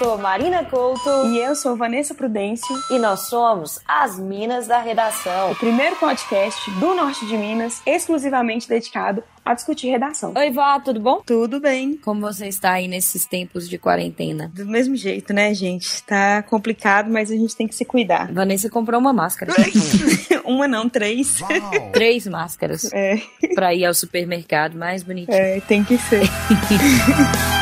sou 0.00 0.16
Marina 0.16 0.64
Couto. 0.64 1.26
E 1.26 1.38
eu 1.38 1.54
sou 1.54 1.76
Vanessa 1.76 2.14
Prudêncio. 2.14 2.74
E 2.90 2.98
nós 2.98 3.28
somos 3.28 3.78
as 3.86 4.18
Minas 4.18 4.66
da 4.66 4.80
Redação. 4.80 5.52
O 5.52 5.54
primeiro 5.54 5.94
podcast 5.96 6.70
do 6.70 6.94
norte 6.94 7.26
de 7.26 7.36
Minas, 7.36 7.82
exclusivamente 7.84 8.66
dedicado 8.66 9.22
a 9.44 9.52
discutir 9.52 9.90
redação. 9.90 10.32
Oi, 10.34 10.50
Vó, 10.50 10.80
tudo 10.80 11.00
bom? 11.00 11.20
Tudo 11.26 11.60
bem. 11.60 11.98
Como 11.98 12.22
você 12.22 12.48
está 12.48 12.72
aí 12.72 12.88
nesses 12.88 13.26
tempos 13.26 13.68
de 13.68 13.76
quarentena? 13.76 14.50
Do 14.54 14.64
mesmo 14.64 14.96
jeito, 14.96 15.34
né, 15.34 15.52
gente? 15.52 16.02
Tá 16.04 16.42
complicado, 16.44 17.10
mas 17.10 17.30
a 17.30 17.36
gente 17.36 17.54
tem 17.54 17.68
que 17.68 17.74
se 17.74 17.84
cuidar. 17.84 18.32
Vanessa 18.32 18.70
comprou 18.70 18.98
uma 18.98 19.12
máscara. 19.12 19.52
uma 20.46 20.66
não, 20.66 20.88
três. 20.88 21.42
Uau. 21.42 21.90
três 21.92 22.26
máscaras. 22.26 22.90
É. 22.90 23.20
Pra 23.54 23.74
ir 23.74 23.84
ao 23.84 23.92
supermercado 23.92 24.78
mais 24.78 25.02
bonitinho. 25.02 25.36
É, 25.36 25.60
tem 25.60 25.84
que 25.84 25.98
ser. 25.98 26.22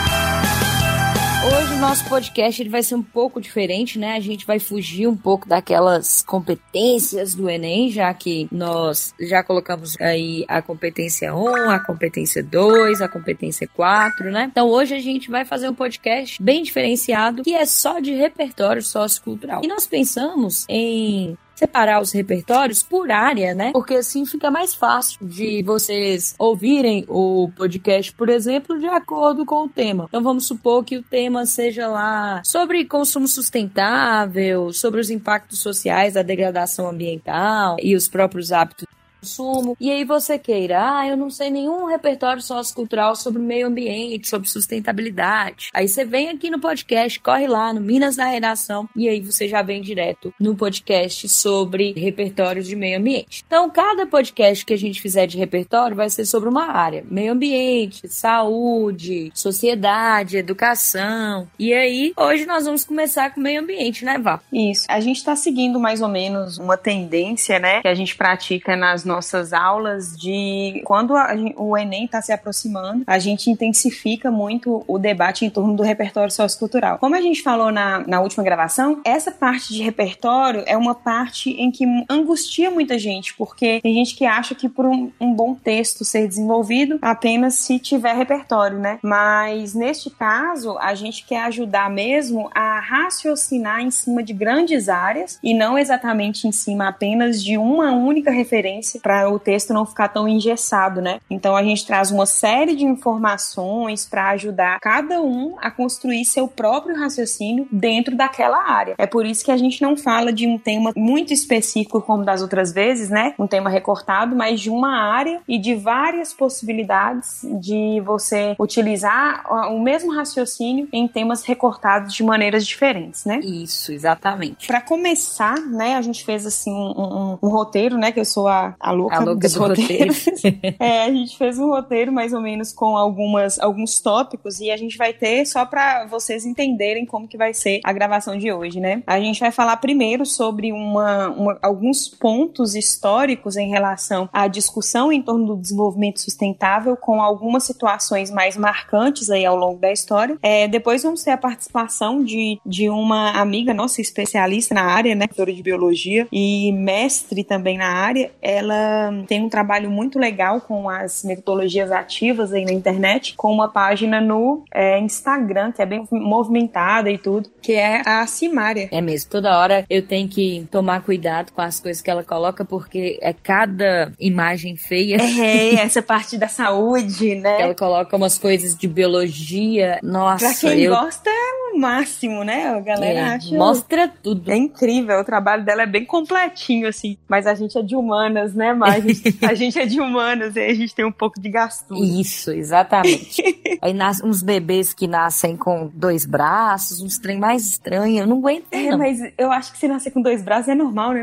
Hoje 1.46 1.72
o 1.72 1.78
nosso 1.78 2.08
podcast 2.08 2.60
ele 2.60 2.68
vai 2.68 2.82
ser 2.82 2.96
um 2.96 3.02
pouco 3.02 3.40
diferente, 3.40 3.96
né? 3.98 4.16
A 4.16 4.20
gente 4.20 4.44
vai 4.44 4.58
fugir 4.58 5.06
um 5.06 5.16
pouco 5.16 5.48
daquelas 5.48 6.20
competências 6.22 7.32
do 7.32 7.48
Enem, 7.48 7.90
já 7.90 8.12
que 8.12 8.48
nós 8.50 9.14
já 9.20 9.42
colocamos 9.44 9.98
aí 10.00 10.44
a 10.48 10.60
competência 10.60 11.34
1, 11.34 11.70
a 11.70 11.78
competência 11.78 12.42
2, 12.42 13.00
a 13.00 13.08
competência 13.08 13.68
4, 13.68 14.32
né? 14.32 14.48
Então 14.50 14.68
hoje 14.68 14.94
a 14.94 14.98
gente 14.98 15.30
vai 15.30 15.44
fazer 15.44 15.68
um 15.68 15.74
podcast 15.74 16.42
bem 16.42 16.62
diferenciado, 16.62 17.44
que 17.44 17.54
é 17.54 17.64
só 17.64 18.00
de 18.00 18.12
repertório 18.12 18.82
sociocultural. 18.82 19.60
E 19.64 19.68
nós 19.68 19.86
pensamos 19.86 20.66
em 20.68 21.38
separar 21.58 22.00
os 22.00 22.12
repertórios 22.12 22.82
por 22.82 23.10
área, 23.10 23.54
né? 23.54 23.72
Porque 23.72 23.94
assim 23.94 24.24
fica 24.24 24.50
mais 24.50 24.74
fácil 24.74 25.18
de 25.20 25.62
vocês 25.62 26.34
ouvirem 26.38 27.04
o 27.08 27.50
podcast, 27.56 28.12
por 28.12 28.28
exemplo, 28.28 28.78
de 28.78 28.86
acordo 28.86 29.44
com 29.44 29.64
o 29.64 29.68
tema. 29.68 30.06
Então 30.08 30.22
vamos 30.22 30.46
supor 30.46 30.84
que 30.84 30.96
o 30.96 31.02
tema 31.02 31.44
seja 31.46 31.88
lá 31.88 32.40
sobre 32.44 32.84
consumo 32.84 33.26
sustentável, 33.26 34.72
sobre 34.72 35.00
os 35.00 35.10
impactos 35.10 35.58
sociais 35.58 36.14
da 36.14 36.22
degradação 36.22 36.88
ambiental 36.88 37.76
e 37.82 37.96
os 37.96 38.06
próprios 38.08 38.52
hábitos 38.52 38.86
consumo, 39.20 39.76
e 39.80 39.90
aí 39.90 40.04
você 40.04 40.38
queira, 40.38 40.98
ah, 40.98 41.06
eu 41.06 41.16
não 41.16 41.30
sei 41.30 41.50
nenhum 41.50 41.86
repertório 41.86 42.42
sociocultural 42.42 43.16
sobre 43.16 43.40
meio 43.40 43.66
ambiente, 43.66 44.28
sobre 44.28 44.48
sustentabilidade. 44.48 45.70
Aí 45.72 45.88
você 45.88 46.04
vem 46.04 46.28
aqui 46.28 46.50
no 46.50 46.60
podcast, 46.60 47.20
corre 47.20 47.46
lá 47.46 47.72
no 47.72 47.80
Minas 47.80 48.16
da 48.16 48.26
Redação, 48.26 48.88
e 48.94 49.08
aí 49.08 49.20
você 49.20 49.48
já 49.48 49.62
vem 49.62 49.82
direto 49.82 50.32
no 50.38 50.56
podcast 50.56 51.28
sobre 51.28 51.92
repertórios 51.92 52.66
de 52.66 52.76
meio 52.76 52.98
ambiente. 52.98 53.44
Então, 53.46 53.68
cada 53.70 54.06
podcast 54.06 54.64
que 54.64 54.72
a 54.72 54.78
gente 54.78 55.00
fizer 55.00 55.26
de 55.26 55.38
repertório 55.38 55.96
vai 55.96 56.10
ser 56.10 56.24
sobre 56.24 56.48
uma 56.48 56.66
área: 56.66 57.04
meio 57.10 57.32
ambiente, 57.32 58.08
saúde, 58.08 59.30
sociedade, 59.34 60.36
educação. 60.36 61.48
E 61.58 61.72
aí, 61.72 62.12
hoje 62.16 62.46
nós 62.46 62.64
vamos 62.64 62.84
começar 62.84 63.34
com 63.34 63.40
meio 63.40 63.60
ambiente, 63.60 64.04
né, 64.04 64.18
Vá? 64.18 64.40
Isso. 64.52 64.86
A 64.88 65.00
gente 65.00 65.16
está 65.16 65.34
seguindo 65.36 65.78
mais 65.78 66.00
ou 66.02 66.08
menos 66.08 66.58
uma 66.58 66.76
tendência, 66.76 67.58
né, 67.58 67.82
que 67.82 67.88
a 67.88 67.94
gente 67.94 68.16
pratica 68.16 68.76
nas 68.76 69.04
nossas 69.08 69.52
aulas 69.52 70.16
de 70.16 70.82
quando 70.84 71.16
a, 71.16 71.34
o 71.56 71.76
Enem 71.76 72.04
está 72.04 72.20
se 72.22 72.32
aproximando, 72.32 73.02
a 73.06 73.18
gente 73.18 73.50
intensifica 73.50 74.30
muito 74.30 74.84
o 74.86 74.98
debate 74.98 75.44
em 75.44 75.50
torno 75.50 75.74
do 75.74 75.82
repertório 75.82 76.30
sociocultural. 76.30 76.98
Como 76.98 77.14
a 77.14 77.20
gente 77.20 77.42
falou 77.42 77.72
na, 77.72 78.06
na 78.06 78.20
última 78.20 78.44
gravação, 78.44 79.00
essa 79.04 79.32
parte 79.32 79.72
de 79.72 79.82
repertório 79.82 80.62
é 80.66 80.76
uma 80.76 80.94
parte 80.94 81.50
em 81.50 81.70
que 81.70 81.84
angustia 82.08 82.70
muita 82.70 82.98
gente, 82.98 83.34
porque 83.34 83.80
tem 83.80 83.94
gente 83.94 84.14
que 84.14 84.26
acha 84.26 84.54
que 84.54 84.68
por 84.68 84.86
um, 84.86 85.10
um 85.20 85.32
bom 85.32 85.54
texto 85.54 86.04
ser 86.04 86.28
desenvolvido 86.28 86.98
apenas 87.00 87.54
se 87.54 87.78
tiver 87.78 88.14
repertório, 88.14 88.78
né? 88.78 88.98
Mas 89.02 89.74
neste 89.74 90.10
caso, 90.10 90.76
a 90.78 90.94
gente 90.94 91.24
quer 91.24 91.44
ajudar 91.44 91.90
mesmo 91.90 92.50
a 92.54 92.80
raciocinar 92.80 93.80
em 93.80 93.90
cima 93.90 94.22
de 94.22 94.32
grandes 94.32 94.88
áreas 94.88 95.38
e 95.42 95.54
não 95.54 95.78
exatamente 95.78 96.46
em 96.46 96.52
cima 96.52 96.88
apenas 96.88 97.42
de 97.42 97.56
uma 97.56 97.92
única 97.92 98.30
referência 98.30 98.97
para 99.00 99.30
o 99.30 99.38
texto 99.38 99.72
não 99.72 99.86
ficar 99.86 100.08
tão 100.08 100.28
engessado, 100.28 101.00
né? 101.00 101.20
Então 101.30 101.56
a 101.56 101.62
gente 101.62 101.86
traz 101.86 102.10
uma 102.10 102.26
série 102.26 102.74
de 102.74 102.84
informações 102.84 104.06
para 104.06 104.30
ajudar 104.30 104.80
cada 104.80 105.20
um 105.22 105.56
a 105.60 105.70
construir 105.70 106.24
seu 106.24 106.48
próprio 106.48 106.98
raciocínio 106.98 107.66
dentro 107.70 108.16
daquela 108.16 108.58
área. 108.70 108.94
É 108.98 109.06
por 109.06 109.26
isso 109.26 109.44
que 109.44 109.50
a 109.50 109.56
gente 109.56 109.82
não 109.82 109.96
fala 109.96 110.32
de 110.32 110.46
um 110.46 110.58
tema 110.58 110.92
muito 110.96 111.32
específico 111.32 112.00
como 112.00 112.24
das 112.24 112.42
outras 112.42 112.72
vezes, 112.72 113.10
né? 113.10 113.34
Um 113.38 113.46
tema 113.46 113.70
recortado, 113.70 114.34
mas 114.34 114.60
de 114.60 114.70
uma 114.70 114.96
área 114.96 115.40
e 115.46 115.58
de 115.58 115.74
várias 115.74 116.32
possibilidades 116.32 117.40
de 117.60 118.00
você 118.04 118.54
utilizar 118.58 119.44
o 119.72 119.80
mesmo 119.80 120.12
raciocínio 120.14 120.88
em 120.92 121.06
temas 121.06 121.44
recortados 121.44 122.12
de 122.14 122.22
maneiras 122.22 122.66
diferentes, 122.66 123.24
né? 123.24 123.40
Isso, 123.40 123.92
exatamente. 123.92 124.66
Para 124.66 124.80
começar, 124.80 125.58
né, 125.60 125.96
a 125.96 126.02
gente 126.02 126.24
fez 126.24 126.46
assim 126.46 126.72
um, 126.72 126.90
um, 126.90 127.38
um 127.42 127.48
roteiro, 127.48 127.96
né, 127.96 128.12
que 128.12 128.20
eu 128.20 128.24
sou 128.24 128.48
a, 128.48 128.74
a 128.78 128.87
louca, 128.90 129.16
a 129.16 129.20
louca 129.20 129.40
dos 129.40 129.54
do 129.54 129.60
roteiros. 129.60 130.26
é, 130.78 131.04
a 131.04 131.10
gente 131.10 131.36
fez 131.36 131.58
um 131.58 131.68
roteiro 131.68 132.12
mais 132.12 132.32
ou 132.32 132.40
menos 132.40 132.72
com 132.72 132.96
algumas, 132.96 133.58
alguns 133.58 134.00
tópicos 134.00 134.60
e 134.60 134.70
a 134.70 134.76
gente 134.76 134.96
vai 134.96 135.12
ter 135.12 135.44
só 135.46 135.64
para 135.64 136.06
vocês 136.06 136.44
entenderem 136.44 137.06
como 137.06 137.28
que 137.28 137.36
vai 137.36 137.54
ser 137.54 137.80
a 137.84 137.92
gravação 137.92 138.36
de 138.36 138.52
hoje, 138.52 138.80
né? 138.80 139.02
A 139.06 139.20
gente 139.20 139.40
vai 139.40 139.50
falar 139.50 139.76
primeiro 139.78 140.24
sobre 140.24 140.72
uma, 140.72 141.28
uma, 141.30 141.58
alguns 141.62 142.08
pontos 142.08 142.74
históricos 142.74 143.56
em 143.56 143.68
relação 143.68 144.28
à 144.32 144.46
discussão 144.48 145.12
em 145.12 145.22
torno 145.22 145.46
do 145.46 145.56
desenvolvimento 145.56 146.20
sustentável 146.20 146.96
com 146.96 147.22
algumas 147.22 147.64
situações 147.64 148.30
mais 148.30 148.56
marcantes 148.56 149.30
aí 149.30 149.44
ao 149.44 149.56
longo 149.56 149.78
da 149.78 149.92
história. 149.92 150.36
É, 150.42 150.68
depois 150.68 151.02
vamos 151.02 151.22
ter 151.22 151.30
a 151.30 151.38
participação 151.38 152.22
de, 152.22 152.60
de 152.64 152.88
uma 152.88 153.30
amiga 153.32 153.72
nossa 153.74 154.00
especialista 154.00 154.74
na 154.74 154.84
área, 154.84 155.14
né, 155.14 155.26
doutora 155.26 155.52
de 155.52 155.62
biologia 155.62 156.26
e 156.32 156.72
mestre 156.72 157.44
também 157.44 157.76
na 157.76 157.88
área. 157.88 158.30
Ela 158.40 158.77
tem 159.26 159.44
um 159.44 159.48
trabalho 159.48 159.90
muito 159.90 160.18
legal 160.18 160.60
com 160.60 160.88
as 160.88 161.24
metodologias 161.24 161.90
ativas 161.90 162.52
aí 162.52 162.64
na 162.64 162.72
internet, 162.72 163.34
com 163.36 163.52
uma 163.52 163.68
página 163.68 164.20
no 164.20 164.64
é, 164.72 164.98
Instagram, 164.98 165.72
que 165.72 165.82
é 165.82 165.86
bem 165.86 166.06
movimentada 166.10 167.10
e 167.10 167.18
tudo, 167.18 167.50
que 167.62 167.72
é 167.72 168.02
a 168.06 168.26
Simária. 168.26 168.88
É 168.90 169.00
mesmo, 169.00 169.30
toda 169.30 169.58
hora 169.58 169.84
eu 169.88 170.06
tenho 170.06 170.28
que 170.28 170.66
tomar 170.70 171.02
cuidado 171.02 171.52
com 171.52 171.60
as 171.60 171.80
coisas 171.80 172.02
que 172.02 172.10
ela 172.10 172.24
coloca, 172.24 172.64
porque 172.64 173.18
é 173.22 173.32
cada 173.32 174.12
imagem 174.18 174.76
feia. 174.76 175.18
É, 175.18 175.74
essa 175.74 176.02
parte 176.02 176.36
da 176.36 176.48
saúde, 176.48 177.34
né? 177.36 177.62
Ela 177.62 177.74
coloca 177.74 178.16
umas 178.16 178.38
coisas 178.38 178.76
de 178.76 178.88
biologia. 178.88 179.98
Nossa, 180.02 180.46
pra 180.46 180.54
quem 180.54 180.80
eu... 180.80 180.94
gosta 180.94 181.30
é 181.30 181.74
o 181.74 181.78
máximo, 181.78 182.44
né? 182.44 182.68
A 182.68 182.80
galera 182.80 183.18
é, 183.18 183.22
acha. 183.22 183.56
Mostra 183.56 184.08
tudo. 184.22 184.50
É 184.50 184.56
incrível, 184.56 185.20
o 185.20 185.24
trabalho 185.24 185.64
dela 185.64 185.82
é 185.82 185.86
bem 185.86 186.04
completinho, 186.04 186.88
assim. 186.88 187.16
Mas 187.28 187.46
a 187.46 187.54
gente 187.54 187.78
é 187.78 187.82
de 187.82 187.96
humanas, 187.96 188.54
né, 188.54 188.67
Mas 188.74 189.04
a 189.42 189.54
gente 189.54 189.78
é 189.78 189.86
de 189.86 190.00
humanas 190.00 190.56
e 190.56 190.60
a 190.60 190.74
gente 190.74 190.94
tem 190.94 191.04
um 191.04 191.12
pouco 191.12 191.40
de 191.40 191.48
gastura. 191.48 192.00
Isso, 192.00 192.50
exatamente. 192.50 193.42
Aí 193.82 193.92
nascem 193.92 194.28
uns 194.28 194.42
bebês 194.42 194.92
que 194.92 195.06
nascem 195.06 195.56
com 195.56 195.90
dois 195.92 196.26
braços, 196.26 197.00
uns 197.00 197.18
trem 197.18 197.38
mais 197.38 197.66
estranho. 197.66 198.20
Eu 198.20 198.26
não 198.26 198.38
aguento. 198.38 198.66
É, 198.72 198.90
não. 198.90 198.98
mas 198.98 199.18
eu 199.36 199.50
acho 199.50 199.72
que 199.72 199.78
se 199.78 199.88
nascer 199.88 200.10
com 200.10 200.20
dois 200.20 200.42
braços 200.42 200.68
é 200.68 200.74
normal, 200.74 201.12
né? 201.12 201.22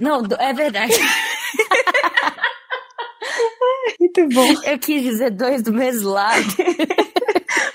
Não, 0.00 0.20
não 0.22 0.36
é 0.38 0.52
verdade. 0.52 0.94
Muito 3.98 4.28
bom. 4.28 4.46
Eu 4.64 4.78
quis 4.78 5.02
dizer 5.02 5.30
dois 5.30 5.62
do 5.62 5.72
mesmo 5.72 6.10
lado. 6.10 6.44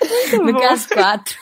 Muito 0.00 0.44
no 0.44 0.52
bom. 0.52 0.60
caso, 0.60 0.88
quatro. 0.88 1.34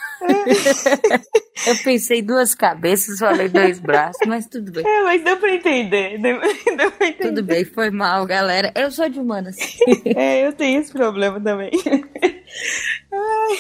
Eu 1.67 1.77
pensei 1.83 2.23
duas 2.23 2.55
cabeças, 2.55 3.19
falei 3.19 3.49
dois 3.49 3.79
braços, 3.79 4.27
mas 4.27 4.47
tudo 4.47 4.73
bem. 4.73 4.87
É, 4.87 5.03
mas 5.03 5.23
deu 5.23 5.37
pra 5.37 5.55
entender. 5.55 6.19
Deu, 6.21 6.41
deu 6.77 6.91
pra 6.93 7.07
entender. 7.07 7.29
Tudo 7.29 7.43
bem, 7.43 7.65
foi 7.65 7.91
mal, 7.91 8.25
galera. 8.27 8.73
Eu 8.75 8.91
sou 8.91 9.09
de 9.09 9.19
humanas. 9.19 9.57
É, 10.17 10.47
eu 10.47 10.53
tenho 10.53 10.81
esse 10.81 10.93
problema 10.93 11.41
também. 11.41 11.71
Ai. 13.13 13.59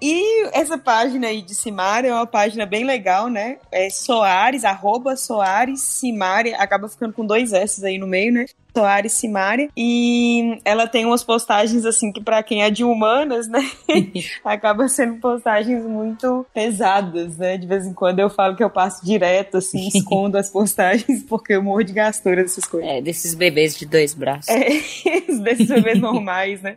E 0.00 0.48
essa 0.52 0.76
página 0.76 1.28
aí 1.28 1.42
de 1.42 1.54
Simária 1.54 2.08
é 2.08 2.12
uma 2.12 2.26
página 2.26 2.66
bem 2.66 2.84
legal, 2.84 3.28
né? 3.28 3.58
É 3.70 3.88
Soares, 3.88 4.64
arroba 4.64 5.16
Soares 5.16 5.80
Simária, 5.80 6.56
acaba 6.56 6.88
ficando 6.88 7.12
com 7.12 7.24
dois 7.24 7.52
S 7.52 7.84
aí 7.86 7.98
no 7.98 8.06
meio, 8.06 8.32
né? 8.32 8.46
Soares 8.76 9.12
Simária. 9.12 9.68
E 9.76 10.58
ela 10.64 10.86
tem 10.86 11.04
umas 11.04 11.22
postagens, 11.22 11.84
assim, 11.84 12.12
que 12.12 12.20
para 12.20 12.42
quem 12.42 12.62
é 12.62 12.70
de 12.70 12.84
humanas, 12.84 13.48
né? 13.48 13.60
acaba 14.44 14.88
sendo 14.88 15.20
postagens 15.20 15.84
muito 15.84 16.46
pesadas, 16.52 17.36
né? 17.36 17.56
De 17.56 17.66
vez 17.66 17.86
em 17.86 17.92
quando 17.92 18.18
eu 18.18 18.30
falo 18.30 18.56
que 18.56 18.64
eu 18.64 18.70
passo 18.70 19.04
direto, 19.04 19.58
assim, 19.58 19.88
escondo 19.94 20.38
as 20.38 20.50
postagens, 20.50 21.22
porque 21.22 21.54
eu 21.54 21.62
morro 21.62 21.82
de 21.82 21.92
gastura 21.92 22.42
dessas 22.42 22.64
coisas. 22.64 22.90
É, 22.90 23.00
desses 23.00 23.34
bebês 23.34 23.76
de 23.76 23.86
dois 23.86 24.14
braços. 24.14 24.48
É, 24.48 24.64
desses 25.42 25.68
bebês 25.68 26.00
normais, 26.00 26.62
né? 26.62 26.76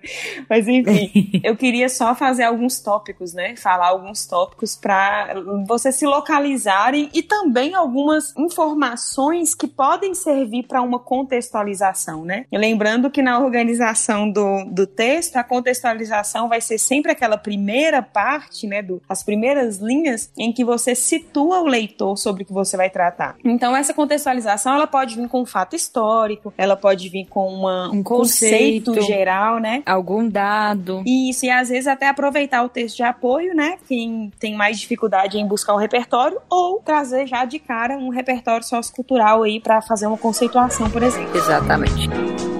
Mas 0.50 0.68
enfim, 0.68 1.42
eu 1.44 1.56
queria 1.56 1.90
só 1.90 2.14
fazer 2.16 2.44
alguns 2.44 2.80
tópicos 2.80 3.06
tópicos, 3.06 3.34
né? 3.34 3.56
Falar 3.56 3.88
alguns 3.88 4.26
tópicos 4.26 4.76
para 4.76 5.36
vocês 5.68 5.96
se 5.96 6.06
localizarem 6.06 7.10
e 7.14 7.22
também 7.22 7.76
algumas 7.76 8.36
informações 8.38 9.54
que 9.54 9.68
podem 9.68 10.14
servir 10.14 10.64
para 10.64 10.82
uma 10.82 11.00
contextualização, 11.00 11.85
né? 12.26 12.46
lembrando 12.52 13.10
que 13.10 13.22
na 13.22 13.40
organização 13.40 14.30
do, 14.30 14.66
do 14.66 14.88
texto, 14.88 15.38
a 15.38 15.44
contextualização 15.44 16.50
vai 16.50 16.62
ser 16.62 16.78
sempre 16.78 17.12
aquela 17.12 17.38
primeira 17.38 18.02
parte, 18.02 18.68
né? 18.68 18.82
Do, 18.82 19.02
as 19.08 19.24
primeiras 19.24 19.78
linhas 19.78 20.32
em 20.38 20.52
que 20.52 20.64
você 20.64 20.96
situa 20.96 21.62
o 21.62 21.66
leitor 21.66 22.18
sobre 22.18 22.44
o 22.44 22.46
que 22.46 22.54
você 22.54 22.76
vai 22.76 22.90
tratar. 22.90 23.36
Então, 23.44 23.76
essa 23.76 23.94
contextualização 23.94 24.74
ela 24.74 24.88
pode 24.88 25.16
vir 25.16 25.28
com 25.28 25.42
um 25.42 25.46
fato 25.46 25.76
histórico, 25.76 26.54
ela 26.58 26.76
pode 26.76 27.10
vir 27.10 27.26
com 27.26 27.48
uma, 27.48 27.90
um 27.92 28.04
conceito, 28.04 28.92
conceito 28.92 29.08
geral, 29.08 29.60
né? 29.60 29.84
Algum 29.86 30.28
dado. 30.28 31.04
Isso, 31.06 31.46
e 31.46 31.50
às 31.50 31.70
vezes 31.70 31.88
até 31.88 32.08
aproveitar 32.08 32.64
o 32.64 32.70
texto 32.70 32.98
de 32.98 33.04
apoio, 33.04 33.54
né? 33.54 33.78
Quem 33.88 34.32
tem 34.40 34.56
mais 34.56 34.80
dificuldade 34.80 35.38
em 35.38 35.48
buscar 35.48 35.74
o 35.74 35.78
repertório, 35.78 36.40
ou 36.50 36.80
trazer 36.80 37.28
já 37.28 37.46
de 37.46 37.60
cara 37.60 37.98
um 37.98 38.10
repertório 38.10 38.66
sociocultural 38.66 39.44
aí 39.44 39.60
para 39.60 39.82
fazer 39.82 40.08
uma 40.08 40.18
conceituação, 40.18 40.90
por 40.90 41.04
exemplo. 41.04 41.36
Exatamente. 41.38 41.75
damage. 41.76 42.55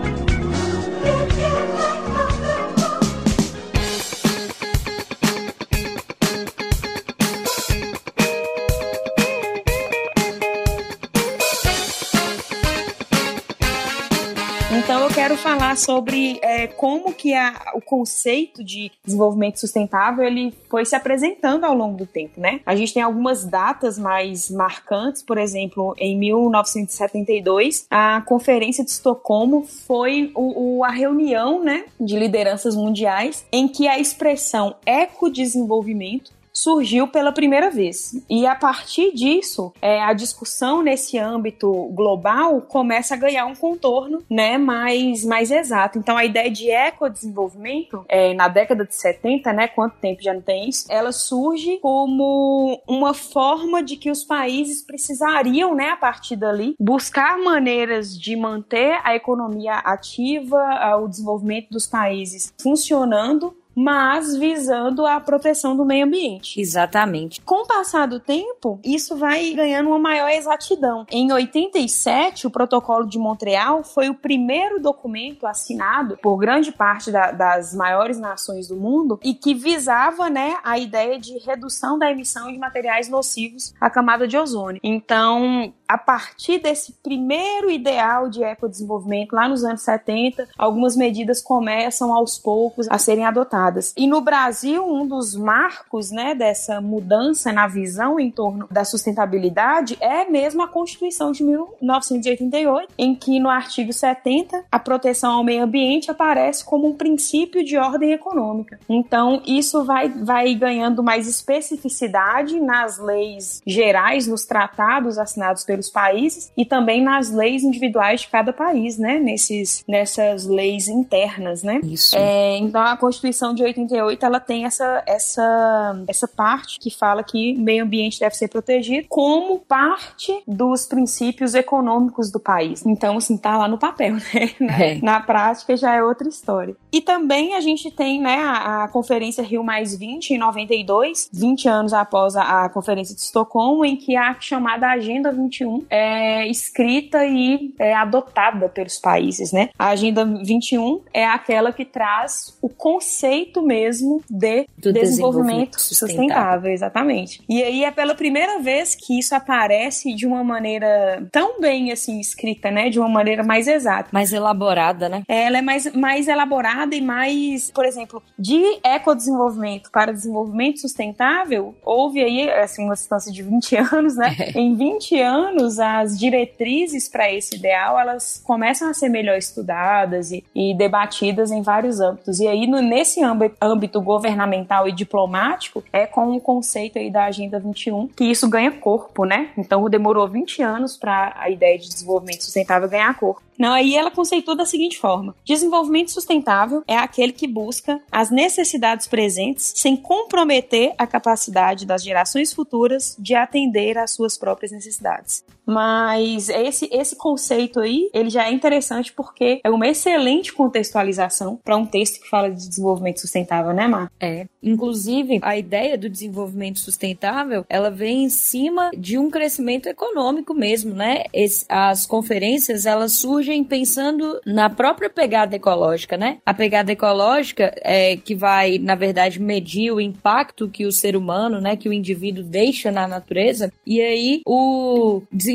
Quero 15.26 15.38
falar 15.38 15.76
sobre 15.76 16.38
é, 16.44 16.68
como 16.68 17.12
que 17.12 17.34
a, 17.34 17.72
o 17.74 17.82
conceito 17.82 18.64
de 18.64 18.92
desenvolvimento 19.04 19.60
sustentável 19.60 20.24
ele 20.24 20.54
foi 20.70 20.86
se 20.86 20.96
apresentando 20.96 21.64
ao 21.64 21.74
longo 21.74 21.98
do 21.98 22.06
tempo, 22.06 22.40
né? 22.40 22.60
A 22.64 22.76
gente 22.76 22.94
tem 22.94 23.02
algumas 23.02 23.44
datas 23.44 23.98
mais 23.98 24.52
marcantes, 24.52 25.24
por 25.24 25.40
exemplo, 25.40 25.96
em 25.98 26.16
1972, 26.16 27.88
a 27.90 28.22
Conferência 28.22 28.84
de 28.84 28.92
Estocolmo 28.92 29.66
foi 29.66 30.32
o, 30.36 30.78
o, 30.78 30.84
a 30.84 30.92
reunião, 30.92 31.64
né, 31.64 31.86
de 32.00 32.20
lideranças 32.20 32.76
mundiais 32.76 33.44
em 33.52 33.68
que 33.68 33.88
a 33.88 33.98
expressão 33.98 34.76
ecodesenvolvimento 34.86 36.36
surgiu 36.56 37.08
pela 37.08 37.32
primeira 37.32 37.70
vez. 37.70 38.16
E 38.30 38.48
a 38.48 38.56
partir 38.56 39.14
disso, 39.14 39.74
é, 39.82 40.02
a 40.02 40.14
discussão 40.14 40.82
nesse 40.82 41.18
âmbito 41.18 41.72
global 41.94 42.62
começa 42.62 43.14
a 43.14 43.18
ganhar 43.18 43.46
um 43.46 43.56
contorno 43.56 44.24
né, 44.30 44.58
mais, 44.58 45.26
mais 45.26 45.52
exato. 45.52 46.00
Então, 46.00 46.16
a 46.16 46.24
ideia 46.24 46.50
de 46.50 46.72
ecodesenvolvimento, 46.72 48.06
é, 48.08 48.34
na 48.34 48.48
década 48.48 48.86
de 48.86 48.96
70, 48.96 49.52
né, 49.52 49.68
quanto 49.68 49.98
tempo 49.98 50.24
já 50.24 50.34
não 50.34 50.42
tem 50.42 50.70
isso, 50.70 50.86
ela 50.90 51.12
surge 51.12 51.78
como 51.80 52.82
uma 52.88 53.14
forma 53.14 53.84
de 53.84 53.98
que 53.98 54.10
os 54.10 54.24
países 54.24 54.82
precisariam, 54.82 55.76
né, 55.76 55.90
a 55.90 55.98
partir 55.98 56.38
dali, 56.38 56.76
buscar 56.80 57.38
maneiras 57.38 58.18
de 58.18 58.36
manter 58.36 59.00
a 59.04 59.14
economia 59.16 59.74
ativa, 59.74 60.98
o 61.02 61.08
desenvolvimento 61.08 61.70
dos 61.70 61.86
países 61.86 62.54
funcionando 62.62 63.56
mas 63.76 64.36
visando 64.36 65.06
a 65.06 65.20
proteção 65.20 65.76
do 65.76 65.86
meio 65.86 66.06
ambiente. 66.06 66.60
Exatamente. 66.60 67.42
Com 67.42 67.64
o 67.64 67.68
passar 67.68 68.08
do 68.08 68.20
tempo, 68.20 68.80
isso 68.84 69.16
vai 69.16 69.52
ganhando 69.52 69.90
uma 69.90 70.00
maior 70.00 70.30
exatidão. 70.30 71.06
Em 71.12 71.32
87, 71.32 72.48
o 72.48 72.50
Protocolo 72.50 73.06
de 73.06 73.18
Montreal 73.20 73.84
foi 73.84 74.10
o 74.10 74.16
primeiro 74.16 74.80
documento 74.80 75.46
assinado 75.46 76.18
por 76.22 76.38
grande 76.38 76.72
parte 76.72 77.12
da, 77.12 77.32
das 77.32 77.74
maiores 77.76 78.20
nações 78.20 78.68
do 78.68 78.76
mundo 78.76 79.20
e 79.24 79.34
que 79.34 79.54
visava, 79.54 80.30
né, 80.30 80.58
a 80.64 80.78
ideia 80.78 81.20
de 81.20 81.38
redução 81.40 82.00
da 82.00 82.10
emissão 82.12 82.52
de 82.52 82.58
materiais 82.58 83.10
nocivos 83.10 83.74
à 83.80 83.90
camada 83.90 84.28
de 84.28 84.38
ozônio. 84.38 84.80
Então, 84.84 85.74
a 85.88 85.98
partir 85.98 86.60
desse 86.60 86.94
primeiro 86.94 87.70
ideal 87.70 88.30
de 88.30 88.44
ecodesenvolvimento, 88.44 89.36
lá 89.36 89.48
nos 89.48 89.64
anos 89.64 89.82
70, 89.82 90.48
algumas 90.58 90.96
medidas 90.96 91.42
começam 91.42 92.14
aos 92.14 92.38
poucos 92.38 92.88
a 92.90 92.98
serem 92.98 93.26
adotadas. 93.26 93.94
E 93.96 94.08
no 94.08 94.22
Brasil, 94.22 94.86
um 94.86 95.08
dos 95.08 95.36
marcos 95.36 96.12
né, 96.12 96.34
dessa 96.34 96.82
mudança 96.82 97.52
na 97.52 97.68
visão 97.68 98.20
em 98.20 98.32
torno 98.32 98.68
da 98.70 98.84
sustentabilidade 98.84 99.98
é 100.00 100.26
mesmo 100.26 100.64
a 100.64 100.68
Constituição 100.68 101.32
de 101.32 101.44
1988, 101.44 102.94
em 102.98 103.16
que 103.16 103.40
no 103.40 103.50
artigo 103.50 103.94
70 103.94 104.66
a 104.72 104.80
proteção 104.80 105.34
ao 105.34 105.44
meio 105.44 105.64
ambiente 105.64 106.10
aparece 106.10 106.64
como 106.66 106.88
um 106.88 106.94
princípio 106.94 107.64
de 107.64 107.78
ordem 107.78 108.12
econômica. 108.12 108.80
Então, 108.90 109.42
isso 109.46 109.84
vai, 109.84 110.10
vai 110.10 110.54
ganhando 110.56 111.04
mais 111.04 111.28
especificidade 111.28 112.60
nas 112.60 112.98
leis 112.98 113.62
gerais, 113.66 114.28
nos 114.28 114.46
tratados 114.46 115.18
assinados 115.18 115.64
pelo 115.64 115.75
pelos 115.76 115.90
países 115.90 116.52
e 116.56 116.64
também 116.64 117.04
nas 117.04 117.30
leis 117.30 117.64
individuais 117.64 118.22
de 118.22 118.30
cada 118.30 118.54
país, 118.54 118.98
né? 118.98 119.20
Nesses, 119.20 119.84
nessas 119.88 120.46
leis 120.46 120.88
internas, 120.88 121.62
né? 121.64 121.82
Isso. 121.84 122.16
É, 122.16 122.58
então 122.58 122.82
a 122.82 122.96
Constituição 122.96 123.54
de 123.54 123.62
88 123.62 124.26
ela 124.26 124.40
tem 124.40 124.66
essa, 124.66 125.04
essa, 125.06 126.04
essa 126.08 126.28
parte 126.28 126.80
que 126.80 126.90
fala 126.90 127.24
que 127.24 127.54
meio 127.56 127.84
ambiente 127.84 128.20
deve 128.20 128.36
ser 128.36 128.48
protegido 128.48 129.08
como 129.10 129.60
parte 129.60 130.42
dos 130.48 130.86
princípios 130.86 131.54
econômicos 131.54 132.32
do 132.32 132.40
país. 132.40 132.86
Então, 132.86 133.18
assim, 133.18 133.38
tá 133.38 133.58
lá 133.58 133.68
no 133.68 133.78
papel, 133.78 134.16
né? 134.34 134.52
Na, 134.60 134.84
é. 134.84 135.02
na 135.02 135.20
prática 135.20 135.76
já 135.76 135.94
é 135.94 136.02
outra 136.02 136.30
história. 136.30 136.76
E 136.92 137.02
também 137.02 137.56
a 137.56 137.60
gente 137.60 137.92
tem, 137.92 138.22
né, 138.22 138.38
a, 138.38 138.86
a 138.86 138.88
Conferência 138.88 139.44
Rio 139.44 139.64
Mais 139.64 139.96
20 139.96 140.32
em 140.32 140.38
92, 140.38 141.30
20 141.34 141.68
anos 141.68 141.94
após 141.94 142.36
a, 142.38 142.66
a 142.66 142.70
Conferência 142.70 143.14
de 143.14 143.22
Estocolmo, 143.22 143.84
em 143.84 143.98
que 143.98 144.16
a 144.16 144.40
chamada 144.40 144.88
Agenda 144.88 145.32
21 145.32 145.65
21 145.66 145.86
é 145.90 146.48
escrita 146.48 147.26
e 147.26 147.74
é 147.80 147.94
adotada 147.94 148.70
pelos 148.70 148.98
países, 148.98 149.52
né? 149.52 149.70
A 149.78 149.90
Agenda 149.90 150.24
21 150.26 151.02
é 151.14 151.26
aquela 151.26 151.74
que 151.74 151.84
traz 151.84 152.58
o 152.62 152.70
conceito 152.70 153.62
mesmo 153.62 154.22
de 154.30 154.68
Do 154.78 154.94
desenvolvimento, 154.94 155.72
desenvolvimento 155.72 155.82
sustentável. 155.82 156.18
sustentável, 156.18 156.72
exatamente. 156.72 157.44
E 157.50 157.64
aí 157.64 157.84
é 157.84 157.92
pela 157.92 158.16
primeira 158.16 158.60
vez 158.60 158.96
que 158.96 159.18
isso 159.20 159.34
aparece 159.36 160.14
de 160.14 160.26
uma 160.28 160.44
maneira 160.44 161.28
tão 161.32 161.60
bem 161.60 161.92
assim 161.92 162.20
escrita, 162.20 162.70
né? 162.70 162.90
De 162.90 163.00
uma 163.00 163.10
maneira 163.10 163.44
mais 163.44 163.68
exata. 163.68 164.10
Mais 164.12 164.32
elaborada, 164.32 165.10
né? 165.10 165.24
Ela 165.28 165.58
é 165.58 165.62
mais, 165.62 165.92
mais 165.94 166.28
elaborada 166.28 166.96
e 166.96 167.02
mais, 167.02 167.72
por 167.72 167.86
exemplo, 167.86 168.22
de 168.38 168.62
ecodesenvolvimento 168.84 169.90
para 169.92 170.12
desenvolvimento 170.12 170.80
sustentável, 170.80 171.76
houve 171.84 172.22
aí 172.24 172.50
assim 172.50 172.84
uma 172.84 172.94
distância 172.94 173.32
de 173.32 173.42
20 173.42 173.76
anos, 173.94 174.16
né? 174.16 174.36
É. 174.40 174.60
Em 174.60 174.76
20 174.76 175.20
anos 175.22 175.55
anos, 175.56 175.80
as 175.80 176.20
diretrizes 176.20 177.08
para 177.08 177.32
esse 177.32 177.56
ideal 177.56 177.98
elas 177.98 178.42
começam 178.44 178.90
a 178.90 178.94
ser 178.94 179.10
melhor 179.10 179.38
estudadas 179.38 180.32
e, 180.32 180.44
e 180.54 180.76
debatidas 180.76 181.52
em 181.52 181.62
vários 181.62 182.00
âmbitos. 182.00 182.40
E 182.40 182.48
aí, 182.48 182.68
no, 182.68 182.82
nesse 182.82 183.24
âmbito, 183.24 183.56
âmbito, 183.62 184.02
governamental 184.02 184.88
e 184.88 184.92
diplomático, 184.92 185.84
é 185.92 186.06
com 186.06 186.36
o 186.36 186.42
conceito 186.42 187.00
aí 187.00 187.10
da 187.10 187.26
Agenda 187.26 187.60
21 187.60 188.08
que 188.10 188.26
isso 188.26 188.50
ganha 188.50 188.72
corpo, 188.72 189.26
né? 189.26 189.50
Então, 189.58 189.90
demorou 189.90 190.28
20 190.28 190.62
anos 190.62 190.98
para 190.98 191.34
a 191.38 191.50
ideia 191.50 191.78
de 191.78 191.88
desenvolvimento 191.88 192.44
sustentável 192.44 192.90
ganhar 192.90 193.14
corpo. 193.18 193.45
Não, 193.58 193.74
aí 193.74 193.96
ela 193.96 194.12
conceitua 194.12 194.56
da 194.56 194.66
seguinte 194.66 194.98
forma: 194.98 195.36
desenvolvimento 195.46 196.12
sustentável 196.12 196.84
é 196.88 196.98
aquele 196.98 197.32
que 197.32 197.48
busca 197.48 198.02
as 198.12 198.30
necessidades 198.30 199.08
presentes 199.08 199.74
sem 199.76 199.96
comprometer 199.96 200.94
a 200.98 201.08
capacidade 201.08 201.86
das 201.86 202.04
gerações 202.04 202.54
futuras 202.54 203.16
de 203.18 203.36
atender 203.36 203.98
às 203.98 204.12
suas 204.12 204.38
próprias 204.38 204.72
necessidades. 204.72 205.44
Mas 205.66 206.50
esse, 206.50 206.88
esse 206.92 207.16
conceito 207.16 207.80
aí, 207.80 208.10
ele 208.14 208.30
já 208.30 208.48
é 208.48 208.52
interessante 208.52 209.12
porque 209.12 209.60
é 209.64 209.70
uma 209.70 209.88
excelente 209.88 210.54
contextualização 210.54 211.60
para 211.64 211.76
um 211.76 211.86
texto 211.86 212.22
que 212.22 212.30
fala 212.30 212.50
de 212.50 212.70
desenvolvimento 212.70 213.20
sustentável, 213.20 213.74
né, 213.74 213.88
Mar? 213.88 214.12
É. 214.20 214.46
Inclusive, 214.62 215.40
a 215.42 215.58
ideia 215.58 215.98
do 215.98 216.10
desenvolvimento 216.10 216.80
sustentável, 216.80 217.66
ela 217.70 217.90
vem 217.90 218.26
em 218.26 218.30
cima 218.30 218.92
de 218.98 219.18
um 219.18 219.30
crescimento 219.30 219.88
econômico 219.88 220.54
mesmo, 220.54 220.94
né? 220.94 221.24
Esse, 221.34 221.66
as 221.68 222.06
conferências, 222.06 222.86
elas 222.86 223.14
surgem 223.14 223.64
pensando 223.64 224.40
na 224.46 224.70
própria 224.70 225.10
pegada 225.10 225.56
ecológica, 225.56 226.18
né? 226.18 226.38
A 226.46 226.54
pegada 226.54 226.92
ecológica 226.92 227.74
é 227.82 228.18
que 228.18 228.36
vai, 228.36 228.78
na 228.78 228.96
verdade, 228.96 229.42
medir 229.42 229.92
o 229.92 230.02
impacto 230.02 230.70
que 230.70 230.86
o 230.86 230.92
ser 230.92 231.16
humano, 231.16 231.60
né, 231.60 231.76
que 231.76 231.90
o 231.90 231.94
indivíduo 231.94 232.44
deixa 232.44 232.92
na 232.92 233.08
natureza. 233.08 233.72
E 233.86 234.02
aí, 234.02 234.42
o 234.46 235.22
desenvolvimento 235.32 235.55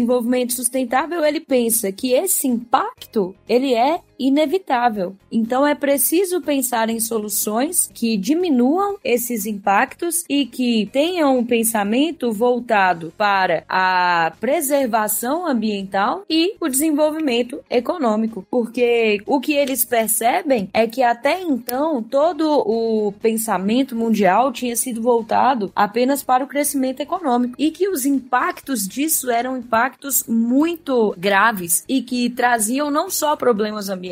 sustentável, 0.53 1.25
ele 1.25 1.41
pensa 1.41 1.91
que 1.93 2.13
esse 2.13 2.47
impacto, 2.47 3.35
ele 3.49 3.75
é 3.75 4.01
inevitável. 4.21 5.17
Então 5.33 5.67
é 5.67 5.75
preciso 5.75 6.43
pensar 6.43 6.91
em 6.91 7.01
soluções 7.01 7.91
que 7.93 8.19
diminuam 8.19 8.99
esses 9.03 9.47
impactos 9.47 10.25
e 10.29 10.45
que 10.45 10.89
tenham 10.93 11.39
um 11.39 11.45
pensamento 11.45 12.31
voltado 12.31 13.13
para 13.17 13.65
a 13.67 14.33
preservação 14.39 15.47
ambiental 15.47 16.25
e 16.29 16.55
o 16.61 16.69
desenvolvimento 16.69 17.61
econômico, 17.71 18.45
porque 18.51 19.23
o 19.25 19.41
que 19.41 19.55
eles 19.55 19.85
percebem 19.85 20.69
é 20.75 20.87
que 20.87 21.03
até 21.03 21.41
então 21.41 22.03
todo 22.03 22.45
o 22.67 23.13
pensamento 23.23 23.97
mundial 23.97 24.53
tinha 24.53 24.77
sido 24.77 25.01
voltado 25.01 25.73
apenas 25.75 26.23
para 26.23 26.45
o 26.45 26.47
crescimento 26.47 27.01
econômico 27.01 27.55
e 27.59 27.71
que 27.71 27.89
os 27.89 28.05
impactos 28.05 28.87
disso 28.87 29.31
eram 29.31 29.57
impactos 29.57 30.25
muito 30.29 31.15
graves 31.17 31.85
e 31.89 32.03
que 32.03 32.29
traziam 32.29 32.91
não 32.91 33.09
só 33.09 33.35
problemas 33.35 33.89
ambientais, 33.89 34.10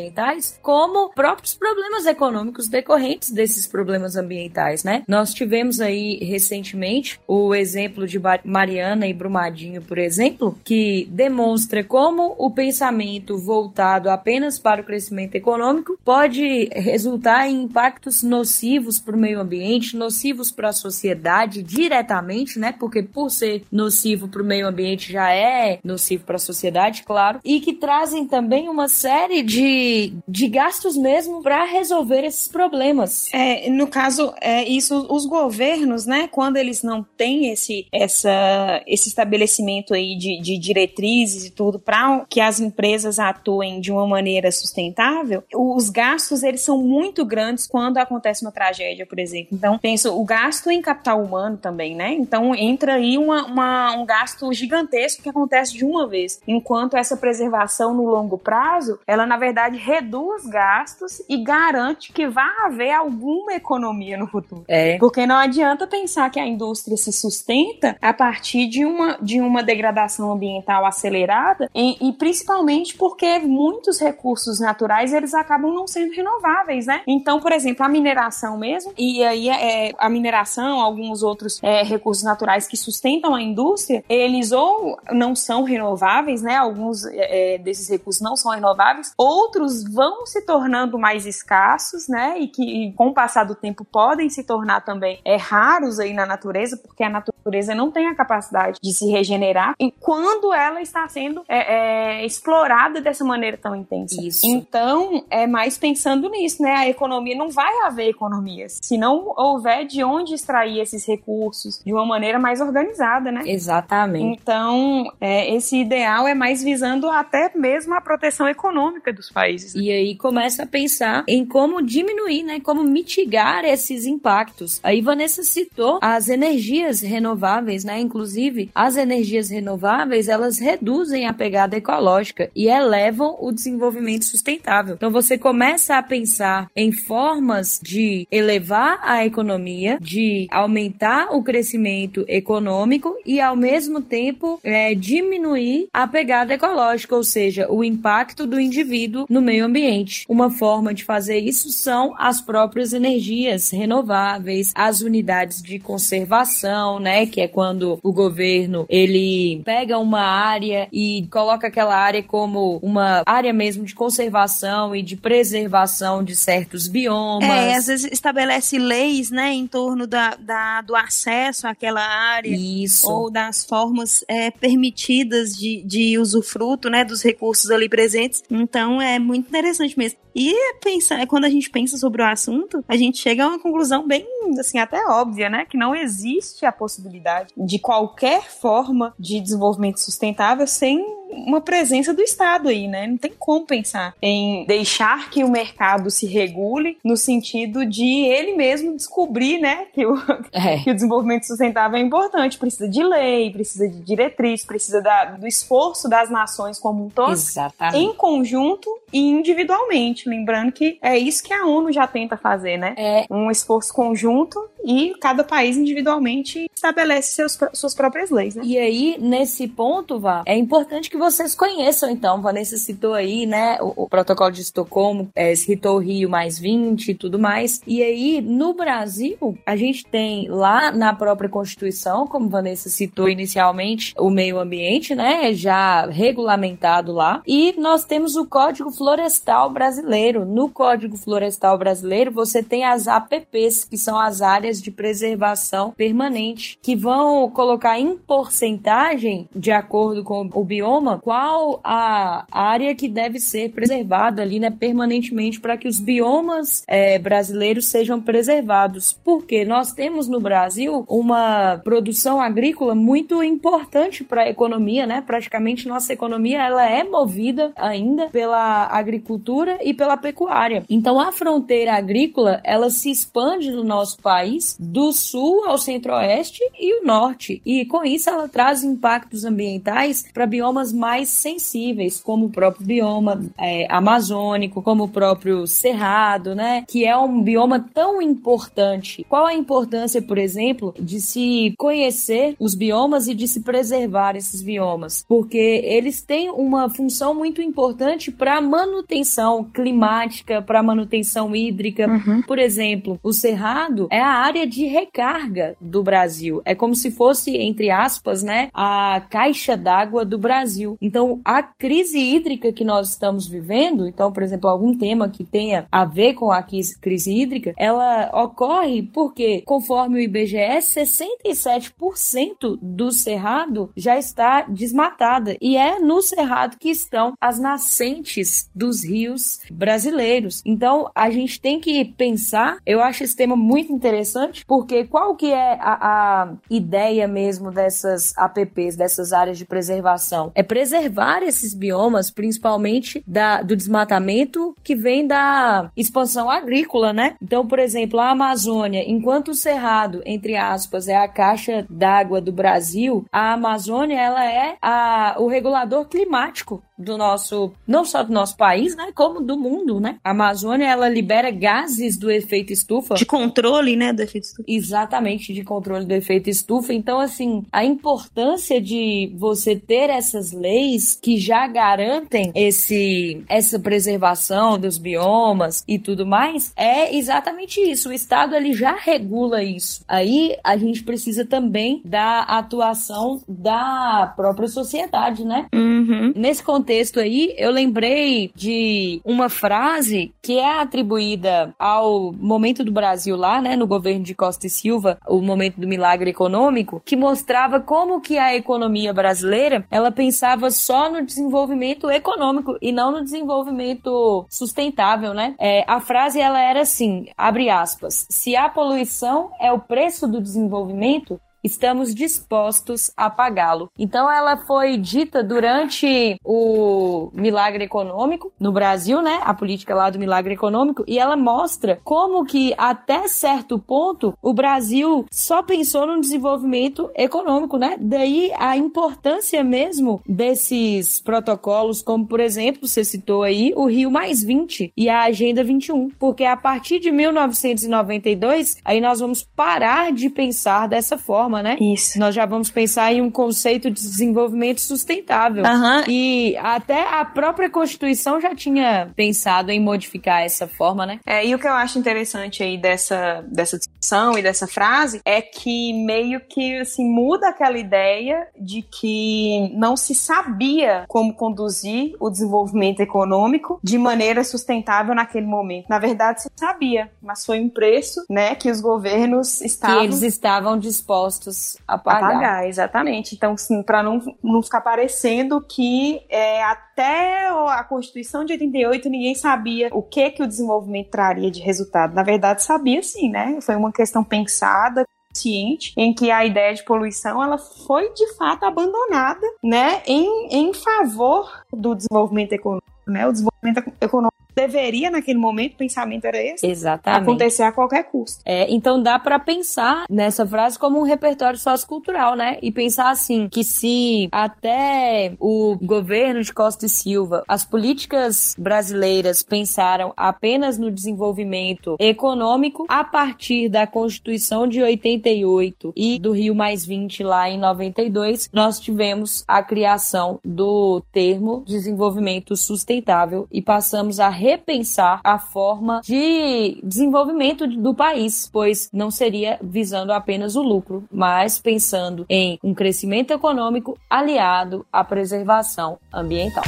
como 0.61 1.09
próprios 1.13 1.53
problemas 1.53 2.05
econômicos 2.05 2.67
decorrentes 2.67 3.31
desses 3.31 3.67
problemas 3.67 4.15
ambientais, 4.15 4.83
né? 4.83 5.03
Nós 5.07 5.33
tivemos 5.33 5.79
aí 5.79 6.19
recentemente 6.23 7.19
o 7.27 7.53
exemplo 7.53 8.07
de 8.07 8.19
Mariana 8.43 9.07
e 9.07 9.13
Brumadinho, 9.13 9.81
por 9.81 9.97
exemplo, 9.97 10.57
que 10.63 11.07
demonstra 11.11 11.83
como 11.83 12.35
o 12.37 12.51
pensamento 12.51 13.37
voltado 13.37 14.09
apenas 14.09 14.59
para 14.59 14.81
o 14.81 14.83
crescimento 14.83 15.35
econômico 15.35 15.97
pode 16.03 16.69
resultar 16.71 17.47
em 17.47 17.63
impactos 17.63 18.23
nocivos 18.23 18.99
para 18.99 19.15
o 19.15 19.19
meio 19.19 19.39
ambiente, 19.39 19.97
nocivos 19.97 20.51
para 20.51 20.69
a 20.69 20.73
sociedade 20.73 21.63
diretamente, 21.63 22.59
né? 22.59 22.71
Porque 22.71 23.03
por 23.03 23.29
ser 23.29 23.63
nocivo 23.71 24.27
para 24.27 24.41
o 24.41 24.45
meio 24.45 24.67
ambiente 24.67 25.11
já 25.11 25.31
é 25.33 25.79
nocivo 25.83 26.23
para 26.25 26.35
a 26.35 26.39
sociedade, 26.39 27.03
claro, 27.03 27.39
e 27.43 27.59
que 27.59 27.73
trazem 27.73 28.27
também 28.27 28.69
uma 28.69 28.87
série 28.87 29.41
de, 29.41 29.88
de 30.27 30.47
gastos 30.47 30.95
mesmo 30.95 31.41
para 31.41 31.63
resolver 31.65 32.23
esses 32.23 32.47
problemas. 32.47 33.27
É, 33.33 33.69
no 33.69 33.87
caso, 33.87 34.33
é 34.41 34.63
isso, 34.63 35.07
os 35.09 35.25
governos, 35.25 36.05
né, 36.05 36.27
quando 36.27 36.57
eles 36.57 36.83
não 36.83 37.03
têm 37.17 37.51
esse, 37.51 37.87
essa, 37.91 38.81
esse 38.87 39.09
estabelecimento 39.09 39.93
aí 39.93 40.17
de, 40.17 40.39
de 40.41 40.57
diretrizes 40.57 41.45
e 41.45 41.51
tudo 41.51 41.79
para 41.79 42.25
que 42.29 42.41
as 42.41 42.59
empresas 42.59 43.19
atuem 43.19 43.79
de 43.79 43.91
uma 43.91 44.07
maneira 44.07 44.51
sustentável, 44.51 45.43
os 45.53 45.89
gastos 45.89 46.43
eles 46.43 46.61
são 46.61 46.77
muito 46.77 47.25
grandes 47.25 47.67
quando 47.67 47.97
acontece 47.97 48.43
uma 48.43 48.51
tragédia, 48.51 49.05
por 49.05 49.19
exemplo. 49.19 49.49
Então, 49.51 49.77
penso 49.77 50.19
o 50.19 50.23
gasto 50.23 50.69
em 50.69 50.81
capital 50.81 51.21
humano 51.23 51.57
também, 51.57 51.95
né? 51.95 52.13
Então 52.13 52.53
entra 52.55 52.95
aí 52.95 53.17
uma, 53.17 53.45
uma, 53.45 53.95
um 53.95 54.05
gasto 54.05 54.51
gigantesco 54.53 55.23
que 55.23 55.29
acontece 55.29 55.73
de 55.73 55.85
uma 55.85 56.07
vez, 56.07 56.41
enquanto 56.47 56.97
essa 56.97 57.17
preservação 57.17 57.93
no 57.93 58.05
longo 58.05 58.37
prazo, 58.37 58.99
ela 59.07 59.25
na 59.25 59.37
verdade 59.37 59.77
reduz 59.79 60.45
gastos 60.45 61.21
e 61.27 61.37
garante 61.43 62.11
que 62.11 62.27
vai 62.27 62.49
haver 62.65 62.91
alguma 62.91 63.53
economia 63.53 64.17
no 64.17 64.27
futuro. 64.27 64.63
É. 64.67 64.97
Porque 64.97 65.25
não 65.25 65.35
adianta 65.35 65.87
pensar 65.87 66.29
que 66.29 66.39
a 66.39 66.45
indústria 66.45 66.97
se 66.97 67.11
sustenta 67.11 67.97
a 68.01 68.13
partir 68.13 68.67
de 68.67 68.85
uma, 68.85 69.17
de 69.21 69.39
uma 69.39 69.63
degradação 69.63 70.31
ambiental 70.31 70.85
acelerada 70.85 71.69
e, 71.73 72.09
e 72.09 72.13
principalmente 72.13 72.95
porque 72.95 73.39
muitos 73.39 73.99
recursos 73.99 74.59
naturais 74.59 75.13
eles 75.13 75.33
acabam 75.33 75.73
não 75.73 75.87
sendo 75.87 76.13
renováveis, 76.13 76.85
né? 76.85 77.01
Então, 77.07 77.39
por 77.39 77.51
exemplo, 77.51 77.85
a 77.85 77.89
mineração 77.89 78.57
mesmo, 78.57 78.93
e 78.97 79.23
aí 79.23 79.49
é, 79.49 79.93
a 79.97 80.09
mineração, 80.09 80.79
alguns 80.79 81.23
outros 81.23 81.59
é, 81.63 81.83
recursos 81.83 82.23
naturais 82.23 82.67
que 82.67 82.77
sustentam 82.77 83.33
a 83.35 83.41
indústria, 83.41 84.03
eles 84.09 84.51
ou 84.51 84.99
não 85.11 85.35
são 85.35 85.63
renováveis, 85.63 86.41
né? 86.41 86.55
Alguns 86.55 87.05
é, 87.05 87.55
é 87.55 87.57
desses 87.57 87.89
recursos 87.89 88.21
não 88.21 88.35
são 88.35 88.51
renováveis, 88.51 89.13
outros 89.17 89.68
vão 89.83 90.25
se 90.25 90.41
tornando 90.45 90.97
mais 90.97 91.25
escassos, 91.25 92.07
né? 92.07 92.39
E 92.39 92.47
que 92.47 92.93
com 92.95 93.07
o 93.07 93.13
passar 93.13 93.43
do 93.43 93.55
tempo 93.55 93.85
podem 93.85 94.29
se 94.29 94.43
tornar 94.43 94.81
também 94.81 95.19
é, 95.25 95.35
raros 95.35 95.99
aí 95.99 96.13
na 96.13 96.25
natureza, 96.25 96.77
porque 96.77 97.03
a 97.03 97.09
natureza 97.09 97.73
não 97.73 97.91
tem 97.91 98.07
a 98.07 98.15
capacidade 98.15 98.79
de 98.81 98.93
se 98.93 99.09
regenerar 99.09 99.73
e 99.79 99.91
quando 99.91 100.53
ela 100.53 100.81
está 100.81 101.07
sendo 101.07 101.43
é, 101.47 102.21
é, 102.21 102.25
explorada 102.25 103.01
dessa 103.01 103.23
maneira 103.23 103.57
tão 103.57 103.75
intensa. 103.75 104.15
Isso. 104.21 104.45
Então, 104.45 105.23
é 105.29 105.47
mais 105.47 105.77
pensando 105.77 106.29
nisso, 106.29 106.61
né? 106.61 106.75
A 106.75 106.87
economia 106.87 107.35
não 107.35 107.49
vai 107.49 107.73
haver 107.85 108.09
economia 108.09 108.67
se 108.69 108.97
não 108.97 109.33
houver 109.37 109.85
de 109.85 110.03
onde 110.03 110.33
extrair 110.33 110.79
esses 110.79 111.05
recursos 111.05 111.81
de 111.83 111.93
uma 111.93 112.05
maneira 112.05 112.39
mais 112.39 112.61
organizada, 112.61 113.31
né? 113.31 113.41
Exatamente. 113.45 114.39
Então, 114.41 115.11
é, 115.19 115.53
esse 115.53 115.77
ideal 115.77 116.27
é 116.27 116.33
mais 116.33 116.63
visando 116.63 117.09
até 117.09 117.51
mesmo 117.55 117.93
a 117.93 118.01
proteção 118.01 118.47
econômica 118.47 119.11
dos 119.11 119.29
países. 119.29 119.48
E 119.75 119.91
aí 119.91 120.15
começa 120.15 120.63
a 120.63 120.67
pensar 120.67 121.23
em 121.27 121.45
como 121.45 121.81
diminuir, 121.81 122.43
né? 122.43 122.59
Como 122.59 122.83
mitigar 122.83 123.65
esses 123.65 124.05
impactos. 124.05 124.79
Aí 124.83 125.01
Vanessa 125.01 125.43
citou 125.43 125.99
as 126.01 126.29
energias 126.29 127.01
renováveis, 127.01 127.83
né? 127.83 127.99
Inclusive, 127.99 128.69
as 128.73 128.97
energias 128.97 129.49
renováveis, 129.49 130.27
elas 130.27 130.59
reduzem 130.59 131.25
a 131.25 131.33
pegada 131.33 131.77
ecológica 131.77 132.49
e 132.55 132.67
elevam 132.67 133.37
o 133.39 133.51
desenvolvimento 133.51 134.25
sustentável. 134.25 134.95
Então 134.95 135.11
você 135.11 135.37
começa 135.37 135.97
a 135.97 136.03
pensar 136.03 136.69
em 136.75 136.91
formas 136.91 137.79
de 137.81 138.27
elevar 138.31 138.99
a 139.03 139.25
economia, 139.25 139.97
de 140.01 140.47
aumentar 140.51 141.35
o 141.35 141.43
crescimento 141.43 142.25
econômico 142.27 143.15
e 143.25 143.39
ao 143.39 143.55
mesmo 143.55 144.01
tempo 144.01 144.59
é, 144.63 144.93
diminuir 144.93 145.87
a 145.93 146.07
pegada 146.07 146.53
ecológica, 146.53 147.15
ou 147.15 147.23
seja, 147.23 147.71
o 147.71 147.83
impacto 147.83 148.45
do 148.45 148.59
indivíduo 148.59 149.25
no 149.29 149.38
meio 149.41 149.65
ambiente. 149.65 150.25
Uma 150.27 150.49
forma 150.49 150.93
de 150.93 151.03
fazer 151.03 151.39
isso 151.39 151.71
são 151.71 152.13
as 152.17 152.41
próprias 152.41 152.93
energias 152.93 153.69
renováveis, 153.69 154.71
as 154.75 155.01
unidades 155.01 155.61
de 155.61 155.79
conservação, 155.79 156.99
né, 156.99 157.25
que 157.25 157.41
é 157.41 157.47
quando 157.47 157.99
o 158.03 158.11
governo 158.11 158.85
ele 158.89 159.61
pega 159.63 159.97
uma 159.97 160.21
área 160.21 160.87
e 160.91 161.27
coloca 161.31 161.67
aquela 161.67 161.95
área 161.95 162.23
como 162.23 162.79
uma 162.81 163.23
área 163.25 163.53
mesmo 163.53 163.83
de 163.83 163.95
conservação 163.95 164.95
e 164.95 165.01
de 165.01 165.15
preservação 165.15 166.23
de 166.23 166.35
certos 166.35 166.87
biomas. 166.87 167.49
É, 167.49 167.75
às 167.75 167.87
vezes 167.87 168.11
estabelece 168.11 168.77
leis, 168.77 169.31
né, 169.31 169.53
em 169.53 169.67
torno 169.67 170.07
da, 170.07 170.35
da 170.35 170.81
do 170.81 170.95
acesso 170.95 171.67
àquela 171.67 172.01
área. 172.01 172.49
Isso. 172.55 173.09
Ou 173.09 173.31
das 173.31 173.63
formas 173.63 174.23
é, 174.27 174.51
permitidas 174.51 175.51
de, 175.51 175.83
de 175.83 176.17
usufruto, 176.17 176.89
né, 176.89 177.03
dos 177.03 177.21
recursos 177.21 177.69
ali 177.71 177.87
presentes. 177.87 178.43
Então 178.49 179.01
é 179.01 179.19
muito 179.29 179.47
interessante 179.47 179.97
mesmo. 179.97 180.19
E 180.35 180.53
pensar, 180.79 181.25
quando 181.27 181.45
a 181.45 181.49
gente 181.49 181.69
pensa 181.69 181.97
sobre 181.97 182.21
o 182.21 182.25
assunto, 182.25 182.83
a 182.87 182.97
gente 182.97 183.17
chega 183.19 183.43
a 183.43 183.47
uma 183.47 183.59
conclusão 183.59 184.05
bem, 184.05 184.25
assim, 184.59 184.79
até 184.79 185.05
óbvia, 185.05 185.49
né? 185.49 185.65
Que 185.65 185.77
não 185.77 185.95
existe 185.95 186.65
a 186.65 186.71
possibilidade 186.71 187.53
de 187.55 187.79
qualquer 187.79 188.49
forma 188.49 189.13
de 189.17 189.39
desenvolvimento 189.39 189.99
sustentável 189.99 190.65
sem 190.65 191.18
uma 191.29 191.61
presença 191.61 192.13
do 192.13 192.21
Estado 192.21 192.69
aí, 192.69 192.87
né? 192.87 193.07
Não 193.07 193.17
tem 193.17 193.31
como 193.37 193.65
pensar 193.65 194.15
em 194.21 194.65
deixar 194.65 195.29
que 195.29 195.43
o 195.43 195.49
mercado 195.49 196.09
se 196.09 196.25
regule 196.25 196.97
no 197.03 197.15
sentido 197.15 197.85
de 197.85 198.25
ele 198.25 198.55
mesmo 198.55 198.95
descobrir, 198.95 199.59
né, 199.59 199.85
que 199.93 200.05
o, 200.05 200.17
é. 200.51 200.79
que 200.83 200.91
o 200.91 200.93
desenvolvimento 200.93 201.45
sustentável 201.45 201.97
é 201.97 202.01
importante. 202.01 202.57
Precisa 202.57 202.87
de 202.87 203.03
lei, 203.03 203.51
precisa 203.51 203.87
de 203.87 203.99
diretriz, 203.99 204.65
precisa 204.65 205.01
da, 205.01 205.25
do 205.25 205.47
esforço 205.47 206.09
das 206.09 206.29
nações 206.29 206.79
como 206.79 207.05
um 207.05 207.09
todo, 207.09 207.31
Exatamente. 207.31 207.97
em 207.97 208.13
conjunto 208.13 208.89
e 209.11 209.19
individualmente. 209.19 210.27
Lembrando 210.27 210.71
que 210.71 210.97
é 211.01 211.17
isso 211.17 211.43
que 211.43 211.53
a 211.53 211.65
ONU 211.65 211.91
já 211.91 212.07
tenta 212.07 212.37
fazer, 212.37 212.77
né? 212.77 212.95
É. 212.97 213.25
Um 213.29 213.51
esforço 213.51 213.93
conjunto 213.93 214.59
e 214.83 215.13
cada 215.19 215.43
país 215.43 215.77
individualmente 215.77 216.69
estabelece 216.73 217.33
seus, 217.33 217.57
suas 217.73 217.93
próprias 217.93 218.29
leis, 218.29 218.55
né? 218.55 218.63
E 218.65 218.77
aí, 218.77 219.17
nesse 219.19 219.67
ponto, 219.67 220.19
Vá, 220.19 220.43
é 220.45 220.57
importante 220.57 221.09
que 221.09 221.17
vocês 221.19 221.53
conheçam, 221.53 222.09
então. 222.09 222.41
Vanessa 222.41 222.77
citou 222.77 223.13
aí, 223.13 223.45
né, 223.45 223.77
o, 223.81 224.03
o 224.03 224.09
protocolo 224.09 224.51
de 224.51 224.61
Estocolmo, 224.61 225.29
é, 225.35 225.53
citou 225.53 225.97
o 225.97 225.99
Rio 225.99 226.29
mais 226.29 226.57
20 226.57 227.09
e 227.09 227.15
tudo 227.15 227.37
mais. 227.37 227.81
E 227.85 228.01
aí, 228.01 228.41
no 228.41 228.73
Brasil, 228.73 229.57
a 229.65 229.75
gente 229.75 230.05
tem 230.05 230.47
lá 230.49 230.91
na 230.91 231.13
própria 231.13 231.49
Constituição, 231.49 232.25
como 232.25 232.49
Vanessa 232.49 232.89
citou 232.89 233.29
inicialmente, 233.29 234.13
o 234.17 234.29
meio 234.29 234.59
ambiente, 234.59 235.13
né, 235.13 235.53
já 235.53 236.05
regulamentado 236.07 237.11
lá. 237.11 237.41
E 237.45 237.75
nós 237.77 238.03
temos 238.05 238.35
o 238.35 238.45
Código 238.45 238.91
Florestal 238.91 239.69
Brasileiro. 239.69 240.45
No 240.45 240.69
Código 240.69 241.17
Florestal 241.17 241.77
Brasileiro, 241.77 242.31
você 242.31 242.63
tem 242.63 242.85
as 242.85 243.07
APPs, 243.07 243.83
que 243.83 243.97
são 243.97 244.17
as 244.17 244.41
áreas 244.41 244.81
de 244.81 244.89
preservação 244.89 245.91
permanente 245.91 246.79
que 246.81 246.95
vão 246.95 247.49
colocar 247.49 247.99
em 247.99 248.17
porcentagem, 248.17 249.49
de 249.55 249.71
acordo 249.71 250.23
com 250.23 250.49
o 250.53 250.63
bioma, 250.63 251.08
qual 251.17 251.79
a 251.83 252.45
área 252.51 252.93
que 252.93 253.07
deve 253.07 253.39
ser 253.39 253.71
preservada 253.71 254.41
ali, 254.41 254.59
né, 254.59 254.69
permanentemente 254.69 255.59
para 255.59 255.77
que 255.77 255.87
os 255.87 255.99
biomas 255.99 256.83
é, 256.87 257.17
brasileiros 257.17 257.87
sejam 257.87 258.21
preservados. 258.21 259.17
Porque 259.23 259.65
nós 259.65 259.91
temos 259.91 260.27
no 260.27 260.39
Brasil 260.39 261.05
uma 261.07 261.79
produção 261.83 262.41
agrícola 262.41 262.93
muito 262.93 263.43
importante 263.43 264.23
para 264.23 264.43
a 264.43 264.49
economia, 264.49 265.05
né? 265.05 265.23
Praticamente 265.25 265.87
nossa 265.87 266.13
economia 266.13 266.61
ela 266.61 266.85
é 266.87 267.03
movida 267.03 267.71
ainda 267.75 268.29
pela 268.29 268.87
agricultura 268.87 269.79
e 269.81 269.93
pela 269.93 270.17
pecuária. 270.17 270.83
Então 270.89 271.19
a 271.19 271.31
fronteira 271.31 271.93
agrícola 271.93 272.61
ela 272.63 272.89
se 272.89 273.09
expande 273.09 273.71
no 273.71 273.83
nosso 273.83 274.19
país 274.21 274.77
do 274.79 275.11
sul 275.11 275.65
ao 275.65 275.77
centro-oeste 275.77 276.61
e 276.79 277.01
o 277.01 277.05
norte. 277.05 277.61
E 277.65 277.85
com 277.85 278.03
isso 278.03 278.29
ela 278.29 278.47
traz 278.47 278.83
impactos 278.83 279.45
ambientais 279.45 280.25
para 280.33 280.45
biomas 280.45 280.91
mais 280.99 281.29
sensíveis, 281.29 282.21
como 282.21 282.47
o 282.47 282.49
próprio 282.49 282.85
bioma 282.85 283.41
é, 283.57 283.87
amazônico, 283.89 284.81
como 284.81 285.05
o 285.05 285.09
próprio 285.09 285.65
cerrado, 285.65 286.53
né? 286.53 286.83
Que 286.87 287.05
é 287.05 287.17
um 287.17 287.41
bioma 287.41 287.79
tão 287.93 288.21
importante. 288.21 289.25
Qual 289.29 289.45
a 289.45 289.53
importância, 289.53 290.21
por 290.21 290.37
exemplo, 290.37 290.93
de 290.99 291.21
se 291.21 291.73
conhecer 291.77 292.55
os 292.59 292.75
biomas 292.75 293.27
e 293.27 293.33
de 293.33 293.47
se 293.47 293.61
preservar 293.61 294.35
esses 294.35 294.61
biomas? 294.61 295.25
Porque 295.27 295.57
eles 295.85 296.21
têm 296.21 296.49
uma 296.49 296.89
função 296.89 297.33
muito 297.33 297.61
importante 297.61 298.31
para 298.31 298.59
manutenção 298.61 299.63
climática, 299.63 300.61
para 300.61 300.83
manutenção 300.83 301.55
hídrica. 301.55 302.07
Uhum. 302.07 302.41
Por 302.41 302.59
exemplo, 302.59 303.19
o 303.23 303.31
cerrado 303.31 304.07
é 304.11 304.19
a 304.19 304.27
área 304.27 304.67
de 304.67 304.85
recarga 304.85 305.75
do 305.79 306.03
Brasil. 306.03 306.61
É 306.65 306.75
como 306.75 306.95
se 306.95 307.11
fosse, 307.11 307.55
entre 307.55 307.89
aspas, 307.89 308.43
né, 308.43 308.69
a 308.73 309.21
caixa 309.29 309.77
d'água 309.77 310.25
do 310.25 310.37
Brasil. 310.37 310.88
Então, 311.01 311.41
a 311.43 311.61
crise 311.61 312.19
hídrica 312.19 312.71
que 312.71 312.83
nós 312.83 313.09
estamos 313.09 313.47
vivendo, 313.47 314.07
então, 314.07 314.31
por 314.31 314.43
exemplo, 314.43 314.69
algum 314.69 314.97
tema 314.97 315.29
que 315.29 315.43
tenha 315.43 315.87
a 315.91 316.05
ver 316.05 316.33
com 316.33 316.51
a 316.51 316.63
crise 316.63 317.33
hídrica, 317.33 317.73
ela 317.77 318.29
ocorre 318.43 319.03
porque, 319.03 319.61
conforme 319.65 320.15
o 320.15 320.21
IBGE, 320.21 320.79
67% 320.79 322.77
do 322.81 323.11
cerrado 323.11 323.91
já 323.95 324.17
está 324.17 324.61
desmatada. 324.61 325.55
E 325.61 325.77
é 325.77 325.99
no 325.99 326.21
cerrado 326.21 326.77
que 326.77 326.89
estão 326.89 327.33
as 327.39 327.59
nascentes 327.59 328.69
dos 328.73 329.03
rios 329.03 329.59
brasileiros. 329.71 330.61
Então, 330.65 331.09
a 331.13 331.29
gente 331.29 331.59
tem 331.59 331.79
que 331.79 332.05
pensar, 332.05 332.77
eu 332.85 333.01
acho 333.01 333.23
esse 333.23 333.35
tema 333.35 333.55
muito 333.55 333.91
interessante, 333.91 334.65
porque 334.65 335.05
qual 335.05 335.35
que 335.35 335.51
é 335.51 335.73
a, 335.79 335.97
a 336.01 336.53
ideia 336.69 337.27
mesmo 337.27 337.71
dessas 337.71 338.33
APPs, 338.37 338.95
dessas 338.95 339.33
áreas 339.33 339.57
de 339.57 339.65
preservação? 339.65 340.51
É 340.55 340.63
preservar 340.79 341.43
esses 341.43 341.73
biomas, 341.73 342.31
principalmente 342.31 343.21
da, 343.27 343.61
do 343.61 343.75
desmatamento 343.75 344.73
que 344.81 344.95
vem 344.95 345.27
da 345.27 345.91
expansão 345.95 346.49
agrícola, 346.49 347.11
né? 347.11 347.35
Então, 347.41 347.67
por 347.67 347.79
exemplo, 347.79 348.17
a 348.17 348.29
Amazônia, 348.29 349.03
enquanto 349.05 349.49
o 349.49 349.53
Cerrado, 349.53 350.21
entre 350.25 350.55
aspas, 350.55 351.09
é 351.09 351.17
a 351.17 351.27
caixa 351.27 351.85
d'água 351.89 352.39
do 352.39 352.53
Brasil, 352.53 353.25
a 353.29 353.51
Amazônia 353.53 354.17
ela 354.17 354.45
é 354.45 354.77
a, 354.81 355.35
o 355.37 355.47
regulador 355.47 356.05
climático 356.05 356.81
do 356.99 357.17
nosso, 357.17 357.71
não 357.87 358.03
só 358.03 358.21
do 358.21 358.33
nosso 358.33 358.57
país, 358.57 358.95
né, 358.95 359.11
como 359.15 359.39
do 359.39 359.57
mundo, 359.57 359.99
né? 359.99 360.17
A 360.23 360.31
Amazônia 360.31 360.85
ela 360.85 361.07
libera 361.07 361.49
gases 361.49 362.17
do 362.17 362.29
efeito 362.29 362.73
estufa. 362.73 363.15
De 363.15 363.25
controle, 363.25 363.95
né, 363.95 364.11
do 364.11 364.21
efeito 364.21 364.43
estufa. 364.43 364.63
Exatamente, 364.67 365.53
de 365.53 365.63
controle 365.63 366.05
do 366.05 366.11
efeito 366.11 366.49
estufa. 366.49 366.93
Então, 366.93 367.19
assim, 367.19 367.63
a 367.71 367.85
importância 367.85 368.81
de 368.81 369.31
você 369.37 369.75
ter 369.75 370.09
essas 370.09 370.51
leis 370.51 371.17
que 371.19 371.37
já 371.37 371.65
garantem 371.67 372.51
esse 372.53 373.43
essa 373.47 373.79
preservação 373.79 374.77
dos 374.77 374.97
biomas 374.97 375.83
e 375.87 375.97
tudo 375.97 376.25
mais 376.25 376.73
é 376.75 377.15
exatamente 377.15 377.79
isso. 377.79 378.09
O 378.09 378.13
Estado 378.13 378.55
ele 378.55 378.73
já 378.73 378.95
regula 378.95 379.63
isso. 379.63 380.03
Aí 380.07 380.57
a 380.63 380.75
gente 380.75 381.03
precisa 381.03 381.45
também 381.45 382.01
da 382.03 382.41
atuação 382.41 383.41
da 383.47 384.33
própria 384.35 384.67
sociedade, 384.67 385.45
né? 385.45 385.67
Uhum. 385.73 386.33
Nesse 386.35 386.61
contexto 386.63 386.88
aí, 387.19 387.53
eu 387.57 387.71
lembrei 387.71 388.51
de 388.55 389.21
uma 389.23 389.49
frase 389.49 390.33
que 390.41 390.57
é 390.57 390.79
atribuída 390.79 391.73
ao 391.77 392.31
momento 392.33 392.83
do 392.83 392.91
Brasil 392.91 393.35
lá, 393.35 393.61
né, 393.61 393.75
no 393.75 393.87
governo 393.87 394.23
de 394.23 394.35
Costa 394.35 394.67
e 394.67 394.69
Silva, 394.69 395.17
o 395.27 395.41
momento 395.41 395.79
do 395.79 395.87
milagre 395.87 396.29
econômico, 396.29 397.01
que 397.05 397.15
mostrava 397.15 397.79
como 397.79 398.21
que 398.21 398.37
a 398.37 398.55
economia 398.55 399.13
brasileira, 399.13 399.85
ela 399.91 400.11
pensava 400.11 400.71
só 400.71 401.11
no 401.11 401.25
desenvolvimento 401.25 402.09
econômico 402.09 402.77
e 402.81 402.91
não 402.91 403.11
no 403.11 403.23
desenvolvimento 403.23 404.45
sustentável, 404.49 405.33
né? 405.33 405.55
É, 405.59 405.83
a 405.87 405.99
frase 405.99 406.39
ela 406.39 406.59
era 406.59 406.81
assim, 406.81 407.27
abre 407.37 407.69
aspas, 407.69 408.25
se 408.29 408.55
a 408.55 408.69
poluição 408.69 409.51
é 409.59 409.71
o 409.71 409.79
preço 409.79 410.27
do 410.27 410.41
desenvolvimento, 410.41 411.39
estamos 411.63 412.13
dispostos 412.13 413.11
a 413.15 413.29
pagá-lo. 413.29 413.89
Então 413.97 414.31
ela 414.31 414.57
foi 414.65 414.97
dita 414.97 415.43
durante 415.43 416.37
o 416.43 417.29
milagre 417.33 417.83
econômico 417.83 418.51
no 418.59 418.71
Brasil, 418.71 419.21
né? 419.21 419.39
A 419.43 419.53
política 419.53 419.95
lá 419.95 420.09
do 420.09 420.19
milagre 420.19 420.53
econômico 420.53 421.03
e 421.07 421.19
ela 421.19 421.35
mostra 421.35 421.99
como 422.03 422.45
que 422.45 422.73
até 422.77 423.27
certo 423.27 423.77
ponto 423.79 424.33
o 424.41 424.53
Brasil 424.53 425.25
só 425.31 425.61
pensou 425.61 426.05
no 426.05 426.21
desenvolvimento 426.21 427.09
econômico, 427.15 427.77
né? 427.77 427.97
Daí 427.99 428.51
a 428.57 428.77
importância 428.77 429.63
mesmo 429.63 430.21
desses 430.27 431.19
protocolos, 431.19 432.01
como 432.01 432.25
por 432.25 432.39
exemplo, 432.39 432.87
você 432.87 433.03
citou 433.03 433.43
aí 433.43 433.73
o 433.75 433.85
Rio 433.85 434.11
mais 434.11 434.43
20 434.43 434.93
e 434.95 435.09
a 435.09 435.23
Agenda 435.23 435.63
21, 435.63 436.09
porque 436.11 436.43
a 436.43 436.57
partir 436.57 436.99
de 436.99 437.11
1992 437.11 438.77
aí 438.83 439.01
nós 439.01 439.19
vamos 439.19 439.43
parar 439.43 440.11
de 440.11 440.29
pensar 440.29 440.87
dessa 440.87 441.17
forma 441.17 441.48
forma, 441.49 441.63
né? 441.63 441.77
Isso. 441.81 442.19
Nós 442.19 442.35
já 442.35 442.45
vamos 442.45 442.69
pensar 442.69 443.11
em 443.11 443.21
um 443.21 443.31
conceito 443.31 443.89
de 443.89 444.01
desenvolvimento 444.01 444.79
sustentável. 444.79 445.63
Uhum. 445.63 446.03
E 446.07 446.55
até 446.57 447.01
a 447.19 447.25
própria 447.25 447.69
Constituição 447.69 448.39
já 448.39 448.53
tinha 448.53 449.11
pensado 449.15 449.71
em 449.71 449.79
modificar 449.79 450.43
essa 450.43 450.67
forma, 450.67 451.05
né? 451.05 451.19
É, 451.25 451.45
e 451.45 451.55
o 451.55 451.59
que 451.59 451.67
eu 451.67 451.73
acho 451.73 451.97
interessante 451.97 452.61
aí 452.61 452.77
dessa, 452.77 453.43
dessa 453.47 453.77
discussão 453.77 454.37
e 454.37 454.43
dessa 454.43 454.67
frase 454.67 455.21
é 455.25 455.41
que 455.41 455.93
meio 456.05 456.39
que 456.41 456.77
assim, 456.77 457.09
muda 457.09 457.49
aquela 457.49 457.77
ideia 457.77 458.47
de 458.59 458.81
que 458.83 459.71
não 459.73 459.97
se 459.97 460.13
sabia 460.13 461.05
como 461.07 461.33
conduzir 461.33 462.13
o 462.19 462.29
desenvolvimento 462.29 462.99
econômico 462.99 463.79
de 463.83 463.97
maneira 463.97 464.43
sustentável 464.43 465.15
naquele 465.15 465.47
momento. 465.47 465.87
Na 465.89 465.97
verdade, 465.97 466.43
se 466.43 466.49
sabia, 466.55 467.09
mas 467.21 467.45
foi 467.45 467.59
um 467.59 467.69
preço, 467.69 468.23
né, 468.29 468.53
que 468.55 468.69
os 468.69 468.81
governos 468.81 469.61
estavam 469.61 469.99
que 469.99 470.03
eles 470.05 470.21
estavam 470.21 470.77
dispostos 470.77 471.38
dispostos 471.39 471.77
a 471.87 471.97
pagar. 471.97 472.17
A 472.17 472.33
pagar, 472.33 472.67
exatamente. 472.67 473.35
Então, 473.35 473.53
assim, 473.53 473.81
para 473.81 474.03
não, 474.03 474.21
não 474.43 474.61
ficar 474.61 474.81
parecendo 474.81 475.61
que 475.61 476.21
é, 476.29 476.63
até 476.63 477.47
a 477.47 477.83
Constituição 477.83 478.43
de 478.43 478.53
88 478.53 479.09
ninguém 479.09 479.35
sabia 479.35 479.89
o 479.91 480.01
que 480.01 480.29
que 480.31 480.43
o 480.43 480.47
desenvolvimento 480.47 481.09
traria 481.09 481.49
de 481.49 481.61
resultado. 481.61 482.13
Na 482.13 482.23
verdade, 482.23 482.63
sabia 482.63 483.01
sim, 483.01 483.29
né? 483.29 483.59
Foi 483.61 483.75
uma 483.75 483.91
questão 483.91 484.23
pensada, 484.23 485.05
ciente 485.33 485.93
em 485.95 486.13
que 486.13 486.31
a 486.31 486.45
ideia 486.45 486.73
de 486.73 486.83
poluição 486.83 487.41
ela 487.41 487.57
foi 487.57 488.11
de 488.13 488.33
fato 488.33 488.65
abandonada, 488.65 489.45
né, 489.63 490.01
em, 490.05 490.47
em 490.49 490.73
favor 490.73 491.63
do 491.71 491.93
desenvolvimento 491.95 492.53
econômico, 492.53 492.87
né? 493.07 493.27
O 493.27 493.31
desenvolvimento 493.31 493.93
econômico 494.01 494.38
deveria, 494.59 495.09
naquele 495.09 495.39
momento, 495.39 495.73
o 495.73 495.77
pensamento 495.77 496.25
era 496.25 496.41
esse. 496.41 496.65
Exatamente. 496.65 497.23
Acontecer 497.23 497.63
a 497.63 497.71
qualquer 497.71 498.03
custo. 498.03 498.41
É, 498.45 498.69
então 498.69 499.01
dá 499.01 499.17
para 499.17 499.39
pensar 499.39 500.05
nessa 500.09 500.45
frase 500.45 500.77
como 500.77 500.99
um 500.99 501.03
repertório 501.03 501.57
sociocultural, 501.57 502.35
né? 502.35 502.57
E 502.61 502.71
pensar 502.71 503.09
assim, 503.09 503.47
que 503.47 503.63
se 503.63 504.27
até 504.31 505.33
o 505.39 505.77
governo 505.81 506.41
de 506.41 506.53
Costa 506.53 506.85
e 506.85 506.89
Silva, 506.89 507.43
as 507.47 507.63
políticas 507.63 508.55
brasileiras 508.57 509.41
pensaram 509.43 510.13
apenas 510.15 510.77
no 510.77 510.91
desenvolvimento 510.91 511.95
econômico 511.99 512.85
a 512.89 513.03
partir 513.03 513.69
da 513.69 513.87
Constituição 513.87 514.67
de 514.67 514.81
88 514.81 515.93
e 515.95 516.19
do 516.19 516.31
Rio 516.31 516.53
Mais 516.53 516.85
20 516.85 517.23
lá 517.23 517.49
em 517.49 517.57
92, 517.57 518.49
nós 518.51 518.79
tivemos 518.79 519.43
a 519.47 519.63
criação 519.63 520.39
do 520.43 521.01
termo 521.11 521.63
desenvolvimento 521.65 522.55
sustentável 522.55 523.47
e 523.51 523.61
passamos 523.61 524.19
a 524.19 524.29
repensar 524.49 525.21
a 525.23 525.37
forma 525.37 526.01
de 526.03 526.79
desenvolvimento 526.83 527.67
do 527.67 527.93
país, 527.93 528.49
pois 528.51 528.89
não 528.91 529.11
seria 529.11 529.59
visando 529.61 530.11
apenas 530.11 530.55
o 530.55 530.61
lucro, 530.61 531.03
mas 531.11 531.59
pensando 531.59 532.25
em 532.29 532.57
um 532.63 532.73
crescimento 532.73 533.31
econômico 533.31 533.97
aliado 534.09 534.85
à 534.91 535.03
preservação 535.03 535.99
ambiental. 536.11 536.63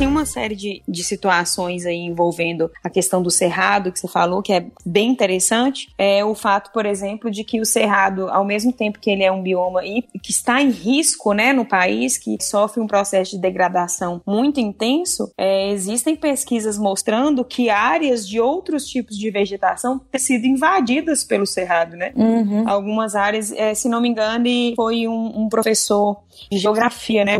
Tem 0.00 0.08
uma 0.08 0.24
série 0.24 0.56
de, 0.56 0.82
de 0.88 1.04
situações 1.04 1.84
aí 1.84 1.98
envolvendo 1.98 2.70
a 2.82 2.88
questão 2.88 3.22
do 3.22 3.30
cerrado, 3.30 3.92
que 3.92 4.00
você 4.00 4.08
falou, 4.08 4.40
que 4.40 4.50
é 4.50 4.64
bem 4.84 5.10
interessante. 5.10 5.92
É 5.98 6.24
o 6.24 6.34
fato, 6.34 6.72
por 6.72 6.86
exemplo, 6.86 7.30
de 7.30 7.44
que 7.44 7.60
o 7.60 7.66
cerrado, 7.66 8.30
ao 8.30 8.42
mesmo 8.42 8.72
tempo 8.72 8.98
que 8.98 9.10
ele 9.10 9.22
é 9.22 9.30
um 9.30 9.42
bioma 9.42 9.84
e 9.84 10.00
que 10.22 10.30
está 10.30 10.62
em 10.62 10.70
risco, 10.70 11.34
né, 11.34 11.52
no 11.52 11.66
país, 11.66 12.16
que 12.16 12.38
sofre 12.40 12.80
um 12.80 12.86
processo 12.86 13.32
de 13.32 13.38
degradação 13.38 14.22
muito 14.26 14.58
intenso, 14.58 15.30
é, 15.36 15.70
existem 15.70 16.16
pesquisas 16.16 16.78
mostrando 16.78 17.44
que 17.44 17.68
áreas 17.68 18.26
de 18.26 18.40
outros 18.40 18.86
tipos 18.86 19.18
de 19.18 19.30
vegetação 19.30 19.98
têm 20.10 20.18
sido 20.18 20.46
invadidas 20.46 21.24
pelo 21.24 21.44
cerrado, 21.44 21.94
né? 21.94 22.12
Uhum. 22.16 22.66
Algumas 22.66 23.14
áreas, 23.14 23.52
é, 23.52 23.74
se 23.74 23.86
não 23.86 24.00
me 24.00 24.08
engano, 24.08 24.46
foi 24.76 25.06
um, 25.06 25.42
um 25.42 25.48
professor 25.50 26.22
de 26.50 26.56
geografia, 26.56 27.22
né? 27.22 27.36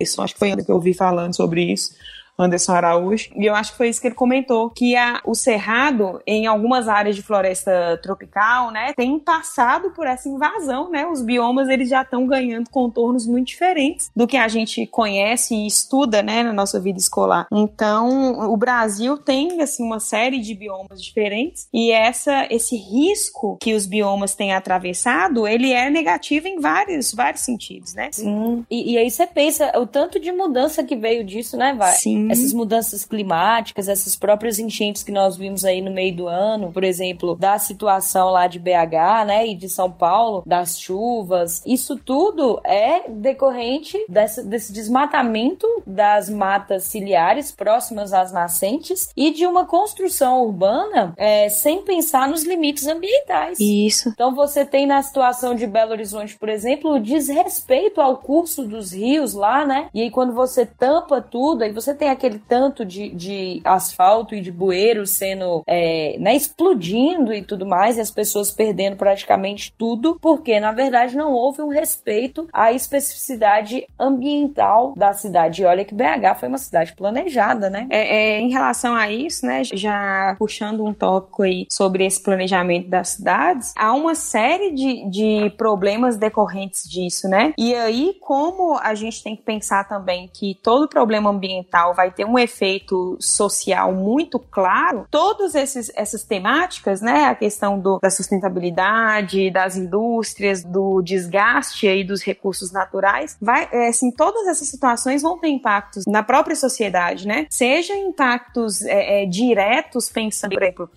Isso, 0.00 0.22
acho 0.22 0.32
que 0.34 0.38
foi 0.38 0.48
que 0.64 0.70
eu 0.70 0.76
ouvi 0.76 0.94
falando 0.94 1.34
sobre 1.34 1.62
isso. 1.72 1.94
Anderson 2.38 2.72
Araújo, 2.72 3.30
e 3.36 3.46
eu 3.46 3.54
acho 3.54 3.72
que 3.72 3.78
foi 3.78 3.88
isso 3.88 4.00
que 4.00 4.08
ele 4.08 4.14
comentou, 4.14 4.70
que 4.70 4.96
a, 4.96 5.20
o 5.24 5.34
cerrado, 5.34 6.20
em 6.26 6.46
algumas 6.46 6.88
áreas 6.88 7.16
de 7.16 7.22
floresta 7.22 7.98
tropical, 8.02 8.70
né, 8.70 8.92
tem 8.94 9.18
passado 9.18 9.90
por 9.90 10.06
essa 10.06 10.28
invasão, 10.28 10.90
né, 10.90 11.06
os 11.06 11.22
biomas 11.22 11.68
eles 11.68 11.88
já 11.88 12.02
estão 12.02 12.26
ganhando 12.26 12.70
contornos 12.70 13.26
muito 13.26 13.48
diferentes 13.48 14.10
do 14.14 14.26
que 14.26 14.36
a 14.36 14.48
gente 14.48 14.86
conhece 14.86 15.54
e 15.54 15.66
estuda, 15.66 16.22
né, 16.22 16.42
na 16.42 16.52
nossa 16.52 16.80
vida 16.80 16.98
escolar. 16.98 17.46
Então, 17.52 18.50
o 18.50 18.56
Brasil 18.56 19.18
tem, 19.18 19.60
assim, 19.60 19.82
uma 19.82 20.00
série 20.00 20.38
de 20.38 20.54
biomas 20.54 21.02
diferentes, 21.02 21.68
e 21.72 21.90
essa, 21.90 22.46
esse 22.50 22.76
risco 22.76 23.58
que 23.60 23.74
os 23.74 23.86
biomas 23.86 24.34
têm 24.34 24.52
atravessado, 24.52 25.46
ele 25.46 25.72
é 25.72 25.90
negativo 25.90 26.48
em 26.48 26.58
vários, 26.58 27.12
vários 27.12 27.42
sentidos, 27.42 27.94
né? 27.94 28.10
Sim, 28.12 28.64
e, 28.70 28.92
e 28.92 28.98
aí 28.98 29.10
você 29.10 29.26
pensa 29.26 29.72
o 29.78 29.86
tanto 29.86 30.18
de 30.18 30.32
mudança 30.32 30.82
que 30.82 30.96
veio 30.96 31.24
disso, 31.24 31.56
né, 31.56 31.74
Vai? 31.74 31.92
Sim 31.92 32.19
essas 32.28 32.52
mudanças 32.52 33.04
climáticas, 33.04 33.88
essas 33.88 34.16
próprias 34.16 34.58
enchentes 34.58 35.02
que 35.02 35.12
nós 35.12 35.36
vimos 35.36 35.64
aí 35.64 35.80
no 35.80 35.90
meio 35.90 36.14
do 36.14 36.28
ano, 36.28 36.72
por 36.72 36.84
exemplo, 36.84 37.36
da 37.36 37.58
situação 37.58 38.30
lá 38.30 38.46
de 38.46 38.58
BH, 38.58 39.26
né, 39.26 39.46
e 39.46 39.54
de 39.54 39.68
São 39.68 39.90
Paulo, 39.90 40.42
das 40.44 40.80
chuvas, 40.80 41.62
isso 41.66 41.96
tudo 41.96 42.60
é 42.64 43.08
decorrente 43.08 43.98
desse, 44.08 44.42
desse 44.42 44.72
desmatamento 44.72 45.66
das 45.86 46.28
matas 46.28 46.84
ciliares 46.84 47.52
próximas 47.52 48.12
às 48.12 48.32
nascentes 48.32 49.10
e 49.16 49.30
de 49.30 49.46
uma 49.46 49.64
construção 49.64 50.42
urbana 50.42 51.14
é, 51.16 51.48
sem 51.48 51.82
pensar 51.82 52.28
nos 52.28 52.44
limites 52.44 52.86
ambientais. 52.86 53.58
Isso. 53.60 54.08
Então 54.08 54.34
você 54.34 54.64
tem 54.64 54.86
na 54.86 55.02
situação 55.02 55.54
de 55.54 55.66
Belo 55.66 55.92
Horizonte, 55.92 56.36
por 56.38 56.48
exemplo, 56.48 56.94
o 56.94 57.00
desrespeito 57.00 58.00
ao 58.00 58.16
curso 58.16 58.64
dos 58.64 58.92
rios 58.92 59.34
lá, 59.34 59.64
né? 59.64 59.88
E 59.94 60.02
aí 60.02 60.10
quando 60.10 60.32
você 60.32 60.66
tampa 60.66 61.20
tudo, 61.20 61.62
aí 61.62 61.72
você 61.72 61.94
tem 61.94 62.09
aquele 62.10 62.38
tanto 62.38 62.84
de, 62.84 63.10
de 63.10 63.60
asfalto 63.64 64.34
e 64.34 64.40
de 64.40 64.50
bueiro 64.50 65.06
sendo 65.06 65.62
é, 65.66 66.16
né, 66.18 66.34
explodindo 66.34 67.32
e 67.32 67.42
tudo 67.42 67.66
mais, 67.66 67.96
e 67.96 68.00
as 68.00 68.10
pessoas 68.10 68.50
perdendo 68.50 68.96
praticamente 68.96 69.72
tudo, 69.76 70.18
porque 70.20 70.58
na 70.60 70.72
verdade 70.72 71.16
não 71.16 71.32
houve 71.32 71.62
um 71.62 71.68
respeito 71.68 72.48
à 72.52 72.72
especificidade 72.72 73.86
ambiental 73.98 74.94
da 74.96 75.12
cidade. 75.12 75.62
E 75.62 75.64
olha 75.64 75.84
que 75.84 75.94
BH 75.94 76.38
foi 76.38 76.48
uma 76.48 76.58
cidade 76.58 76.94
planejada, 76.94 77.70
né? 77.70 77.86
É, 77.90 78.16
é, 78.16 78.40
em 78.40 78.50
relação 78.50 78.94
a 78.94 79.10
isso, 79.10 79.46
né, 79.46 79.62
já 79.64 80.34
puxando 80.38 80.84
um 80.84 80.92
tópico 80.92 81.42
aí 81.42 81.66
sobre 81.70 82.04
esse 82.04 82.22
planejamento 82.22 82.88
das 82.88 83.10
cidades, 83.10 83.72
há 83.76 83.92
uma 83.92 84.14
série 84.14 84.72
de, 84.72 85.08
de 85.08 85.50
problemas 85.56 86.16
decorrentes 86.16 86.88
disso, 86.88 87.28
né? 87.28 87.52
E 87.56 87.74
aí, 87.74 88.16
como 88.20 88.78
a 88.78 88.94
gente 88.94 89.22
tem 89.22 89.36
que 89.36 89.42
pensar 89.42 89.88
também 89.88 90.28
que 90.32 90.58
todo 90.62 90.88
problema 90.88 91.30
ambiental 91.30 91.94
vai 92.00 92.10
ter 92.10 92.24
um 92.24 92.38
efeito 92.38 93.18
social 93.20 93.92
muito 93.92 94.38
claro, 94.38 95.06
todas 95.10 95.54
essas 95.54 96.24
temáticas, 96.24 97.02
né, 97.02 97.24
a 97.24 97.34
questão 97.34 97.78
do, 97.78 97.98
da 97.98 98.08
sustentabilidade, 98.08 99.50
das 99.50 99.76
indústrias, 99.76 100.64
do 100.64 101.02
desgaste 101.02 101.86
aí 101.86 102.02
dos 102.02 102.22
recursos 102.22 102.72
naturais, 102.72 103.36
vai, 103.40 103.68
é, 103.70 103.88
assim, 103.88 104.10
todas 104.10 104.46
essas 104.46 104.68
situações 104.68 105.20
vão 105.20 105.38
ter 105.38 105.48
impactos 105.48 106.04
na 106.06 106.22
própria 106.22 106.56
sociedade, 106.56 107.26
né? 107.26 107.46
Seja 107.50 107.94
impactos 107.94 108.80
é, 108.82 109.22
é, 109.22 109.26
diretos, 109.26 110.08
pensando, 110.08 110.54
por 110.54 110.62
exemplo, 110.62 110.90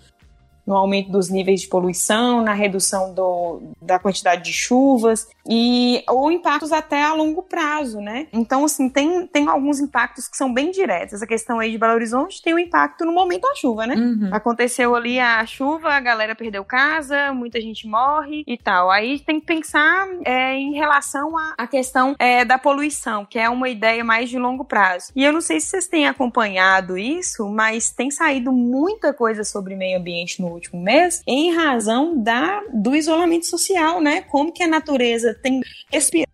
no 0.66 0.76
aumento 0.76 1.10
dos 1.10 1.28
níveis 1.28 1.60
de 1.62 1.68
poluição, 1.68 2.42
na 2.42 2.52
redução 2.52 3.12
do, 3.12 3.62
da 3.80 3.98
quantidade 3.98 4.42
de 4.44 4.52
chuvas 4.52 5.28
e 5.46 6.02
ou 6.08 6.30
impactos 6.30 6.72
até 6.72 7.02
a 7.02 7.12
longo 7.12 7.42
prazo, 7.42 8.00
né? 8.00 8.26
Então, 8.32 8.64
assim, 8.64 8.88
tem, 8.88 9.26
tem 9.26 9.46
alguns 9.48 9.78
impactos 9.78 10.26
que 10.26 10.36
são 10.36 10.52
bem 10.52 10.70
diretos. 10.70 11.14
Essa 11.14 11.26
questão 11.26 11.58
aí 11.58 11.70
de 11.70 11.78
Belo 11.78 11.94
Horizonte 11.94 12.40
tem 12.42 12.54
um 12.54 12.58
impacto 12.58 13.04
no 13.04 13.12
momento 13.12 13.42
da 13.42 13.54
chuva, 13.54 13.86
né? 13.86 13.94
Uhum. 13.94 14.30
Aconteceu 14.32 14.94
ali 14.94 15.20
a 15.20 15.44
chuva, 15.44 15.90
a 15.90 16.00
galera 16.00 16.34
perdeu 16.34 16.64
casa, 16.64 17.32
muita 17.32 17.60
gente 17.60 17.86
morre 17.86 18.42
e 18.46 18.56
tal. 18.56 18.90
Aí 18.90 19.20
tem 19.20 19.38
que 19.38 19.46
pensar 19.46 20.08
é, 20.24 20.54
em 20.54 20.72
relação 20.72 21.34
à 21.58 21.66
questão 21.66 22.14
é, 22.18 22.44
da 22.44 22.58
poluição, 22.58 23.26
que 23.26 23.38
é 23.38 23.48
uma 23.48 23.68
ideia 23.68 24.02
mais 24.02 24.30
de 24.30 24.38
longo 24.38 24.64
prazo. 24.64 25.12
E 25.14 25.24
eu 25.24 25.32
não 25.32 25.40
sei 25.40 25.60
se 25.60 25.68
vocês 25.68 25.86
têm 25.86 26.06
acompanhado 26.06 26.96
isso, 26.96 27.46
mas 27.48 27.90
tem 27.90 28.10
saído 28.10 28.50
muita 28.52 29.12
coisa 29.12 29.44
sobre 29.44 29.76
meio 29.76 29.98
ambiente 29.98 30.40
no 30.40 30.53
último 30.54 30.80
mês 30.82 31.22
em 31.26 31.52
razão 31.52 32.20
da, 32.20 32.62
do 32.72 32.94
isolamento 32.94 33.46
social, 33.46 34.00
né? 34.00 34.22
Como 34.22 34.52
que 34.52 34.62
a 34.62 34.68
natureza 34.68 35.34
tem 35.42 35.60
respirado 35.90 36.33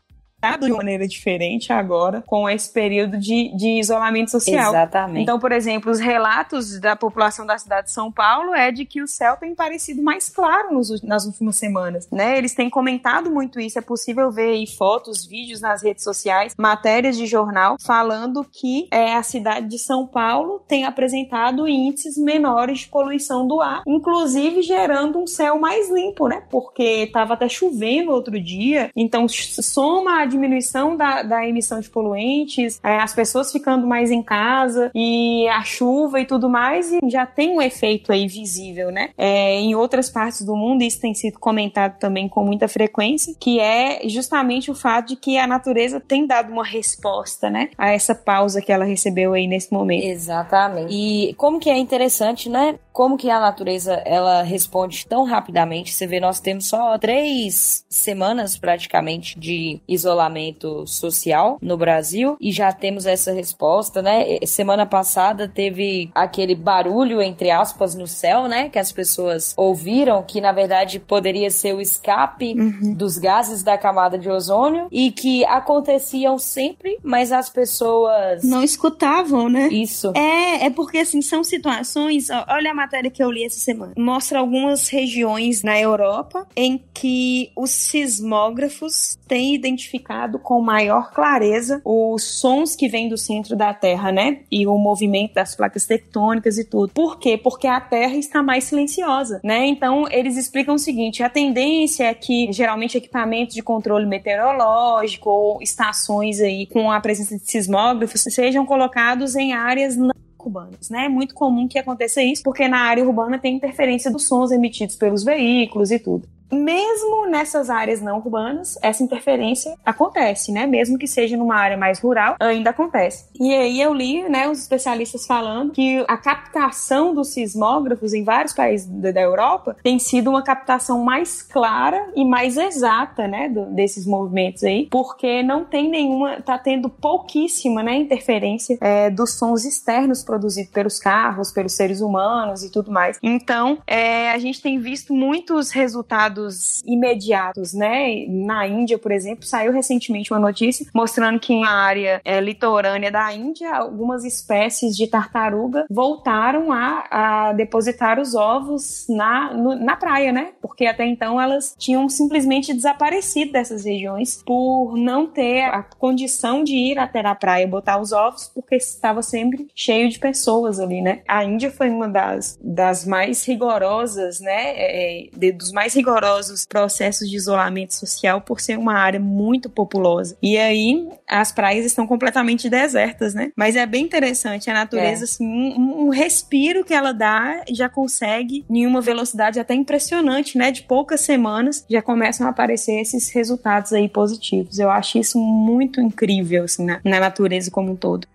de 0.60 0.72
maneira 0.72 1.06
diferente 1.06 1.72
agora 1.72 2.22
com 2.26 2.48
esse 2.48 2.72
período 2.72 3.18
de, 3.18 3.54
de 3.56 3.78
isolamento 3.78 4.30
social. 4.30 4.70
Exatamente. 4.70 5.22
Então, 5.22 5.38
por 5.38 5.52
exemplo, 5.52 5.90
os 5.90 5.98
relatos 5.98 6.78
da 6.80 6.96
população 6.96 7.44
da 7.44 7.58
cidade 7.58 7.86
de 7.86 7.92
São 7.92 8.10
Paulo 8.10 8.54
é 8.54 8.70
de 8.70 8.84
que 8.84 9.02
o 9.02 9.06
céu 9.06 9.36
tem 9.36 9.54
parecido 9.54 10.02
mais 10.02 10.28
claro 10.28 10.74
nos, 10.74 11.02
nas 11.02 11.26
últimas 11.26 11.56
semanas, 11.56 12.08
né? 12.10 12.38
Eles 12.38 12.54
têm 12.54 12.70
comentado 12.70 13.30
muito 13.30 13.60
isso, 13.60 13.78
é 13.78 13.82
possível 13.82 14.30
ver 14.30 14.50
aí 14.50 14.66
fotos, 14.66 15.26
vídeos 15.26 15.60
nas 15.60 15.82
redes 15.82 16.04
sociais, 16.04 16.54
matérias 16.58 17.16
de 17.16 17.26
jornal 17.26 17.76
falando 17.78 18.44
que 18.44 18.88
é, 18.90 19.14
a 19.14 19.22
cidade 19.22 19.66
de 19.66 19.78
São 19.78 20.06
Paulo 20.06 20.62
tem 20.66 20.84
apresentado 20.84 21.68
índices 21.68 22.16
menores 22.16 22.80
de 22.80 22.88
poluição 22.88 23.46
do 23.46 23.60
ar, 23.60 23.82
inclusive 23.86 24.62
gerando 24.62 25.18
um 25.18 25.26
céu 25.26 25.58
mais 25.58 25.90
limpo, 25.90 26.28
né? 26.28 26.42
Porque 26.50 26.82
estava 26.82 27.34
até 27.34 27.48
chovendo 27.48 28.12
outro 28.12 28.40
dia, 28.40 28.90
então 28.96 29.26
soma 29.28 30.20
a 30.22 30.29
diminuição 30.30 30.96
da, 30.96 31.22
da 31.22 31.46
emissão 31.46 31.80
de 31.80 31.90
poluentes, 31.90 32.80
é, 32.82 32.98
as 32.98 33.14
pessoas 33.14 33.52
ficando 33.52 33.86
mais 33.86 34.10
em 34.10 34.22
casa 34.22 34.90
e 34.94 35.46
a 35.48 35.62
chuva 35.62 36.20
e 36.20 36.24
tudo 36.24 36.48
mais, 36.48 36.92
e 36.92 36.98
já 37.10 37.26
tem 37.26 37.50
um 37.50 37.60
efeito 37.60 38.12
aí 38.12 38.26
visível, 38.26 38.90
né? 38.90 39.10
É, 39.18 39.54
em 39.54 39.74
outras 39.74 40.08
partes 40.08 40.42
do 40.42 40.56
mundo, 40.56 40.82
isso 40.82 41.00
tem 41.00 41.14
sido 41.14 41.38
comentado 41.38 41.98
também 41.98 42.28
com 42.28 42.44
muita 42.44 42.68
frequência, 42.68 43.34
que 43.38 43.58
é 43.60 44.08
justamente 44.08 44.70
o 44.70 44.74
fato 44.74 45.08
de 45.08 45.16
que 45.16 45.36
a 45.36 45.46
natureza 45.46 46.00
tem 46.00 46.26
dado 46.26 46.52
uma 46.52 46.64
resposta, 46.64 47.50
né, 47.50 47.70
a 47.76 47.90
essa 47.90 48.14
pausa 48.14 48.62
que 48.62 48.72
ela 48.72 48.84
recebeu 48.84 49.32
aí 49.32 49.46
nesse 49.46 49.72
momento. 49.72 50.04
Exatamente. 50.04 50.92
E 50.92 51.34
como 51.34 51.58
que 51.58 51.68
é 51.68 51.76
interessante, 51.76 52.48
né? 52.48 52.78
Como 52.92 53.16
que 53.16 53.30
a 53.30 53.40
natureza 53.40 53.94
ela 54.04 54.42
responde 54.42 55.06
tão 55.06 55.24
rapidamente. 55.24 55.92
Você 55.92 56.06
vê, 56.06 56.20
nós 56.20 56.40
temos 56.40 56.68
só 56.68 56.98
três 56.98 57.84
semanas 57.88 58.58
praticamente 58.58 59.38
de 59.38 59.80
isolamento 59.88 60.19
isolamento 60.20 60.86
social 60.86 61.58
no 61.62 61.76
Brasil 61.76 62.36
e 62.40 62.52
já 62.52 62.72
temos 62.72 63.06
essa 63.06 63.32
resposta, 63.32 64.02
né? 64.02 64.38
Semana 64.46 64.84
passada 64.84 65.48
teve 65.48 66.10
aquele 66.14 66.54
barulho, 66.54 67.22
entre 67.22 67.50
aspas, 67.50 67.94
no 67.94 68.06
céu, 68.06 68.46
né? 68.46 68.68
Que 68.68 68.78
as 68.78 68.92
pessoas 68.92 69.54
ouviram 69.56 70.22
que 70.22 70.40
na 70.40 70.52
verdade 70.52 71.00
poderia 71.00 71.50
ser 71.50 71.74
o 71.74 71.80
escape 71.80 72.54
uhum. 72.56 72.94
dos 72.94 73.16
gases 73.16 73.62
da 73.62 73.78
camada 73.78 74.18
de 74.18 74.28
ozônio 74.28 74.88
e 74.90 75.10
que 75.10 75.44
aconteciam 75.46 76.38
sempre, 76.38 76.98
mas 77.02 77.32
as 77.32 77.48
pessoas 77.48 78.44
não 78.44 78.62
escutavam, 78.62 79.48
né? 79.48 79.68
Isso. 79.68 80.12
É, 80.14 80.66
é 80.66 80.70
porque 80.70 80.98
assim 80.98 81.22
são 81.22 81.42
situações. 81.42 82.28
Olha 82.48 82.72
a 82.72 82.74
matéria 82.74 83.10
que 83.10 83.22
eu 83.22 83.30
li 83.30 83.44
essa 83.44 83.58
semana. 83.58 83.94
Mostra 83.96 84.38
algumas 84.38 84.88
regiões 84.88 85.62
na 85.62 85.78
Europa 85.80 86.46
em 86.56 86.82
que 86.92 87.50
os 87.56 87.70
sismógrafos 87.70 89.18
têm 89.26 89.54
identificado 89.54 90.09
com 90.38 90.60
maior 90.60 91.12
clareza 91.12 91.80
os 91.84 92.24
sons 92.24 92.74
que 92.74 92.88
vêm 92.88 93.08
do 93.08 93.16
centro 93.16 93.56
da 93.56 93.72
Terra, 93.72 94.10
né? 94.12 94.40
E 94.50 94.66
o 94.66 94.76
movimento 94.78 95.34
das 95.34 95.54
placas 95.54 95.86
tectônicas 95.86 96.58
e 96.58 96.64
tudo. 96.64 96.92
Por 96.92 97.18
quê? 97.18 97.38
Porque 97.38 97.66
a 97.66 97.80
Terra 97.80 98.16
está 98.16 98.42
mais 98.42 98.64
silenciosa, 98.64 99.40
né? 99.42 99.66
Então, 99.66 100.06
eles 100.10 100.36
explicam 100.36 100.74
o 100.74 100.78
seguinte: 100.78 101.22
a 101.22 101.28
tendência 101.28 102.04
é 102.04 102.14
que 102.14 102.52
geralmente 102.52 102.96
equipamentos 102.96 103.54
de 103.54 103.62
controle 103.62 104.06
meteorológico 104.06 105.30
ou 105.30 105.62
estações 105.62 106.40
aí 106.40 106.66
com 106.66 106.90
a 106.90 107.00
presença 107.00 107.36
de 107.36 107.50
sismógrafos 107.50 108.22
sejam 108.22 108.64
colocados 108.66 109.36
em 109.36 109.52
áreas 109.52 109.96
não 109.96 110.10
urbanas, 110.38 110.88
né? 110.88 111.04
É 111.04 111.08
muito 111.08 111.34
comum 111.34 111.68
que 111.68 111.78
aconteça 111.78 112.22
isso, 112.22 112.42
porque 112.42 112.66
na 112.66 112.78
área 112.78 113.04
urbana 113.04 113.38
tem 113.38 113.56
interferência 113.56 114.10
dos 114.10 114.26
sons 114.26 114.50
emitidos 114.50 114.96
pelos 114.96 115.22
veículos 115.22 115.90
e 115.90 115.98
tudo. 115.98 116.26
Mesmo 116.50 117.26
nessas 117.26 117.70
áreas 117.70 118.00
não 118.00 118.18
urbanas, 118.18 118.78
essa 118.82 119.02
interferência 119.02 119.74
acontece, 119.84 120.52
né? 120.52 120.66
Mesmo 120.66 120.98
que 120.98 121.06
seja 121.06 121.36
numa 121.36 121.56
área 121.56 121.76
mais 121.76 122.00
rural, 122.00 122.36
ainda 122.40 122.70
acontece. 122.70 123.26
E 123.38 123.54
aí 123.54 123.80
eu 123.80 123.94
li, 123.94 124.28
né, 124.28 124.48
os 124.48 124.58
especialistas 124.60 125.26
falando 125.26 125.72
que 125.72 126.04
a 126.08 126.16
captação 126.16 127.14
dos 127.14 127.28
sismógrafos 127.28 128.12
em 128.12 128.24
vários 128.24 128.52
países 128.52 128.86
da 128.86 129.20
Europa 129.20 129.76
tem 129.82 129.98
sido 129.98 130.30
uma 130.30 130.42
captação 130.42 131.02
mais 131.04 131.42
clara 131.42 132.10
e 132.14 132.24
mais 132.24 132.56
exata, 132.56 133.26
né, 133.26 133.48
do, 133.48 133.66
desses 133.66 134.06
movimentos 134.06 134.64
aí, 134.64 134.88
porque 134.90 135.42
não 135.42 135.64
tem 135.64 135.88
nenhuma, 135.88 136.40
tá 136.42 136.58
tendo 136.58 136.88
pouquíssima, 136.88 137.82
né, 137.82 137.96
interferência 137.96 138.78
é, 138.80 139.10
dos 139.10 139.38
sons 139.38 139.64
externos 139.64 140.22
produzidos 140.22 140.70
pelos 140.70 140.98
carros, 140.98 141.50
pelos 141.52 141.74
seres 141.74 142.00
humanos 142.00 142.62
e 142.62 142.70
tudo 142.70 142.90
mais. 142.90 143.18
Então, 143.22 143.78
é, 143.86 144.30
a 144.30 144.38
gente 144.38 144.60
tem 144.60 144.78
visto 144.78 145.12
muitos 145.14 145.70
resultados 145.70 146.39
imediatos, 146.84 147.72
né? 147.72 148.26
Na 148.28 148.66
Índia, 148.66 148.98
por 148.98 149.12
exemplo, 149.12 149.44
saiu 149.44 149.72
recentemente 149.72 150.32
uma 150.32 150.40
notícia 150.40 150.86
mostrando 150.94 151.38
que 151.38 151.52
em 151.52 151.58
uma 151.58 151.70
área 151.70 152.20
é, 152.24 152.40
litorânea 152.40 153.10
da 153.10 153.32
Índia, 153.32 153.74
algumas 153.74 154.24
espécies 154.24 154.96
de 154.96 155.06
tartaruga 155.06 155.84
voltaram 155.90 156.72
a, 156.72 157.04
a 157.10 157.52
depositar 157.52 158.18
os 158.18 158.34
ovos 158.34 159.06
na, 159.08 159.52
no, 159.52 159.74
na 159.74 159.96
praia, 159.96 160.32
né? 160.32 160.52
Porque 160.60 160.86
até 160.86 161.06
então 161.06 161.40
elas 161.40 161.74
tinham 161.78 162.08
simplesmente 162.08 162.72
desaparecido 162.72 163.52
dessas 163.52 163.84
regiões 163.84 164.42
por 164.44 164.96
não 164.96 165.26
ter 165.26 165.62
a 165.62 165.82
condição 165.82 166.64
de 166.64 166.74
ir 166.74 166.98
até 166.98 167.20
a 167.20 167.34
praia 167.34 167.66
botar 167.66 168.00
os 168.00 168.12
ovos, 168.12 168.50
porque 168.54 168.76
estava 168.76 169.22
sempre 169.22 169.68
cheio 169.74 170.08
de 170.08 170.18
pessoas 170.18 170.80
ali, 170.80 171.00
né? 171.00 171.22
A 171.28 171.44
Índia 171.44 171.70
foi 171.70 171.90
uma 171.90 172.08
das, 172.08 172.58
das 172.62 173.06
mais 173.06 173.44
rigorosas, 173.44 174.40
né? 174.40 174.72
É, 174.76 175.28
de, 175.36 175.52
dos 175.52 175.72
mais 175.72 175.94
rigorosos 175.94 176.29
processos 176.68 177.28
de 177.28 177.36
isolamento 177.36 177.94
social 177.94 178.40
por 178.40 178.60
ser 178.60 178.78
uma 178.78 178.94
área 178.94 179.20
muito 179.20 179.68
populosa. 179.68 180.36
E 180.42 180.56
aí 180.58 181.08
as 181.28 181.52
praias 181.52 181.84
estão 181.84 182.06
completamente 182.06 182.68
desertas, 182.68 183.34
né? 183.34 183.52
Mas 183.56 183.76
é 183.76 183.86
bem 183.86 184.04
interessante 184.04 184.70
a 184.70 184.74
natureza, 184.74 185.22
é. 185.22 185.24
assim, 185.24 185.46
um, 185.46 186.06
um, 186.06 186.08
respiro 186.08 186.84
que 186.84 186.94
ela 186.94 187.12
dá 187.12 187.62
já 187.70 187.88
consegue 187.88 188.64
em 188.68 188.86
uma 188.86 189.00
velocidade 189.00 189.60
até 189.60 189.74
impressionante, 189.74 190.56
né? 190.56 190.70
De 190.70 190.82
poucas 190.82 191.20
semanas 191.20 191.84
já 191.88 192.02
começam 192.02 192.46
a 192.46 192.50
aparecer 192.50 193.00
esses 193.00 193.30
resultados 193.30 193.92
aí 193.92 194.08
positivos. 194.08 194.78
Eu 194.78 194.90
acho 194.90 195.18
isso 195.18 195.38
muito 195.38 196.00
incrível, 196.00 196.64
assim, 196.64 196.84
na, 196.84 197.00
na 197.04 197.20
natureza 197.20 197.70
como 197.70 197.92
um 197.92 197.96
todo 197.96 198.26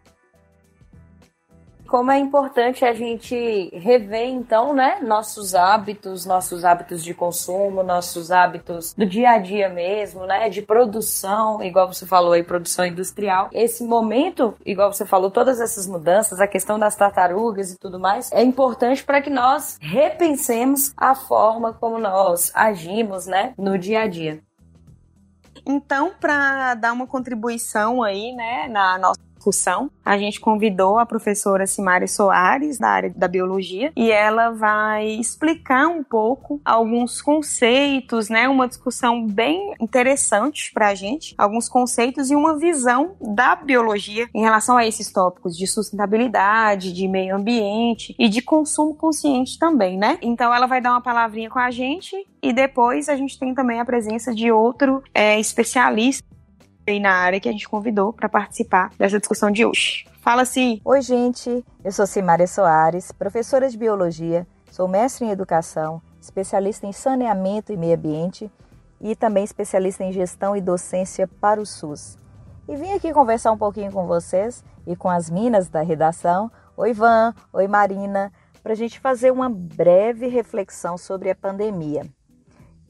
como 1.96 2.12
é 2.12 2.20
importante 2.20 2.84
a 2.84 2.94
gente 2.94 3.70
rever, 3.72 4.28
então, 4.28 4.74
né, 4.74 5.00
nossos 5.02 5.56
hábitos, 5.56 6.26
nossos 6.26 6.66
hábitos 6.66 7.02
de 7.02 7.14
consumo, 7.14 7.84
nossos 7.84 8.32
hábitos 8.32 8.94
do 8.94 9.06
dia 9.06 9.30
a 9.30 9.38
dia 9.38 9.70
mesmo, 9.70 10.26
né, 10.26 10.50
de 10.50 10.62
produção, 10.62 11.64
igual 11.64 11.88
você 11.88 12.06
falou 12.06 12.34
aí, 12.34 12.44
produção 12.44 12.86
industrial. 12.86 13.48
Esse 13.54 13.82
momento, 13.82 14.56
igual 14.66 14.92
você 14.92 15.06
falou, 15.06 15.32
todas 15.32 15.62
essas 15.62 15.88
mudanças, 15.88 16.42
a 16.42 16.48
questão 16.48 16.78
das 16.78 16.98
tartarugas 16.98 17.72
e 17.72 17.80
tudo 17.80 17.98
mais, 17.98 18.30
é 18.34 18.44
importante 18.44 19.02
para 19.02 19.22
que 19.22 19.30
nós 19.30 19.78
repensemos 19.80 20.92
a 20.98 21.16
forma 21.16 21.72
como 21.72 21.98
nós 21.98 22.52
agimos, 22.54 23.26
né, 23.26 23.54
no 23.58 23.78
dia 23.78 24.02
a 24.02 24.08
dia. 24.08 24.42
Então, 25.66 26.12
para 26.20 26.74
dar 26.74 26.92
uma 26.92 27.08
contribuição 27.08 28.04
aí, 28.04 28.34
né, 28.34 28.68
na 28.68 28.98
nossa 28.98 29.26
discussão. 29.46 29.92
A 30.04 30.18
gente 30.18 30.40
convidou 30.40 30.98
a 30.98 31.06
professora 31.06 31.68
Simari 31.68 32.08
Soares, 32.08 32.80
da 32.80 32.90
área 32.90 33.14
da 33.16 33.28
biologia, 33.28 33.92
e 33.96 34.12
ela 34.12 34.52
vai 34.52 35.08
explicar 35.08 35.88
um 35.88 36.04
pouco 36.04 36.60
alguns 36.66 37.22
conceitos, 37.22 38.30
né? 38.30 38.50
Uma 38.50 38.68
discussão 38.68 39.26
bem 39.26 39.74
interessante 39.80 40.72
para 40.74 40.90
a 40.90 40.96
gente, 40.96 41.36
alguns 41.38 41.70
conceitos 41.70 42.32
e 42.32 42.36
uma 42.36 42.58
visão 42.58 43.16
da 43.22 43.56
biologia 43.56 44.28
em 44.34 44.42
relação 44.42 44.78
a 44.78 44.86
esses 44.86 45.12
tópicos 45.12 45.56
de 45.58 45.68
sustentabilidade, 45.68 46.94
de 46.94 47.08
meio 47.08 47.36
ambiente 47.36 48.16
e 48.18 48.28
de 48.28 48.42
consumo 48.42 48.96
consciente 48.96 49.60
também, 49.60 49.98
né? 49.98 50.18
Então 50.22 50.54
ela 50.54 50.66
vai 50.66 50.82
dar 50.82 50.92
uma 50.92 51.02
palavrinha 51.02 51.50
com 51.50 51.60
a 51.60 51.70
gente 51.70 52.16
e 52.42 52.54
depois 52.54 53.10
a 53.10 53.16
gente 53.16 53.38
tem 53.38 53.54
também 53.54 53.80
a 53.80 53.86
presença 53.86 54.34
de 54.34 54.52
outro 54.52 55.04
é, 55.14 55.40
especialista 55.40 56.35
aí 56.88 57.00
na 57.00 57.14
área 57.14 57.40
que 57.40 57.50
a 57.50 57.52
gente 57.52 57.68
convidou 57.68 58.14
para 58.14 58.30
participar 58.30 58.92
dessa 58.98 59.20
discussão 59.20 59.50
de 59.50 59.66
hoje. 59.66 60.06
Fala 60.22 60.46
sim. 60.46 60.82
Oi, 60.84 61.02
gente. 61.02 61.64
Eu 61.84 61.92
sou 61.92 62.06
Simária 62.06 62.48
Soares, 62.48 63.12
professora 63.12 63.70
de 63.70 63.78
biologia, 63.78 64.48
sou 64.72 64.88
mestre 64.88 65.26
em 65.26 65.32
educação, 65.32 66.02
especialista 66.22 66.86
em 66.86 66.92
saneamento 66.92 67.72
e 67.72 67.78
meio 67.78 67.96
ambiente 67.96 68.52
e 69.02 69.16
também 69.16 69.44
especialista 69.44 70.04
em 70.04 70.12
gestão 70.12 70.56
e 70.56 70.62
docência 70.62 71.28
para 71.28 71.62
o 71.62 71.66
SUS. 71.66 72.18
E 72.68 72.76
vim 72.76 72.92
aqui 72.94 73.14
conversar 73.14 73.52
um 73.52 73.58
pouquinho 73.58 73.92
com 73.92 74.08
vocês 74.08 74.64
e 74.88 74.96
com 74.96 75.10
as 75.10 75.30
minas 75.30 75.70
da 75.70 75.82
redação. 75.82 76.52
Oi, 76.76 76.94
Van. 76.94 77.34
Oi, 77.54 77.68
Marina. 77.68 78.32
Para 78.64 78.74
a 78.74 78.76
gente 78.76 79.00
fazer 79.00 79.32
uma 79.32 79.48
breve 79.48 80.28
reflexão 80.28 80.98
sobre 80.98 81.30
a 81.30 81.36
pandemia. 81.36 82.04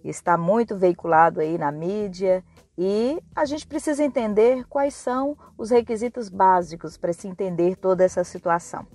Está 0.01 0.38
muito 0.38 0.77
veiculado 0.77 1.41
aí 1.41 1.58
na 1.58 1.71
mídia 1.71 2.43
e 2.77 3.21
a 3.35 3.45
gente 3.45 3.65
precisa 3.65 4.03
entender 4.03 4.65
quais 4.67 4.93
são 4.93 5.38
os 5.57 5.69
requisitos 5.69 6.29
básicos 6.29 6.97
para 6.97 7.13
se 7.13 7.27
entender 7.27 7.75
toda 7.77 8.03
essa 8.03 8.23
situação. 8.23 8.85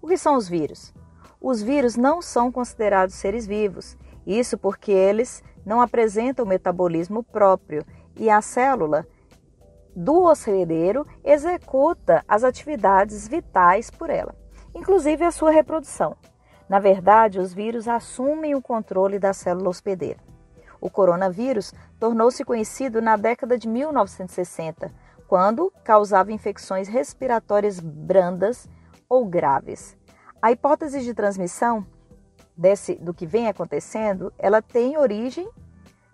O 0.00 0.06
que 0.06 0.16
são 0.16 0.36
os 0.36 0.48
vírus? 0.48 0.94
Os 1.40 1.62
vírus 1.62 1.96
não 1.96 2.22
são 2.22 2.50
considerados 2.50 3.14
seres 3.16 3.46
vivos, 3.46 3.96
isso 4.26 4.56
porque 4.56 4.92
eles 4.92 5.42
não 5.64 5.80
apresentam 5.80 6.46
metabolismo 6.46 7.22
próprio 7.22 7.84
e 8.16 8.30
a 8.30 8.40
célula 8.40 9.06
do 9.94 10.22
hospedeiro 10.24 11.06
executa 11.22 12.24
as 12.26 12.44
atividades 12.44 13.28
vitais 13.28 13.90
por 13.90 14.10
ela, 14.10 14.34
inclusive 14.74 15.24
a 15.24 15.30
sua 15.30 15.50
reprodução. 15.50 16.16
Na 16.68 16.78
verdade, 16.78 17.38
os 17.38 17.52
vírus 17.52 17.86
assumem 17.86 18.54
o 18.54 18.62
controle 18.62 19.18
da 19.18 19.32
célula 19.32 19.68
hospedeira. 19.68 20.18
O 20.84 20.90
coronavírus 20.90 21.72
tornou-se 21.98 22.44
conhecido 22.44 23.00
na 23.00 23.16
década 23.16 23.56
de 23.56 23.66
1960, 23.66 24.92
quando 25.26 25.72
causava 25.82 26.30
infecções 26.30 26.88
respiratórias 26.88 27.80
brandas 27.80 28.68
ou 29.08 29.24
graves. 29.24 29.96
A 30.42 30.52
hipótese 30.52 31.00
de 31.00 31.14
transmissão 31.14 31.86
desse, 32.54 32.96
do 32.96 33.14
que 33.14 33.24
vem 33.24 33.48
acontecendo, 33.48 34.30
ela 34.38 34.60
tem 34.60 34.98
origem 34.98 35.48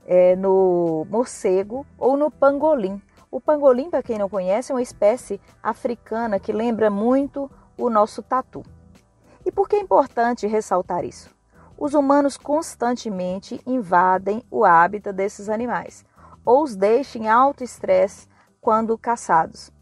é, 0.07 0.37
no 0.37 1.05
morcego 1.11 1.85
ou 1.99 2.17
no 2.17 2.31
pangolim. 2.31 3.03
O 3.29 3.41
pangolim, 3.41 3.91
para 3.91 4.05
quem 4.05 4.19
não 4.19 4.29
conhece, 4.29 4.71
é 4.71 4.75
uma 4.77 4.83
espécie 4.83 5.41
africana 5.61 6.39
que 6.39 6.53
lembra 6.53 6.89
muito 6.89 7.51
o 7.77 7.91
nosso 7.91 8.23
tatu. 8.23 8.63
E 9.45 9.51
por 9.51 9.69
que 9.69 9.75
é 9.75 9.81
importante 9.81 10.47
ressaltar 10.47 11.05
isso? 11.05 11.40
Os 11.81 11.95
humanos 11.95 12.37
constantemente 12.37 13.59
invadem 13.67 14.45
o 14.51 14.67
hábitat 14.67 15.15
desses 15.15 15.49
animais 15.49 16.05
ou 16.45 16.63
os 16.63 16.77
deixam 16.77 17.23
em 17.23 17.29
alto 17.29 17.65
estresse 17.65 18.29
quando 18.61 18.99
caçados, 18.99 19.73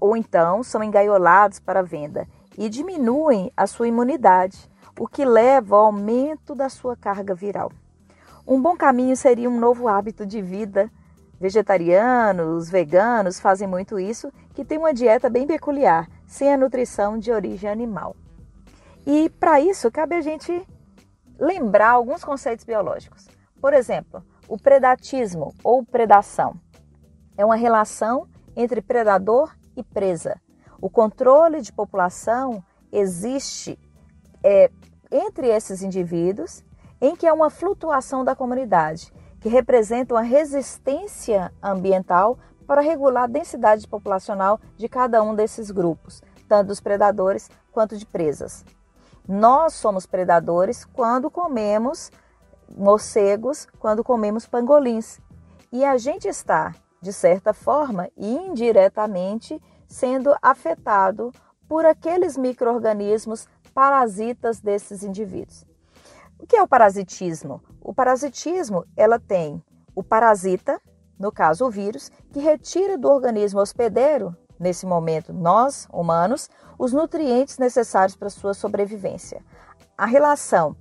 ou 0.00 0.16
então 0.16 0.62
são 0.62 0.82
engaiolados 0.82 1.60
para 1.60 1.82
venda 1.82 2.26
e 2.56 2.70
diminuem 2.70 3.52
a 3.54 3.66
sua 3.66 3.86
imunidade, 3.86 4.66
o 4.98 5.06
que 5.06 5.26
leva 5.26 5.76
ao 5.76 5.86
aumento 5.86 6.54
da 6.54 6.70
sua 6.70 6.96
carga 6.96 7.34
viral. 7.34 7.70
Um 8.46 8.60
bom 8.60 8.74
caminho 8.74 9.14
seria 9.14 9.50
um 9.50 9.60
novo 9.60 9.88
hábito 9.88 10.24
de 10.24 10.40
vida. 10.40 10.90
Vegetarianos, 11.38 12.70
veganos 12.70 13.38
fazem 13.38 13.68
muito 13.68 13.98
isso, 13.98 14.32
que 14.54 14.64
tem 14.64 14.78
uma 14.78 14.94
dieta 14.94 15.28
bem 15.28 15.46
peculiar, 15.46 16.08
sem 16.26 16.50
a 16.50 16.56
nutrição 16.56 17.18
de 17.18 17.30
origem 17.30 17.68
animal. 17.68 18.16
E 19.06 19.28
para 19.28 19.60
isso 19.60 19.90
cabe 19.90 20.14
a 20.14 20.20
gente 20.22 20.66
lembrar 21.42 21.90
alguns 21.90 22.22
conceitos 22.22 22.64
biológicos. 22.64 23.28
Por 23.60 23.74
exemplo, 23.74 24.24
o 24.46 24.56
predatismo 24.56 25.52
ou 25.64 25.84
predação 25.84 26.54
é 27.36 27.44
uma 27.44 27.56
relação 27.56 28.28
entre 28.54 28.80
predador 28.80 29.52
e 29.76 29.82
presa. 29.82 30.40
O 30.80 30.88
controle 30.88 31.60
de 31.60 31.72
população 31.72 32.62
existe 32.92 33.76
é, 34.44 34.70
entre 35.10 35.48
esses 35.48 35.82
indivíduos 35.82 36.64
em 37.00 37.16
que 37.16 37.26
há 37.26 37.34
uma 37.34 37.50
flutuação 37.50 38.24
da 38.24 38.36
comunidade, 38.36 39.12
que 39.40 39.48
representa 39.48 40.14
uma 40.14 40.22
resistência 40.22 41.52
ambiental 41.60 42.38
para 42.68 42.80
regular 42.80 43.24
a 43.24 43.26
densidade 43.26 43.88
populacional 43.88 44.60
de 44.76 44.88
cada 44.88 45.20
um 45.24 45.34
desses 45.34 45.72
grupos, 45.72 46.22
tanto 46.48 46.68
dos 46.68 46.80
predadores 46.80 47.50
quanto 47.72 47.96
de 47.96 48.06
presas. 48.06 48.64
Nós 49.28 49.74
somos 49.74 50.06
predadores 50.06 50.84
quando 50.84 51.30
comemos 51.30 52.10
morcegos, 52.76 53.66
quando 53.78 54.02
comemos 54.02 54.46
pangolins. 54.46 55.20
E 55.70 55.84
a 55.84 55.96
gente 55.96 56.28
está, 56.28 56.74
de 57.00 57.12
certa 57.12 57.52
forma 57.52 58.08
e 58.16 58.34
indiretamente, 58.34 59.60
sendo 59.86 60.34
afetado 60.40 61.32
por 61.68 61.86
aqueles 61.86 62.36
micro-organismos 62.36 63.46
parasitas 63.72 64.60
desses 64.60 65.02
indivíduos. 65.02 65.64
O 66.38 66.46
que 66.46 66.56
é 66.56 66.62
o 66.62 66.68
parasitismo? 66.68 67.62
o 67.82 67.92
parasitismo, 67.92 68.86
ela 68.96 69.18
tem 69.18 69.62
o 69.94 70.02
parasita, 70.02 70.80
no 71.18 71.30
caso 71.30 71.66
o 71.66 71.70
vírus, 71.70 72.10
que 72.32 72.38
retira 72.38 72.96
do 72.96 73.08
organismo 73.08 73.60
hospedeiro, 73.60 74.36
nesse 74.62 74.86
momento 74.86 75.32
nós, 75.32 75.86
humanos, 75.92 76.48
os 76.78 76.92
nutrientes 76.92 77.58
necessários 77.58 78.16
para 78.16 78.30
sua 78.30 78.54
sobrevivência. 78.54 79.44
A 79.98 80.06
relação 80.06 80.74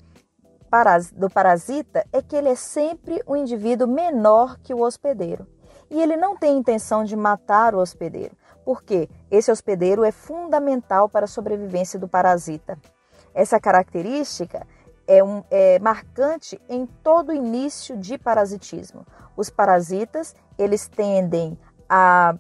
do 1.14 1.30
parasita 1.30 2.06
é 2.14 2.22
que 2.22 2.36
ele 2.36 2.48
é 2.48 2.56
sempre 2.56 3.22
um 3.28 3.36
indivíduo 3.36 3.88
menor 3.88 4.58
que 4.60 4.74
o 4.74 4.82
hospedeiro. 4.82 5.46
E 5.90 6.02
ele 6.02 6.16
não 6.16 6.38
tem 6.38 6.58
intenção 6.58 7.04
de 7.04 7.18
matar 7.18 7.76
o 7.76 7.80
hospedeiro, 7.80 8.34
porque 8.64 9.10
esse 9.30 9.52
hospedeiro 9.52 10.06
é 10.06 10.12
fundamental 10.12 11.10
para 11.10 11.26
a 11.26 11.28
sobrevivência 11.28 12.00
do 12.00 12.08
parasita. 12.08 12.80
Essa 13.34 13.60
característica 13.60 14.66
é, 15.06 15.22
um, 15.22 15.44
é 15.52 15.78
marcante 15.80 16.62
em 16.70 16.86
todo 16.86 17.34
início 17.34 17.98
de 17.98 18.18
parasitismo. 18.18 19.06
Os 19.36 19.50
parasitas 19.50 20.34
eles 20.58 20.88
tendem 20.88 21.60
a 21.90 22.36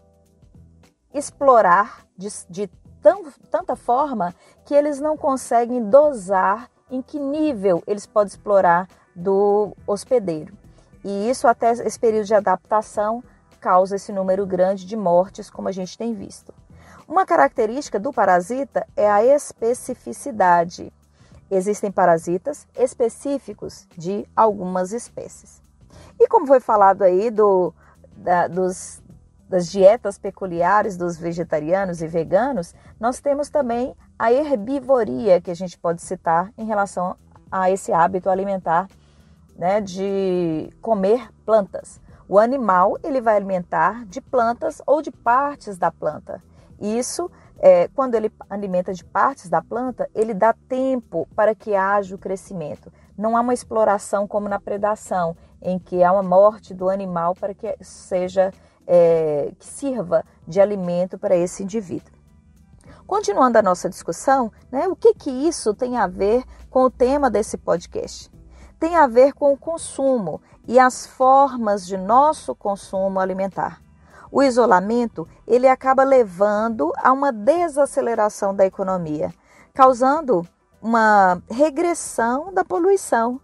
explorar 1.13 2.05
de, 2.17 2.27
de 2.49 2.69
tão, 3.01 3.25
tanta 3.49 3.75
forma 3.75 4.33
que 4.65 4.73
eles 4.73 4.99
não 4.99 5.17
conseguem 5.17 5.89
dosar 5.89 6.69
em 6.89 7.01
que 7.01 7.19
nível 7.19 7.81
eles 7.87 8.05
podem 8.05 8.29
explorar 8.29 8.87
do 9.15 9.75
hospedeiro. 9.87 10.57
E 11.03 11.29
isso 11.29 11.47
até 11.47 11.71
esse 11.71 11.99
período 11.99 12.25
de 12.25 12.35
adaptação 12.35 13.23
causa 13.59 13.95
esse 13.95 14.11
número 14.11 14.45
grande 14.45 14.85
de 14.85 14.95
mortes, 14.95 15.49
como 15.49 15.67
a 15.67 15.71
gente 15.71 15.97
tem 15.97 16.13
visto. 16.13 16.53
Uma 17.07 17.25
característica 17.25 17.99
do 17.99 18.13
parasita 18.13 18.87
é 18.95 19.09
a 19.09 19.23
especificidade. 19.23 20.91
Existem 21.49 21.91
parasitas 21.91 22.67
específicos 22.75 23.87
de 23.97 24.25
algumas 24.35 24.93
espécies. 24.93 25.61
E 26.19 26.27
como 26.27 26.47
foi 26.47 26.59
falado 26.59 27.01
aí 27.01 27.29
do, 27.29 27.73
da, 28.15 28.47
dos, 28.47 29.00
das 29.51 29.69
dietas 29.69 30.17
peculiares 30.17 30.95
dos 30.95 31.17
vegetarianos 31.17 32.01
e 32.01 32.07
veganos, 32.07 32.73
nós 32.97 33.19
temos 33.19 33.49
também 33.49 33.93
a 34.17 34.31
herbivoria 34.31 35.41
que 35.41 35.51
a 35.51 35.53
gente 35.53 35.77
pode 35.77 36.01
citar 36.01 36.53
em 36.57 36.63
relação 36.63 37.17
a 37.51 37.69
esse 37.69 37.91
hábito 37.91 38.29
alimentar 38.29 38.87
né, 39.57 39.81
de 39.81 40.69
comer 40.81 41.29
plantas. 41.45 41.99
O 42.29 42.39
animal 42.39 42.97
ele 43.03 43.19
vai 43.19 43.35
alimentar 43.35 44.05
de 44.05 44.21
plantas 44.21 44.81
ou 44.87 45.01
de 45.01 45.11
partes 45.11 45.77
da 45.77 45.91
planta. 45.91 46.41
Isso, 46.79 47.29
é, 47.59 47.89
quando 47.89 48.15
ele 48.15 48.31
alimenta 48.49 48.93
de 48.93 49.03
partes 49.03 49.49
da 49.49 49.61
planta, 49.61 50.09
ele 50.15 50.33
dá 50.33 50.53
tempo 50.69 51.27
para 51.35 51.53
que 51.53 51.75
haja 51.75 52.15
o 52.15 52.17
crescimento. 52.17 52.89
Não 53.17 53.35
há 53.35 53.41
uma 53.41 53.53
exploração 53.53 54.25
como 54.25 54.47
na 54.47 54.61
predação, 54.61 55.35
em 55.61 55.77
que 55.77 56.01
há 56.01 56.13
uma 56.13 56.23
morte 56.23 56.73
do 56.73 56.89
animal 56.89 57.35
para 57.35 57.53
que 57.53 57.75
seja 57.81 58.53
é, 58.93 59.53
que 59.57 59.65
sirva 59.65 60.25
de 60.45 60.59
alimento 60.59 61.17
para 61.17 61.33
esse 61.33 61.63
indivíduo. 61.63 62.11
Continuando 63.07 63.57
a 63.57 63.61
nossa 63.61 63.89
discussão, 63.89 64.51
né, 64.69 64.85
o 64.89 64.97
que, 64.97 65.13
que 65.13 65.31
isso 65.31 65.73
tem 65.73 65.95
a 65.95 66.07
ver 66.07 66.43
com 66.69 66.83
o 66.83 66.89
tema 66.89 67.29
desse 67.29 67.57
podcast? 67.57 68.29
Tem 68.77 68.97
a 68.97 69.07
ver 69.07 69.31
com 69.31 69.53
o 69.53 69.57
consumo 69.57 70.41
e 70.67 70.77
as 70.77 71.07
formas 71.07 71.87
de 71.87 71.95
nosso 71.95 72.53
consumo 72.53 73.17
alimentar. 73.17 73.81
O 74.29 74.43
isolamento 74.43 75.25
ele 75.47 75.69
acaba 75.69 76.03
levando 76.03 76.91
a 76.97 77.13
uma 77.13 77.31
desaceleração 77.31 78.53
da 78.53 78.65
economia, 78.65 79.33
causando 79.73 80.45
uma 80.81 81.41
regressão 81.49 82.53
da 82.53 82.65
poluição 82.65 83.39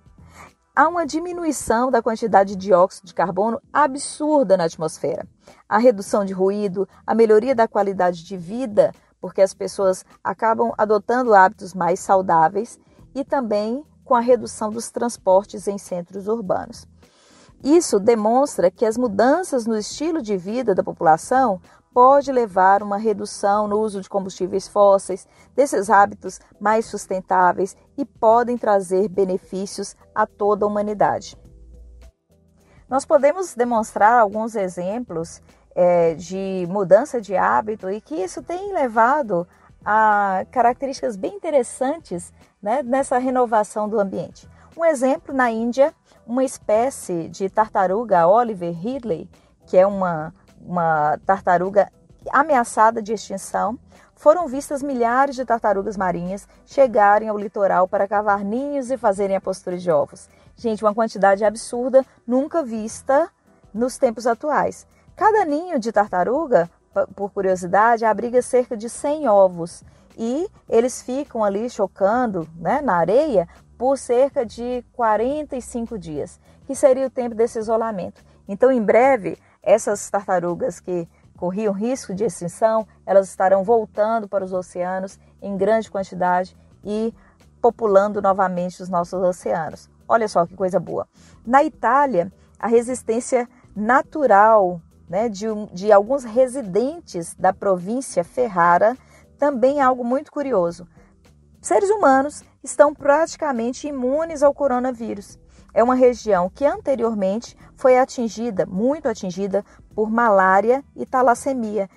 há 0.77 0.87
uma 0.87 1.07
diminuição 1.07 1.89
da 1.89 2.03
quantidade 2.03 2.55
de 2.55 2.67
dióxido 2.67 3.07
de 3.07 3.13
carbono 3.15 3.59
absurda 3.73 4.55
na 4.55 4.65
atmosfera. 4.65 5.27
A 5.67 5.79
redução 5.79 6.23
de 6.23 6.33
ruído, 6.33 6.87
a 7.03 7.15
melhoria 7.15 7.55
da 7.55 7.67
qualidade 7.67 8.23
de 8.23 8.37
vida, 8.37 8.93
porque 9.19 9.41
as 9.41 9.55
pessoas 9.55 10.05
acabam 10.23 10.71
adotando 10.77 11.33
hábitos 11.33 11.73
mais 11.73 11.99
saudáveis 11.99 12.79
e 13.15 13.25
também 13.25 13.83
com 14.05 14.13
a 14.13 14.19
redução 14.19 14.69
dos 14.69 14.91
transportes 14.91 15.67
em 15.67 15.79
centros 15.79 16.27
urbanos. 16.27 16.87
Isso 17.63 17.99
demonstra 17.99 18.69
que 18.69 18.85
as 18.85 18.99
mudanças 18.99 19.65
no 19.65 19.75
estilo 19.75 20.21
de 20.21 20.37
vida 20.37 20.75
da 20.75 20.83
população 20.83 21.59
pode 21.97 22.31
levar 22.31 22.83
uma 22.83 22.97
redução 22.97 23.67
no 23.67 23.79
uso 23.79 24.01
de 24.01 24.07
combustíveis 24.07 24.67
fósseis, 24.67 25.27
desses 25.55 25.89
hábitos 25.89 26.39
mais 26.59 26.85
sustentáveis 26.85 27.75
e 27.97 28.05
podem 28.05 28.55
trazer 28.55 29.09
benefícios 29.09 29.95
a 30.13 30.27
toda 30.27 30.63
a 30.63 30.67
humanidade. 30.67 31.35
Nós 32.87 33.03
podemos 33.03 33.55
demonstrar 33.55 34.13
alguns 34.13 34.55
exemplos 34.55 35.41
é, 35.73 36.13
de 36.13 36.67
mudança 36.69 37.19
de 37.19 37.35
hábito 37.35 37.89
e 37.89 37.99
que 37.99 38.13
isso 38.13 38.43
tem 38.43 38.71
levado 38.73 39.47
a 39.83 40.45
características 40.51 41.15
bem 41.15 41.33
interessantes 41.33 42.31
né, 42.61 42.83
nessa 42.83 43.17
renovação 43.17 43.89
do 43.89 43.99
ambiente. 43.99 44.47
Um 44.77 44.85
exemplo, 44.85 45.33
na 45.33 45.49
Índia, 45.49 45.91
uma 46.27 46.43
espécie 46.43 47.27
de 47.27 47.49
tartaruga 47.49 48.27
Oliver 48.27 48.71
Ridley, 48.71 49.27
que 49.65 49.75
é 49.75 49.87
uma 49.87 50.31
uma 50.67 51.17
tartaruga 51.25 51.89
ameaçada 52.29 53.01
de 53.01 53.13
extinção, 53.13 53.79
foram 54.15 54.47
vistas 54.47 54.83
milhares 54.83 55.35
de 55.35 55.45
tartarugas 55.45 55.95
marinhas 55.95 56.47
chegarem 56.65 57.29
ao 57.29 57.37
litoral 57.37 57.87
para 57.87 58.07
cavar 58.07 58.43
ninhos 58.43 58.91
e 58.91 58.97
fazerem 58.97 59.35
a 59.35 59.41
postura 59.41 59.77
de 59.77 59.89
ovos. 59.89 60.27
Gente, 60.55 60.83
uma 60.83 60.93
quantidade 60.93 61.45
absurda, 61.45 62.03
nunca 62.25 62.63
vista 62.63 63.29
nos 63.73 63.97
tempos 63.97 64.25
atuais. 64.25 64.87
Cada 65.15 65.45
ninho 65.45 65.79
de 65.79 65.91
tartaruga, 65.91 66.69
por 67.15 67.31
curiosidade, 67.31 68.05
abriga 68.05 68.41
cerca 68.41 68.75
de 68.75 68.89
100 68.89 69.27
ovos 69.27 69.83
e 70.17 70.49
eles 70.67 71.01
ficam 71.01 71.43
ali 71.43 71.69
chocando 71.69 72.47
né, 72.55 72.81
na 72.81 72.95
areia 72.95 73.47
por 73.77 73.99
cerca 73.99 74.43
de 74.43 74.83
45 74.93 75.97
dias, 75.99 76.39
que 76.65 76.75
seria 76.75 77.05
o 77.05 77.11
tempo 77.11 77.35
desse 77.35 77.59
isolamento. 77.59 78.25
Então, 78.47 78.71
em 78.71 78.81
breve, 78.81 79.37
essas 79.67 80.09
tartarugas 80.09 80.79
que 80.79 81.05
corriam 81.35 81.73
risco 81.73 82.15
de 82.15 82.23
extinção, 82.23 82.87
elas 83.05 83.27
estarão 83.27 83.65
voltando 83.65 84.25
para 84.25 84.45
os 84.45 84.53
oceanos 84.53 85.19
em 85.41 85.57
grande 85.57 85.91
quantidade 85.91 86.55
e 86.85 87.13
populando 87.61 88.21
novamente 88.21 88.81
os 88.81 88.87
nossos 88.87 89.21
oceanos. 89.21 89.89
Olha 90.07 90.27
só 90.29 90.45
que 90.45 90.55
coisa 90.55 90.79
boa. 90.79 91.05
Na 91.45 91.65
Itália, 91.65 92.31
a 92.57 92.67
resistência 92.67 93.47
natural 93.75 94.81
né, 95.09 95.27
de, 95.27 95.47
de 95.73 95.91
alguns 95.91 96.23
residentes 96.23 97.35
da 97.35 97.51
província 97.51 98.23
Ferrara 98.23 98.97
também 99.37 99.79
é 99.79 99.81
algo 99.81 100.03
muito 100.03 100.31
curioso. 100.31 100.87
Seres 101.61 101.89
humanos 101.89 102.41
estão 102.63 102.93
praticamente 102.93 103.85
imunes 103.85 104.41
ao 104.41 104.53
coronavírus 104.53 105.37
é 105.77 105.83
uma 105.83 105.93
região 105.93 106.49
que 106.49 106.65
anteriormente 106.65 107.55
foi 107.75 107.99
atingida, 107.99 108.65
muito 108.65 109.07
atingida, 109.07 109.63
por 109.93 110.09
malária 110.09 110.83
e 110.95 111.05
talassemia. 111.05 111.87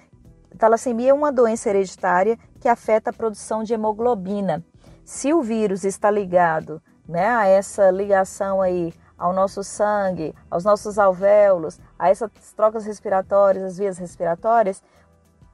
Talassemia 0.58 1.12
é 1.12 1.14
uma 1.14 1.32
doença 1.32 1.70
hereditária 1.70 2.38
que 2.60 2.68
afeta 2.68 3.08
a 3.08 3.12
produção 3.12 3.64
de 3.64 3.72
hemoglobina. 3.72 4.62
Se 5.02 5.32
o 5.32 5.40
vírus 5.40 5.82
está 5.82 6.10
ligado 6.10 6.82
né, 7.08 7.26
a 7.28 7.46
essa 7.46 7.90
ligação 7.90 8.60
aí 8.60 8.92
ao 9.16 9.32
nosso 9.32 9.64
sangue, 9.64 10.34
aos 10.50 10.62
nossos 10.62 10.98
alvéolos, 10.98 11.80
a 11.98 12.10
essas 12.10 12.30
trocas 12.54 12.84
respiratórias, 12.84 13.64
as 13.64 13.78
vias 13.78 13.96
respiratórias, 13.96 14.82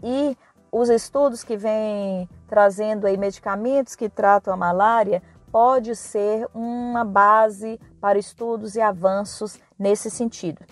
e 0.03 0.37
os 0.73 0.89
estudos 0.89 1.45
que 1.45 1.57
vêm 1.57 2.29
trazendo 2.49 3.07
aí 3.07 3.17
medicamentos 3.17 3.95
que 3.95 4.09
tratam 4.09 4.53
a 4.53 4.57
malária 4.57 5.23
pode 5.57 5.97
ser 5.97 6.47
uma 6.53 7.05
base 7.05 7.81
para 8.07 8.21
estudos 8.21 8.77
e 8.77 8.81
avanços 8.81 9.59
nesse 9.77 10.09
sentido. 10.13 10.65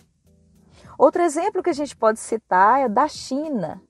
Outro 0.97 1.21
exemplo 1.21 1.65
que 1.65 1.71
a 1.71 1.75
gente 1.75 1.97
pode 1.97 2.21
citar 2.21 2.83
é 2.83 2.89
da 2.89 3.09
China. 3.09 3.83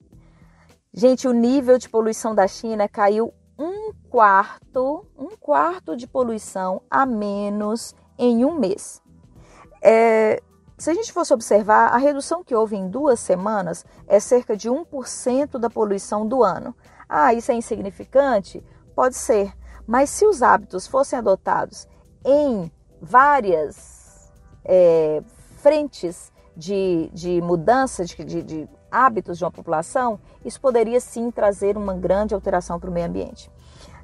Gente, 0.91 1.27
o 1.27 1.31
nível 1.31 1.77
de 1.77 1.87
poluição 1.87 2.33
da 2.33 2.47
China 2.47 2.89
caiu 2.89 3.31
um 3.55 3.93
quarto, 4.09 5.05
um 5.15 5.37
quarto 5.37 5.95
de 5.95 6.07
poluição 6.07 6.81
a 6.89 7.05
menos 7.05 7.93
em 8.17 8.43
um 8.43 8.59
mês. 8.59 8.99
É, 9.79 10.41
se 10.75 10.89
a 10.89 10.95
gente 10.95 11.13
fosse 11.13 11.31
observar, 11.31 11.93
a 11.93 11.97
redução 11.97 12.43
que 12.43 12.55
houve 12.55 12.75
em 12.75 12.89
duas 12.89 13.19
semanas 13.19 13.85
é 14.07 14.19
cerca 14.19 14.57
de 14.57 14.71
1% 14.71 15.59
da 15.59 15.69
poluição 15.69 16.27
do 16.27 16.43
ano. 16.43 16.75
Ah, 17.07 17.31
isso 17.31 17.51
é 17.51 17.53
insignificante? 17.53 18.63
Pode 18.95 19.15
ser, 19.15 19.53
mas 19.85 20.09
se 20.09 20.25
os 20.25 20.41
hábitos 20.41 20.87
fossem 20.87 21.19
adotados 21.19 21.87
em 22.25 22.71
várias 23.05 24.31
é, 24.63 25.21
frentes 25.57 26.31
de, 26.57 27.09
de 27.13 27.41
mudança 27.41 28.03
de, 28.03 28.15
de, 28.23 28.41
de 28.41 28.69
hábitos 28.89 29.37
de 29.37 29.43
uma 29.43 29.51
população, 29.51 30.19
isso 30.43 30.59
poderia 30.59 30.99
sim 30.99 31.29
trazer 31.29 31.77
uma 31.77 31.93
grande 31.93 32.33
alteração 32.33 32.79
para 32.79 32.89
o 32.89 32.93
meio 32.93 33.07
ambiente. 33.07 33.51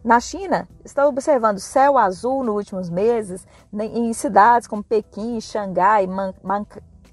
Na 0.03 0.19
China, 0.19 0.67
está 0.83 1.07
observando 1.07 1.59
céu 1.59 1.97
azul 1.97 2.43
nos 2.43 2.55
últimos 2.55 2.89
meses 2.89 3.45
né, 3.71 3.85
em 3.85 4.11
cidades 4.13 4.67
como 4.67 4.83
Pequim, 4.83 5.39
Xangai, 5.39 6.07
Man 6.07 6.33
Man 6.43 6.65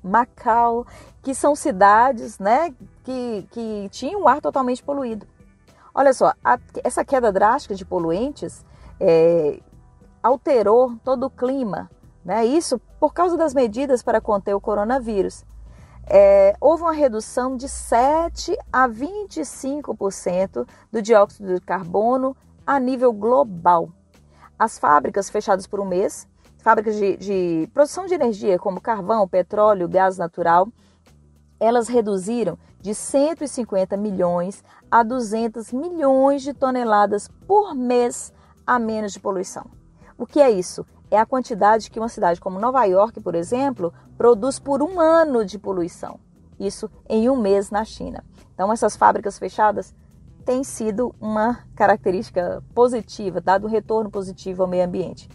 Macau, 0.03 0.87
que 1.23 1.35
são 1.35 1.55
cidades 1.55 2.39
né, 2.39 2.75
que, 3.05 3.47
que 3.51 3.89
tinham 3.91 4.23
um 4.23 4.29
ar 4.29 4.41
totalmente 4.41 4.83
poluído. 4.83 5.27
Olha 5.95 6.15
só, 6.15 6.33
a, 6.43 6.59
essa 6.83 7.05
queda 7.05 7.31
drástica 7.31 7.75
de 7.75 7.85
poluentes 7.85 8.65
é, 9.01 9.61
alterou 10.23 10.97
todo 11.05 11.27
o 11.27 11.31
clima, 11.31 11.91
né? 12.25 12.45
Isso 12.45 12.81
por 12.99 13.13
causa 13.13 13.37
das 13.37 13.55
medidas 13.55 14.03
para 14.03 14.21
conter 14.21 14.55
o 14.55 14.61
coronavírus. 14.61 15.45
É, 16.11 16.55
houve 16.61 16.83
uma 16.83 16.93
redução 16.93 17.57
de 17.57 17.69
7 17.69 18.57
a 18.73 18.89
25% 18.89 20.67
do 20.91 21.03
dióxido 21.03 21.55
de 21.55 21.61
carbono 21.61 22.37
a 22.67 22.81
nível 22.81 23.13
global. 23.13 23.91
As 24.59 24.79
fábricas 24.79 25.29
fechadas 25.29 25.67
por 25.67 25.81
um 25.81 25.85
mês, 25.85 26.27
fábricas 26.59 26.97
de, 26.97 27.17
de 27.17 27.71
produção 27.75 28.07
de 28.07 28.15
energia 28.15 28.59
como 28.59 28.81
carvão, 28.81 29.29
petróleo, 29.29 29.89
gás 29.89 30.17
natural, 30.17 30.69
elas 31.61 31.89
reduziram 31.89 32.59
de 32.81 32.95
150 32.95 33.97
milhões 33.97 34.65
a 34.91 35.03
200 35.03 35.73
milhões 35.73 36.43
de 36.43 36.55
toneladas 36.55 37.29
por 37.47 37.75
mês 37.75 38.33
a 38.67 38.79
menos 38.79 39.13
de 39.13 39.21
poluição. 39.21 39.78
O 40.19 40.27
que 40.27 40.41
é 40.41 40.51
isso? 40.51 40.85
É 41.13 41.17
a 41.17 41.25
quantidade 41.25 41.89
que 41.89 42.01
uma 42.01 42.09
cidade 42.09 42.41
como 42.41 42.59
Nova 42.59 42.85
York, 42.85 43.21
por 43.21 43.37
exemplo, 43.37 43.95
produz 44.17 44.59
por 44.59 44.83
um 44.83 45.01
ano 45.01 45.45
de 45.45 45.61
poluição. 45.61 46.19
Isso 46.59 46.91
em 47.09 47.31
um 47.31 47.37
mês 47.37 47.71
na 47.71 47.85
China. 47.85 48.25
Então, 48.53 48.73
essas 48.73 48.97
fábricas 48.97 49.39
fechadas 49.39 49.95
têm 50.45 50.65
sido 50.65 51.15
uma 51.21 51.61
característica 51.77 52.65
positiva, 52.75 53.41
dado 53.41 53.69
um 53.69 53.71
retorno 53.71 54.11
positivo 54.11 54.63
ao 54.63 54.69
meio 54.69 54.85
ambiente. 54.85 55.31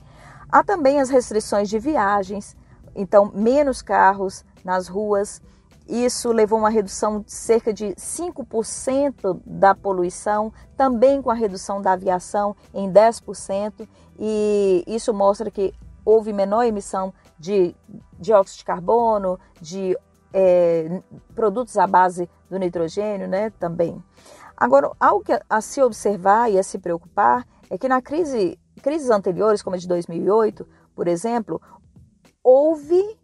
Há 0.49 0.61
também 0.63 0.99
as 0.99 1.09
restrições 1.09 1.69
de 1.69 1.79
viagens, 1.79 2.53
então, 2.93 3.31
menos 3.33 3.81
carros 3.81 4.43
nas 4.65 4.89
ruas, 4.89 5.41
isso 5.87 6.31
levou 6.31 6.57
a 6.57 6.61
uma 6.63 6.69
redução 6.69 7.21
de 7.21 7.31
cerca 7.31 7.73
de 7.73 7.87
5% 7.95 9.39
da 9.45 9.75
poluição, 9.75 10.51
também 10.77 11.21
com 11.21 11.29
a 11.29 11.33
redução 11.33 11.81
da 11.81 11.93
aviação 11.93 12.55
em 12.73 12.91
10%, 12.91 13.87
e 14.19 14.83
isso 14.87 15.13
mostra 15.13 15.51
que 15.51 15.73
houve 16.05 16.33
menor 16.33 16.63
emissão 16.63 17.13
de 17.37 17.75
dióxido 18.19 18.59
de 18.59 18.65
carbono, 18.65 19.39
de 19.61 19.97
é, 20.33 21.01
produtos 21.35 21.77
à 21.77 21.85
base 21.85 22.29
do 22.49 22.57
nitrogênio, 22.57 23.27
né, 23.27 23.49
também. 23.51 24.01
Agora, 24.55 24.91
algo 24.99 25.23
que 25.23 25.37
a 25.49 25.61
se 25.61 25.81
observar 25.81 26.51
e 26.51 26.57
a 26.57 26.63
se 26.63 26.77
preocupar 26.77 27.45
é 27.69 27.77
que 27.77 27.87
na 27.87 28.01
crise, 28.01 28.59
crises 28.81 29.09
anteriores, 29.09 29.61
como 29.61 29.75
a 29.75 29.79
de 29.79 29.87
2008, 29.87 30.67
por 30.95 31.07
exemplo, 31.07 31.61
houve 32.43 33.17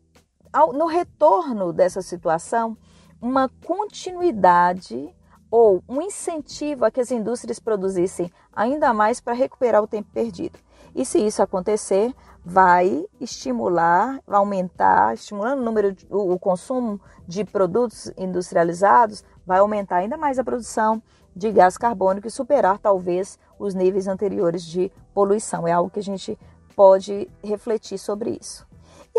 no 0.73 0.85
retorno 0.85 1.71
dessa 1.71 2.01
situação, 2.01 2.77
uma 3.21 3.49
continuidade 3.65 5.13
ou 5.51 5.83
um 5.87 6.01
incentivo 6.01 6.85
a 6.85 6.91
que 6.91 6.99
as 6.99 7.11
indústrias 7.11 7.59
produzissem 7.59 8.31
ainda 8.53 8.93
mais 8.93 9.19
para 9.19 9.33
recuperar 9.33 9.81
o 9.81 9.87
tempo 9.87 10.09
perdido. 10.13 10.59
E 10.95 11.05
se 11.05 11.19
isso 11.19 11.41
acontecer, 11.41 12.13
vai 12.43 13.05
estimular, 13.19 14.19
vai 14.25 14.37
aumentar, 14.37 15.13
estimulando 15.13 15.59
o 15.59 15.63
número, 15.63 15.91
de, 15.91 16.07
o, 16.09 16.33
o 16.33 16.39
consumo 16.39 16.99
de 17.27 17.43
produtos 17.43 18.11
industrializados, 18.17 19.23
vai 19.45 19.59
aumentar 19.59 19.97
ainda 19.97 20.17
mais 20.17 20.39
a 20.39 20.43
produção 20.43 21.01
de 21.35 21.51
gás 21.51 21.77
carbônico 21.77 22.27
e 22.27 22.31
superar 22.31 22.79
talvez 22.79 23.37
os 23.57 23.73
níveis 23.73 24.07
anteriores 24.07 24.63
de 24.63 24.91
poluição. 25.13 25.67
É 25.67 25.71
algo 25.71 25.89
que 25.89 25.99
a 25.99 26.03
gente 26.03 26.37
pode 26.75 27.29
refletir 27.43 27.97
sobre 27.97 28.37
isso. 28.39 28.68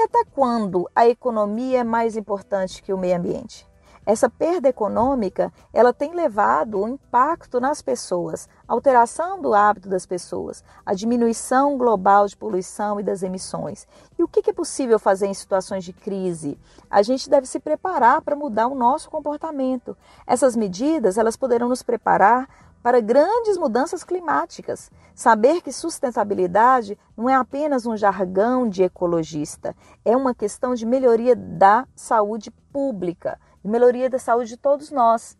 E 0.00 0.02
até 0.02 0.24
quando 0.24 0.88
a 0.96 1.06
economia 1.06 1.80
é 1.80 1.84
mais 1.84 2.16
importante 2.16 2.82
que 2.82 2.90
o 2.90 2.96
meio 2.96 3.18
ambiente? 3.18 3.68
Essa 4.06 4.30
perda 4.30 4.66
econômica, 4.66 5.52
ela 5.74 5.92
tem 5.92 6.14
levado 6.14 6.82
um 6.82 6.88
impacto 6.88 7.60
nas 7.60 7.82
pessoas, 7.82 8.48
alteração 8.66 9.42
do 9.42 9.52
hábito 9.52 9.90
das 9.90 10.06
pessoas, 10.06 10.64
a 10.86 10.94
diminuição 10.94 11.76
global 11.76 12.26
de 12.26 12.34
poluição 12.34 12.98
e 12.98 13.02
das 13.02 13.22
emissões. 13.22 13.86
E 14.18 14.22
o 14.22 14.26
que 14.26 14.48
é 14.48 14.54
possível 14.54 14.98
fazer 14.98 15.26
em 15.26 15.34
situações 15.34 15.84
de 15.84 15.92
crise? 15.92 16.58
A 16.88 17.02
gente 17.02 17.28
deve 17.28 17.46
se 17.46 17.60
preparar 17.60 18.22
para 18.22 18.34
mudar 18.34 18.68
o 18.68 18.74
nosso 18.74 19.10
comportamento. 19.10 19.94
Essas 20.26 20.56
medidas, 20.56 21.18
elas 21.18 21.36
poderão 21.36 21.68
nos 21.68 21.82
preparar 21.82 22.48
para 22.82 23.00
grandes 23.00 23.56
mudanças 23.58 24.04
climáticas. 24.04 24.90
Saber 25.14 25.60
que 25.60 25.72
sustentabilidade 25.72 26.98
não 27.16 27.28
é 27.28 27.34
apenas 27.34 27.84
um 27.86 27.96
jargão 27.96 28.68
de 28.68 28.82
ecologista, 28.82 29.76
é 30.04 30.16
uma 30.16 30.34
questão 30.34 30.74
de 30.74 30.86
melhoria 30.86 31.36
da 31.36 31.86
saúde 31.94 32.50
pública, 32.72 33.38
de 33.62 33.70
melhoria 33.70 34.08
da 34.08 34.18
saúde 34.18 34.50
de 34.50 34.56
todos 34.56 34.90
nós. 34.90 35.36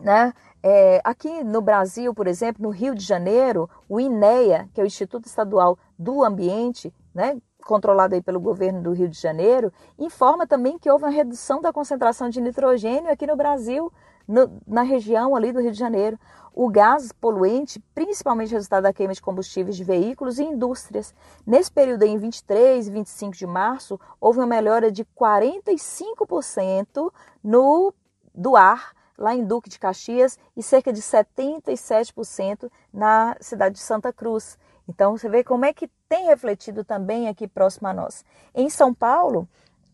Né? 0.00 0.32
É, 0.62 1.00
aqui 1.04 1.44
no 1.44 1.60
Brasil, 1.60 2.12
por 2.12 2.26
exemplo, 2.26 2.62
no 2.62 2.70
Rio 2.70 2.94
de 2.94 3.04
Janeiro, 3.04 3.70
o 3.88 4.00
INEA, 4.00 4.68
que 4.74 4.80
é 4.80 4.84
o 4.84 4.86
Instituto 4.86 5.26
Estadual 5.26 5.78
do 5.96 6.24
Ambiente, 6.24 6.92
né, 7.14 7.36
controlado 7.64 8.14
aí 8.14 8.22
pelo 8.22 8.40
governo 8.40 8.82
do 8.82 8.92
Rio 8.92 9.08
de 9.08 9.20
Janeiro, 9.20 9.72
informa 9.98 10.46
também 10.46 10.78
que 10.78 10.90
houve 10.90 11.04
uma 11.04 11.10
redução 11.10 11.60
da 11.60 11.72
concentração 11.72 12.28
de 12.28 12.40
nitrogênio 12.40 13.12
aqui 13.12 13.26
no 13.26 13.36
Brasil 13.36 13.92
no, 14.26 14.60
na 14.66 14.82
região 14.82 15.34
ali 15.34 15.52
do 15.52 15.60
Rio 15.60 15.72
de 15.72 15.78
Janeiro. 15.78 16.18
O 16.54 16.68
gás 16.68 17.12
poluente, 17.12 17.82
principalmente 17.94 18.52
resultado 18.52 18.82
da 18.82 18.92
queima 18.92 19.14
de 19.14 19.22
combustíveis 19.22 19.76
de 19.76 19.84
veículos 19.84 20.38
e 20.38 20.44
indústrias. 20.44 21.14
Nesse 21.46 21.72
período 21.72 22.02
aí, 22.02 22.10
em 22.10 22.18
23 22.18 22.88
e 22.88 22.90
25 22.90 23.36
de 23.36 23.46
março, 23.46 23.98
houve 24.20 24.38
uma 24.38 24.46
melhora 24.46 24.92
de 24.92 25.04
45% 25.04 27.10
no, 27.42 27.94
do 28.34 28.54
ar 28.54 28.92
lá 29.16 29.34
em 29.34 29.44
Duque 29.44 29.70
de 29.70 29.78
Caxias 29.78 30.38
e 30.56 30.62
cerca 30.62 30.92
de 30.92 31.00
77% 31.00 32.70
na 32.92 33.36
cidade 33.40 33.76
de 33.76 33.80
Santa 33.80 34.12
Cruz. 34.12 34.58
Então 34.88 35.16
você 35.16 35.28
vê 35.28 35.44
como 35.44 35.64
é 35.64 35.72
que 35.72 35.88
tem 36.08 36.26
refletido 36.26 36.84
também 36.84 37.28
aqui 37.28 37.46
próximo 37.46 37.88
a 37.88 37.94
nós. 37.94 38.24
Em 38.54 38.68
São 38.68 38.92
Paulo, 38.92 39.48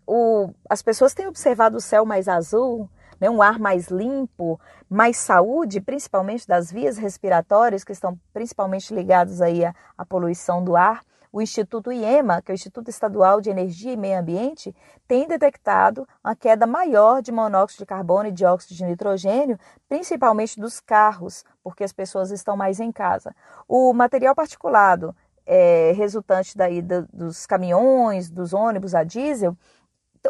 o, 0.06 0.50
as 0.68 0.82
pessoas 0.82 1.14
têm 1.14 1.26
observado 1.26 1.76
o 1.76 1.80
céu 1.80 2.06
mais 2.06 2.26
azul, 2.26 2.88
né, 3.20 3.28
um 3.28 3.42
ar 3.42 3.58
mais 3.58 3.88
limpo, 3.88 4.60
mais 4.88 5.16
saúde, 5.16 5.80
principalmente 5.80 6.46
das 6.46 6.70
vias 6.70 6.96
respiratórias, 6.96 7.84
que 7.84 7.92
estão 7.92 8.18
principalmente 8.32 8.94
ligados 8.94 9.40
aí 9.40 9.64
à, 9.64 9.74
à 9.96 10.04
poluição 10.04 10.62
do 10.62 10.76
ar. 10.76 11.02
O 11.30 11.42
Instituto 11.42 11.92
IEMA, 11.92 12.40
que 12.40 12.50
é 12.50 12.54
o 12.54 12.56
Instituto 12.56 12.88
Estadual 12.88 13.40
de 13.40 13.50
Energia 13.50 13.92
e 13.92 13.96
Meio 13.96 14.18
Ambiente, 14.18 14.74
tem 15.06 15.28
detectado 15.28 16.08
uma 16.24 16.34
queda 16.34 16.66
maior 16.66 17.20
de 17.20 17.30
monóxido 17.30 17.82
de 17.82 17.86
carbono 17.86 18.28
e 18.28 18.32
dióxido 18.32 18.74
de 18.74 18.84
nitrogênio, 18.84 19.58
principalmente 19.88 20.58
dos 20.58 20.80
carros, 20.80 21.44
porque 21.62 21.84
as 21.84 21.92
pessoas 21.92 22.30
estão 22.30 22.56
mais 22.56 22.80
em 22.80 22.90
casa. 22.90 23.34
O 23.68 23.92
material 23.92 24.34
particulado 24.34 25.14
é, 25.44 25.92
resultante 25.96 26.56
daí 26.56 26.80
do, 26.80 27.06
dos 27.12 27.46
caminhões, 27.46 28.30
dos 28.30 28.52
ônibus 28.52 28.94
a 28.94 29.02
diesel, 29.02 29.56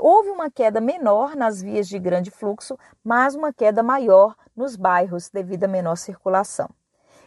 houve 0.01 0.31
uma 0.31 0.51
queda 0.51 0.81
menor 0.81 1.35
nas 1.37 1.63
vias 1.63 1.89
de 1.89 1.99
grande 1.99 2.31
fluxo, 2.31 2.79
mas 3.03 3.35
uma 3.35 3.53
queda 3.53 3.83
maior 3.83 4.35
nos 4.57 4.77
bairros 4.77 5.31
devido 5.31 5.65
à 5.65 5.69
menor 5.69 5.97
circulação. 5.97 6.69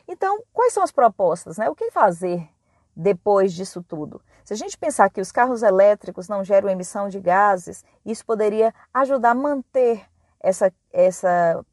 Então, 0.07 0.43
quais 0.51 0.73
são 0.73 0.83
as 0.83 0.91
propostas? 0.91 1.57
Né? 1.57 1.69
O 1.69 1.75
que 1.75 1.91
fazer 1.91 2.47
depois 2.95 3.53
disso 3.53 3.81
tudo? 3.81 4.21
Se 4.43 4.53
a 4.53 4.57
gente 4.57 4.77
pensar 4.77 5.09
que 5.09 5.21
os 5.21 5.31
carros 5.31 5.63
elétricos 5.63 6.27
não 6.27 6.43
geram 6.43 6.69
emissão 6.69 7.07
de 7.07 7.19
gases, 7.19 7.85
isso 8.05 8.25
poderia 8.25 8.73
ajudar 8.93 9.31
a 9.31 9.35
manter 9.35 10.05
essa, 10.39 10.73
essa, 10.91 11.63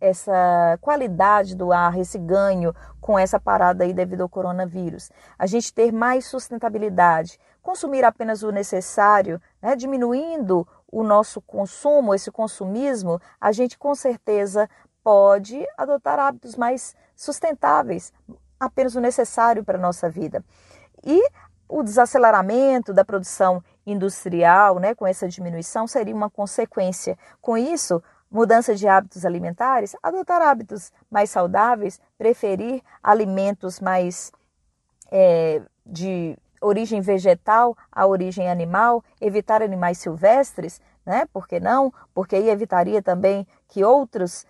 essa 0.00 0.78
qualidade 0.80 1.54
do 1.54 1.72
ar, 1.72 1.98
esse 1.98 2.18
ganho 2.18 2.74
com 3.00 3.18
essa 3.18 3.38
parada 3.40 3.84
aí 3.84 3.92
devido 3.92 4.22
ao 4.22 4.28
coronavírus. 4.28 5.10
A 5.38 5.46
gente 5.46 5.72
ter 5.72 5.92
mais 5.92 6.26
sustentabilidade, 6.26 7.38
consumir 7.62 8.04
apenas 8.04 8.42
o 8.42 8.50
necessário, 8.50 9.40
né, 9.60 9.76
diminuindo 9.76 10.66
o 10.90 11.02
nosso 11.02 11.40
consumo, 11.40 12.14
esse 12.14 12.30
consumismo, 12.30 13.20
a 13.40 13.52
gente 13.52 13.78
com 13.78 13.94
certeza 13.94 14.68
pode 15.02 15.66
adotar 15.76 16.18
hábitos 16.18 16.56
mais 16.56 16.96
sustentáveis, 17.14 18.12
apenas 18.58 18.94
o 18.94 19.00
necessário 19.00 19.64
para 19.64 19.78
a 19.78 19.80
nossa 19.80 20.08
vida. 20.08 20.44
E 21.04 21.22
o 21.68 21.82
desaceleramento 21.82 22.94
da 22.94 23.04
produção 23.04 23.62
industrial, 23.86 24.78
né, 24.78 24.94
com 24.94 25.06
essa 25.06 25.28
diminuição, 25.28 25.86
seria 25.86 26.14
uma 26.14 26.30
consequência. 26.30 27.18
Com 27.40 27.56
isso, 27.56 28.02
mudança 28.30 28.74
de 28.74 28.86
hábitos 28.86 29.24
alimentares, 29.24 29.96
adotar 30.02 30.42
hábitos 30.42 30.92
mais 31.10 31.30
saudáveis, 31.30 32.00
preferir 32.16 32.82
alimentos 33.02 33.80
mais 33.80 34.30
é, 35.10 35.62
de 35.86 36.36
origem 36.60 37.00
vegetal 37.00 37.76
a 37.90 38.06
origem 38.06 38.50
animal, 38.50 39.02
evitar 39.20 39.62
animais 39.62 39.98
silvestres, 39.98 40.80
né? 41.06 41.24
Por 41.32 41.46
que 41.46 41.58
não? 41.58 41.92
Porque 42.12 42.36
aí 42.36 42.50
evitaria 42.50 43.02
também 43.02 43.46
que 43.68 43.84
outros 43.84 44.44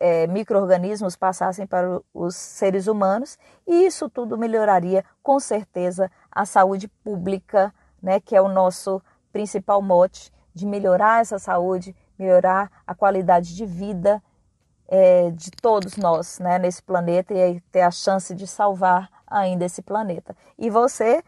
é, 0.00 0.26
micro-organismos 0.26 1.16
passassem 1.16 1.66
para 1.66 2.00
os 2.12 2.36
seres 2.36 2.86
humanos, 2.86 3.38
e 3.66 3.86
isso 3.86 4.08
tudo 4.08 4.36
melhoraria 4.36 5.04
com 5.22 5.40
certeza 5.40 6.10
a 6.30 6.44
saúde 6.44 6.88
pública, 7.02 7.72
né, 8.02 8.20
que 8.20 8.36
é 8.36 8.42
o 8.42 8.48
nosso 8.48 9.00
principal 9.32 9.80
mote 9.80 10.32
de 10.54 10.66
melhorar 10.66 11.20
essa 11.20 11.38
saúde, 11.38 11.96
melhorar 12.18 12.70
a 12.86 12.94
qualidade 12.94 13.54
de 13.54 13.66
vida 13.66 14.22
é, 14.88 15.30
de 15.30 15.50
todos 15.50 15.96
nós 15.96 16.38
né, 16.38 16.58
nesse 16.58 16.82
planeta 16.82 17.34
e 17.34 17.60
ter 17.72 17.80
a 17.80 17.90
chance 17.90 18.34
de 18.34 18.46
salvar 18.46 19.10
ainda 19.26 19.64
esse 19.64 19.82
planeta. 19.82 20.36
E 20.58 20.70
você 20.70 21.22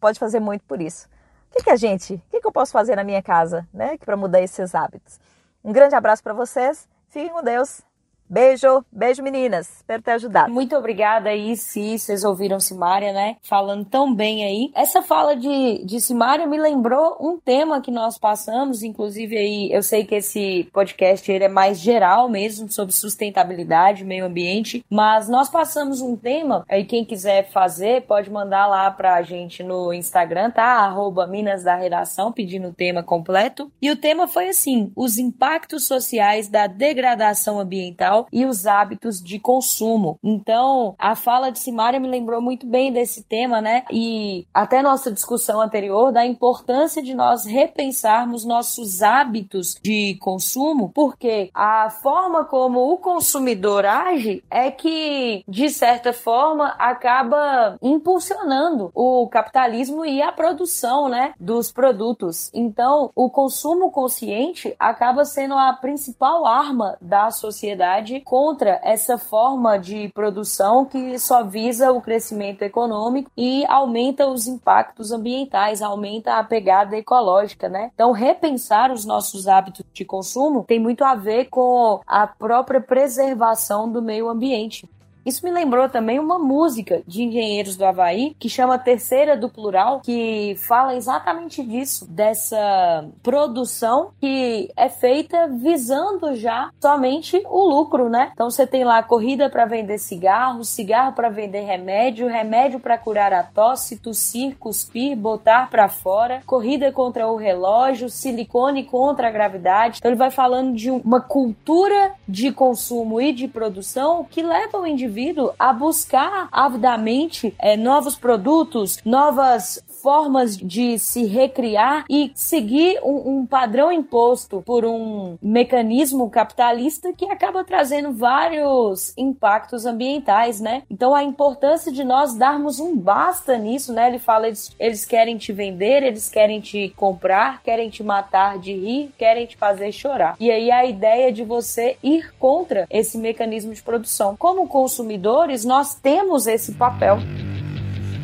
pode 0.00 0.18
fazer 0.18 0.40
muito 0.40 0.64
por 0.64 0.80
isso. 0.80 1.08
O 1.50 1.54
que, 1.56 1.64
que 1.64 1.70
a 1.70 1.76
gente, 1.76 2.14
o 2.14 2.22
que, 2.30 2.40
que 2.40 2.46
eu 2.46 2.52
posso 2.52 2.72
fazer 2.72 2.96
na 2.96 3.04
minha 3.04 3.22
casa 3.22 3.66
né, 3.72 3.98
para 3.98 4.16
mudar 4.16 4.40
esses 4.40 4.74
hábitos? 4.74 5.18
Um 5.64 5.72
grande 5.72 5.94
abraço 5.94 6.22
para 6.22 6.32
vocês, 6.32 6.88
fiquem 7.08 7.30
com 7.30 7.42
Deus 7.42 7.82
Beijo, 8.30 8.84
beijo 8.92 9.24
meninas. 9.24 9.78
Espero 9.78 10.00
ter 10.00 10.12
ajudado. 10.12 10.52
Muito 10.52 10.76
obrigada 10.76 11.30
aí, 11.30 11.56
se 11.56 11.98
vocês 11.98 12.22
ouviram 12.22 12.60
Simária, 12.60 13.12
né? 13.12 13.36
Falando 13.42 13.84
tão 13.84 14.14
bem 14.14 14.44
aí. 14.44 14.70
Essa 14.72 15.02
fala 15.02 15.34
de, 15.34 15.84
de 15.84 16.00
Simária 16.00 16.46
me 16.46 16.56
lembrou 16.56 17.16
um 17.20 17.40
tema 17.40 17.80
que 17.80 17.90
nós 17.90 18.18
passamos, 18.18 18.84
inclusive 18.84 19.36
aí, 19.36 19.72
eu 19.72 19.82
sei 19.82 20.04
que 20.04 20.14
esse 20.14 20.70
podcast 20.72 21.28
ele 21.28 21.42
é 21.42 21.48
mais 21.48 21.80
geral 21.80 22.28
mesmo, 22.28 22.70
sobre 22.70 22.94
sustentabilidade, 22.94 24.04
meio 24.04 24.26
ambiente, 24.26 24.84
mas 24.88 25.28
nós 25.28 25.48
passamos 25.48 26.00
um 26.00 26.14
tema, 26.14 26.64
aí 26.68 26.84
quem 26.84 27.04
quiser 27.04 27.50
fazer 27.50 28.02
pode 28.02 28.30
mandar 28.30 28.68
lá 28.68 28.88
pra 28.92 29.20
gente 29.22 29.64
no 29.64 29.92
Instagram, 29.92 30.52
tá? 30.52 30.84
Arroba 30.84 31.26
Minas 31.26 31.64
da 31.64 31.74
Redação, 31.74 32.30
pedindo 32.30 32.68
o 32.68 32.72
tema 32.72 33.02
completo. 33.02 33.72
E 33.82 33.90
o 33.90 33.96
tema 33.96 34.28
foi 34.28 34.50
assim, 34.50 34.92
os 34.94 35.18
impactos 35.18 35.84
sociais 35.84 36.48
da 36.48 36.68
degradação 36.68 37.58
ambiental 37.58 38.19
e 38.32 38.44
os 38.44 38.66
hábitos 38.66 39.22
de 39.22 39.38
consumo. 39.38 40.18
Então, 40.22 40.94
a 40.98 41.14
fala 41.14 41.50
de 41.50 41.58
Simária 41.58 42.00
me 42.00 42.08
lembrou 42.08 42.40
muito 42.40 42.66
bem 42.66 42.92
desse 42.92 43.22
tema, 43.22 43.60
né? 43.60 43.84
E 43.90 44.46
até 44.52 44.82
nossa 44.82 45.12
discussão 45.12 45.60
anterior 45.60 46.12
da 46.12 46.24
importância 46.24 47.02
de 47.02 47.14
nós 47.14 47.44
repensarmos 47.44 48.44
nossos 48.44 49.02
hábitos 49.02 49.78
de 49.82 50.16
consumo, 50.20 50.90
porque 50.94 51.50
a 51.54 51.90
forma 51.90 52.44
como 52.44 52.92
o 52.92 52.98
consumidor 52.98 53.84
age 53.86 54.42
é 54.50 54.70
que, 54.70 55.44
de 55.46 55.68
certa 55.70 56.12
forma, 56.12 56.68
acaba 56.78 57.76
impulsionando 57.82 58.90
o 58.94 59.28
capitalismo 59.28 60.04
e 60.04 60.22
a 60.22 60.32
produção, 60.32 61.08
né, 61.08 61.32
dos 61.38 61.70
produtos. 61.70 62.50
Então, 62.54 63.10
o 63.14 63.30
consumo 63.30 63.90
consciente 63.90 64.74
acaba 64.78 65.24
sendo 65.24 65.54
a 65.54 65.72
principal 65.72 66.46
arma 66.46 66.96
da 67.00 67.30
sociedade 67.30 68.09
contra 68.18 68.80
essa 68.82 69.16
forma 69.16 69.78
de 69.78 70.08
produção 70.12 70.84
que 70.84 71.16
só 71.18 71.44
visa 71.44 71.92
o 71.92 72.00
crescimento 72.00 72.62
econômico 72.62 73.30
e 73.36 73.64
aumenta 73.66 74.26
os 74.26 74.48
impactos 74.48 75.12
ambientais, 75.12 75.82
aumenta 75.82 76.38
a 76.38 76.42
pegada 76.42 76.96
ecológica, 76.96 77.68
né? 77.68 77.92
Então, 77.94 78.10
repensar 78.10 78.90
os 78.90 79.04
nossos 79.04 79.46
hábitos 79.46 79.84
de 79.92 80.04
consumo 80.04 80.64
tem 80.64 80.80
muito 80.80 81.04
a 81.04 81.14
ver 81.14 81.44
com 81.44 82.00
a 82.06 82.26
própria 82.26 82.80
preservação 82.80 83.90
do 83.90 84.02
meio 84.02 84.28
ambiente. 84.28 84.88
Isso 85.24 85.44
me 85.44 85.50
lembrou 85.50 85.88
também 85.88 86.18
uma 86.18 86.38
música 86.38 87.02
de 87.06 87.22
Engenheiros 87.22 87.76
do 87.76 87.84
Havaí 87.84 88.34
que 88.38 88.48
chama 88.48 88.78
Terceira 88.78 89.36
do 89.36 89.48
Plural, 89.48 90.00
que 90.00 90.56
fala 90.58 90.96
exatamente 90.96 91.62
disso, 91.62 92.06
dessa 92.10 93.04
produção 93.22 94.10
que 94.18 94.70
é 94.76 94.88
feita 94.88 95.46
visando 95.48 96.34
já 96.34 96.70
somente 96.80 97.42
o 97.46 97.68
lucro, 97.68 98.08
né? 98.08 98.30
Então 98.32 98.50
você 98.50 98.66
tem 98.66 98.82
lá 98.82 99.02
corrida 99.02 99.50
para 99.50 99.66
vender 99.66 99.98
cigarro, 99.98 100.64
cigarro 100.64 101.12
para 101.12 101.28
vender 101.28 101.60
remédio, 101.60 102.26
remédio 102.26 102.80
para 102.80 102.96
curar 102.96 103.32
a 103.32 103.42
tosse, 103.42 103.98
tossir, 103.98 104.56
cuspir, 104.58 105.16
botar 105.16 105.68
para 105.68 105.88
fora, 105.88 106.42
corrida 106.46 106.90
contra 106.92 107.28
o 107.28 107.36
relógio, 107.36 108.08
silicone 108.08 108.84
contra 108.84 109.28
a 109.28 109.30
gravidade. 109.30 109.98
Então 109.98 110.10
ele 110.10 110.18
vai 110.18 110.30
falando 110.30 110.74
de 110.74 110.90
uma 110.90 111.20
cultura 111.20 112.14
de 112.26 112.50
consumo 112.50 113.20
e 113.20 113.32
de 113.32 113.46
produção 113.46 114.24
que 114.24 114.42
leva 114.42 114.78
o 114.78 114.86
indivíduo 114.86 115.10
a 115.58 115.72
buscar 115.72 116.48
avidamente 116.50 117.54
é, 117.58 117.76
novos 117.76 118.16
produtos, 118.16 118.98
novas 119.04 119.82
formas 120.00 120.56
de 120.56 120.98
se 120.98 121.24
recriar 121.24 122.04
e 122.08 122.32
seguir 122.34 123.00
um, 123.02 123.38
um, 123.38 123.46
padrão 123.46 123.92
imposto 123.92 124.62
por 124.64 124.84
um 124.84 125.36
mecanismo 125.42 126.30
capitalista 126.30 127.12
que 127.12 127.26
acaba 127.26 127.64
trazendo 127.64 128.12
vários 128.12 129.12
impactos 129.16 129.86
ambientais, 129.86 130.60
né? 130.60 130.82
Então 130.90 131.14
a 131.14 131.22
importância 131.22 131.92
de 131.92 132.04
nós 132.04 132.34
darmos 132.34 132.80
um 132.80 132.96
basta 132.96 133.56
nisso, 133.56 133.92
né? 133.92 134.08
Ele 134.08 134.18
fala 134.18 134.46
eles, 134.46 134.74
eles 134.78 135.04
querem 135.04 135.36
te 135.36 135.52
vender, 135.52 136.02
eles 136.02 136.28
querem 136.28 136.60
te 136.60 136.92
comprar, 136.96 137.62
querem 137.62 137.90
te 137.90 138.02
matar 138.02 138.58
de 138.58 138.72
rir, 138.72 139.12
querem 139.18 139.46
te 139.46 139.56
fazer 139.56 139.92
chorar. 139.92 140.36
E 140.40 140.50
aí 140.50 140.70
a 140.70 140.84
ideia 140.84 141.32
de 141.32 141.44
você 141.44 141.96
ir 142.02 142.32
contra 142.38 142.86
esse 142.90 143.18
mecanismo 143.18 143.74
de 143.74 143.82
produção. 143.82 144.36
Como 144.36 144.68
consumidores, 144.68 145.64
nós 145.64 145.94
temos 145.94 146.46
esse 146.46 146.72
papel. 146.72 147.18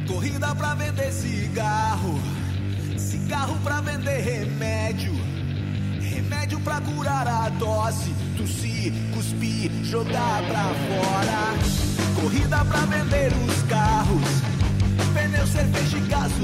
Corrida 0.07 0.55
para 0.55 0.75
vender 0.75 1.13
cigarro, 1.13 2.21
cigarro 2.97 3.57
para 3.63 3.81
vender 3.81 4.21
remédio, 4.21 5.13
remédio 6.01 6.61
para 6.61 6.81
curar 6.81 7.27
a 7.27 7.51
tosse, 7.59 8.15
tossir, 8.37 8.93
cuspir, 9.13 9.71
jogar 9.83 10.43
pra 10.47 10.65
fora. 10.65 12.21
Corrida 12.21 12.65
para 12.65 12.87
vender 12.87 13.33
os 13.33 13.63
carros. 13.65 14.57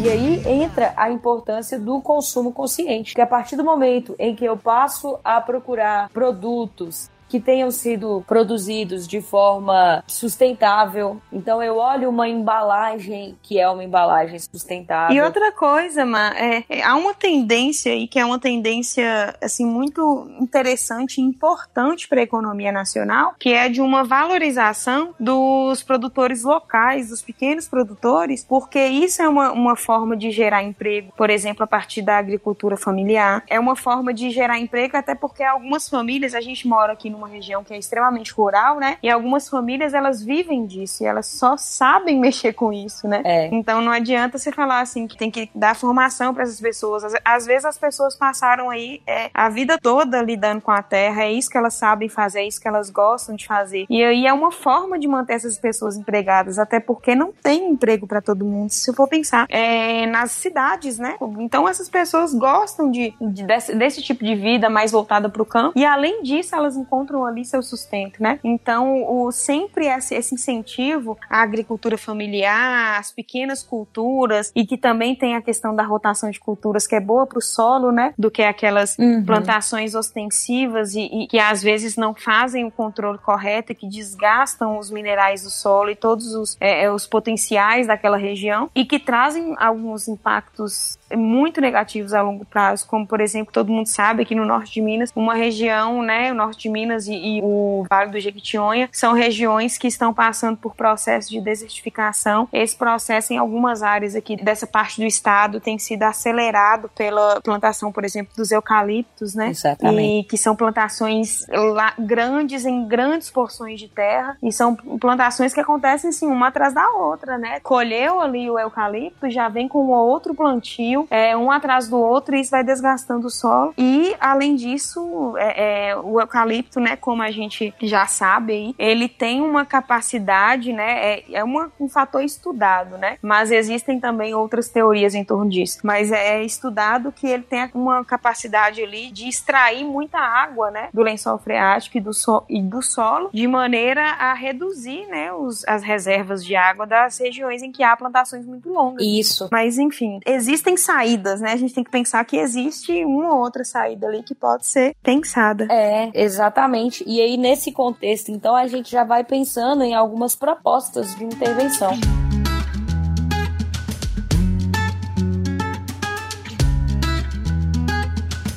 E 0.02 0.08
aí 0.08 0.42
entra 0.46 0.92
a 0.96 1.10
importância 1.10 1.78
do 1.78 2.00
consumo 2.00 2.52
consciente, 2.52 3.14
que 3.14 3.20
a 3.20 3.26
partir 3.26 3.54
do 3.56 3.62
momento 3.62 4.16
em 4.18 4.34
que 4.34 4.44
eu 4.44 4.56
passo 4.56 5.18
a 5.22 5.40
procurar 5.40 6.08
produtos 6.08 7.10
que 7.32 7.40
tenham 7.40 7.70
sido 7.70 8.22
produzidos 8.28 9.08
de 9.08 9.22
forma 9.22 10.04
sustentável. 10.06 11.18
Então 11.32 11.62
eu 11.62 11.78
olho 11.78 12.10
uma 12.10 12.28
embalagem 12.28 13.38
que 13.42 13.58
é 13.58 13.66
uma 13.66 13.82
embalagem 13.82 14.38
sustentável. 14.38 15.16
E 15.16 15.18
outra 15.22 15.50
coisa, 15.50 16.04
Ma, 16.04 16.34
é, 16.36 16.62
é, 16.68 16.82
há 16.82 16.94
uma 16.94 17.14
tendência 17.14 17.90
aí 17.90 18.06
que 18.06 18.18
é 18.18 18.24
uma 18.26 18.38
tendência 18.38 19.34
assim 19.42 19.64
muito 19.64 20.30
interessante 20.38 21.22
e 21.22 21.24
importante 21.24 22.06
para 22.06 22.20
a 22.20 22.22
economia 22.22 22.70
nacional, 22.70 23.34
que 23.40 23.54
é 23.54 23.66
de 23.70 23.80
uma 23.80 24.04
valorização 24.04 25.14
dos 25.18 25.82
produtores 25.82 26.44
locais, 26.44 27.08
dos 27.08 27.22
pequenos 27.22 27.66
produtores, 27.66 28.44
porque 28.44 28.78
isso 28.78 29.22
é 29.22 29.28
uma, 29.28 29.52
uma 29.52 29.74
forma 29.74 30.14
de 30.18 30.30
gerar 30.30 30.62
emprego, 30.62 31.14
por 31.16 31.30
exemplo, 31.30 31.64
a 31.64 31.66
partir 31.66 32.02
da 32.02 32.18
agricultura 32.18 32.76
familiar. 32.76 33.42
É 33.48 33.58
uma 33.58 33.74
forma 33.74 34.12
de 34.12 34.28
gerar 34.28 34.58
emprego 34.58 34.98
até 34.98 35.14
porque 35.14 35.42
algumas 35.42 35.88
famílias, 35.88 36.34
a 36.34 36.40
gente 36.42 36.68
mora 36.68 36.92
aqui 36.92 37.08
no 37.08 37.21
uma 37.22 37.28
região 37.28 37.62
que 37.62 37.72
é 37.72 37.78
extremamente 37.78 38.32
rural, 38.32 38.78
né? 38.78 38.98
E 39.02 39.10
algumas 39.10 39.48
famílias 39.48 39.94
elas 39.94 40.22
vivem 40.22 40.66
disso 40.66 41.02
e 41.02 41.06
elas 41.06 41.26
só 41.26 41.56
sabem 41.56 42.18
mexer 42.20 42.52
com 42.52 42.72
isso, 42.72 43.06
né? 43.06 43.22
É. 43.24 43.48
Então 43.52 43.80
não 43.80 43.92
adianta 43.92 44.38
você 44.38 44.50
falar 44.50 44.80
assim 44.80 45.06
que 45.06 45.16
tem 45.16 45.30
que 45.30 45.50
dar 45.54 45.74
formação 45.76 46.34
para 46.34 46.42
essas 46.42 46.60
pessoas. 46.60 47.04
Às, 47.04 47.14
às, 47.24 47.46
vezes 47.46 47.64
as 47.64 47.78
pessoas 47.78 48.16
passaram 48.16 48.70
aí 48.70 49.00
é, 49.06 49.30
a 49.32 49.48
vida 49.48 49.78
toda 49.80 50.22
lidando 50.22 50.60
com 50.60 50.70
a 50.70 50.82
terra, 50.82 51.24
é 51.24 51.32
isso 51.32 51.50
que 51.50 51.58
elas 51.58 51.74
sabem 51.74 52.08
fazer, 52.08 52.40
é 52.40 52.46
isso 52.46 52.60
que 52.60 52.68
elas 52.68 52.90
gostam 52.90 53.34
de 53.34 53.46
fazer. 53.46 53.86
E 53.88 54.02
aí 54.02 54.26
é 54.26 54.32
uma 54.32 54.50
forma 54.50 54.98
de 54.98 55.06
manter 55.06 55.34
essas 55.34 55.58
pessoas 55.58 55.96
empregadas, 55.96 56.58
até 56.58 56.80
porque 56.80 57.14
não 57.14 57.32
tem 57.32 57.70
emprego 57.70 58.06
para 58.06 58.20
todo 58.20 58.44
mundo, 58.44 58.70
se 58.70 58.90
eu 58.90 58.94
for 58.94 59.08
pensar. 59.08 59.46
É, 59.48 60.06
nas 60.06 60.32
cidades, 60.32 60.98
né? 60.98 61.16
Então 61.38 61.68
essas 61.68 61.88
pessoas 61.88 62.34
gostam 62.34 62.90
de, 62.90 63.14
de 63.20 63.44
desse, 63.44 63.74
desse 63.74 64.02
tipo 64.02 64.24
de 64.24 64.34
vida 64.34 64.68
mais 64.68 64.92
voltada 64.92 65.28
para 65.28 65.42
o 65.42 65.46
campo 65.46 65.78
e 65.78 65.84
além 65.84 66.22
disso 66.22 66.54
elas 66.54 66.76
encontram 66.76 67.11
encontram 67.12 67.26
ali 67.26 67.44
seu 67.44 67.62
sustento, 67.62 68.22
né? 68.22 68.40
Então, 68.42 69.04
o, 69.04 69.30
sempre 69.30 69.86
esse, 69.86 70.14
esse 70.14 70.34
incentivo 70.34 71.18
à 71.28 71.42
agricultura 71.42 71.98
familiar, 71.98 72.98
às 72.98 73.12
pequenas 73.12 73.62
culturas 73.62 74.50
e 74.54 74.64
que 74.66 74.78
também 74.78 75.14
tem 75.14 75.36
a 75.36 75.42
questão 75.42 75.74
da 75.74 75.82
rotação 75.82 76.30
de 76.30 76.40
culturas 76.40 76.86
que 76.86 76.94
é 76.94 77.00
boa 77.00 77.26
para 77.26 77.38
o 77.38 77.42
solo, 77.42 77.92
né? 77.92 78.14
Do 78.18 78.30
que 78.30 78.42
aquelas 78.42 78.96
uhum. 78.98 79.24
plantações 79.24 79.94
ostensivas 79.94 80.94
e, 80.94 81.02
e, 81.02 81.26
que 81.26 81.38
às 81.38 81.62
vezes 81.62 81.96
não 81.96 82.14
fazem 82.14 82.64
o 82.64 82.70
controle 82.70 83.18
correto 83.18 83.72
e 83.72 83.74
que 83.74 83.86
desgastam 83.86 84.78
os 84.78 84.90
minerais 84.90 85.42
do 85.42 85.50
solo 85.50 85.90
e 85.90 85.96
todos 85.96 86.34
os, 86.34 86.56
é, 86.60 86.84
é 86.84 86.92
os 86.92 87.06
potenciais 87.06 87.86
daquela 87.86 88.16
região 88.16 88.70
e 88.74 88.84
que 88.84 88.98
trazem 88.98 89.54
alguns 89.58 90.08
impactos 90.08 90.98
muito 91.16 91.60
negativos 91.60 92.12
a 92.12 92.22
longo 92.22 92.44
prazo, 92.44 92.86
como 92.86 93.06
por 93.06 93.20
exemplo, 93.20 93.52
todo 93.52 93.72
mundo 93.72 93.86
sabe 93.86 94.24
que 94.24 94.34
no 94.34 94.44
norte 94.44 94.72
de 94.72 94.80
Minas, 94.80 95.12
uma 95.14 95.34
região, 95.34 96.02
né, 96.02 96.32
o 96.32 96.34
norte 96.34 96.62
de 96.62 96.68
Minas 96.68 97.06
e, 97.06 97.14
e 97.14 97.40
o 97.42 97.84
Vale 97.88 98.10
do 98.10 98.20
Jequitinhonha 98.20 98.88
são 98.92 99.12
regiões 99.12 99.78
que 99.78 99.86
estão 99.86 100.12
passando 100.12 100.56
por 100.56 100.74
processo 100.74 101.30
de 101.30 101.40
desertificação. 101.40 102.48
Esse 102.52 102.76
processo 102.76 103.32
em 103.32 103.38
algumas 103.38 103.82
áreas 103.82 104.14
aqui 104.14 104.36
dessa 104.36 104.66
parte 104.66 105.00
do 105.00 105.06
estado 105.06 105.60
tem 105.60 105.78
sido 105.78 106.02
acelerado 106.02 106.90
pela 106.94 107.40
plantação, 107.40 107.92
por 107.92 108.04
exemplo, 108.04 108.32
dos 108.36 108.50
eucaliptos, 108.50 109.34
né? 109.34 109.50
Exatamente. 109.50 110.20
E 110.20 110.24
que 110.24 110.36
são 110.36 110.54
plantações 110.56 111.46
lá, 111.48 111.94
grandes 111.98 112.64
em 112.64 112.86
grandes 112.86 113.30
porções 113.30 113.78
de 113.78 113.88
terra 113.88 114.36
e 114.42 114.52
são 114.52 114.74
plantações 114.74 115.52
que 115.52 115.60
acontecem 115.60 116.10
assim 116.10 116.26
uma 116.26 116.48
atrás 116.48 116.74
da 116.74 116.88
outra, 116.90 117.38
né? 117.38 117.60
Colheu 117.60 118.20
ali 118.20 118.50
o 118.50 118.58
eucalipto, 118.58 119.30
já 119.30 119.48
vem 119.48 119.68
com 119.68 119.88
outro 119.88 120.34
plantio, 120.34 121.01
é, 121.10 121.36
um 121.36 121.50
atrás 121.50 121.88
do 121.88 121.98
outro, 121.98 122.34
e 122.34 122.40
isso 122.40 122.50
vai 122.50 122.64
desgastando 122.64 123.26
o 123.26 123.30
solo. 123.30 123.74
E, 123.76 124.14
além 124.20 124.54
disso, 124.54 125.34
é, 125.36 125.90
é, 125.90 125.96
o 125.96 126.20
eucalipto, 126.20 126.80
né, 126.80 126.96
como 126.96 127.22
a 127.22 127.30
gente 127.30 127.74
já 127.80 128.06
sabe 128.06 128.52
aí, 128.52 128.74
ele 128.78 129.08
tem 129.08 129.40
uma 129.40 129.64
capacidade, 129.64 130.72
né, 130.72 131.14
é, 131.14 131.24
é 131.32 131.44
uma, 131.44 131.70
um 131.78 131.88
fator 131.88 132.22
estudado, 132.22 132.98
né, 132.98 133.18
mas 133.22 133.50
existem 133.50 134.00
também 134.00 134.34
outras 134.34 134.68
teorias 134.68 135.14
em 135.14 135.24
torno 135.24 135.50
disso. 135.50 135.78
Mas 135.82 136.10
é, 136.10 136.38
é 136.40 136.44
estudado 136.44 137.12
que 137.12 137.26
ele 137.26 137.42
tem 137.42 137.70
uma 137.74 138.04
capacidade 138.04 138.82
ali 138.82 139.10
de 139.10 139.28
extrair 139.28 139.84
muita 139.84 140.18
água, 140.18 140.70
né, 140.70 140.88
do 140.92 141.02
lençol 141.02 141.38
freático 141.38 141.98
e 141.98 142.00
do, 142.00 142.12
so, 142.12 142.44
e 142.48 142.62
do 142.62 142.82
solo, 142.82 143.30
de 143.32 143.46
maneira 143.46 144.02
a 144.02 144.34
reduzir, 144.34 145.06
né, 145.06 145.32
os, 145.32 145.66
as 145.66 145.82
reservas 145.82 146.44
de 146.44 146.54
água 146.54 146.86
das 146.86 147.18
regiões 147.18 147.62
em 147.62 147.72
que 147.72 147.82
há 147.82 147.96
plantações 147.96 148.46
muito 148.46 148.68
longas. 148.70 149.04
Isso. 149.04 149.48
Mas, 149.50 149.78
enfim, 149.78 150.20
existem 150.26 150.76
saídas, 150.92 151.40
né? 151.40 151.52
A 151.52 151.56
gente 151.56 151.72
tem 151.72 151.82
que 151.82 151.90
pensar 151.90 152.22
que 152.24 152.36
existe 152.36 153.04
uma 153.04 153.34
ou 153.34 153.40
outra 153.40 153.64
saída 153.64 154.06
ali 154.06 154.22
que 154.22 154.34
pode 154.34 154.66
ser 154.66 154.94
pensada. 155.02 155.66
É, 155.70 156.10
exatamente. 156.14 157.02
E 157.06 157.20
aí, 157.20 157.36
nesse 157.38 157.72
contexto, 157.72 158.30
então, 158.30 158.54
a 158.54 158.66
gente 158.66 158.90
já 158.90 159.02
vai 159.02 159.24
pensando 159.24 159.82
em 159.82 159.94
algumas 159.94 160.34
propostas 160.34 161.14
de 161.16 161.24
intervenção. 161.24 161.92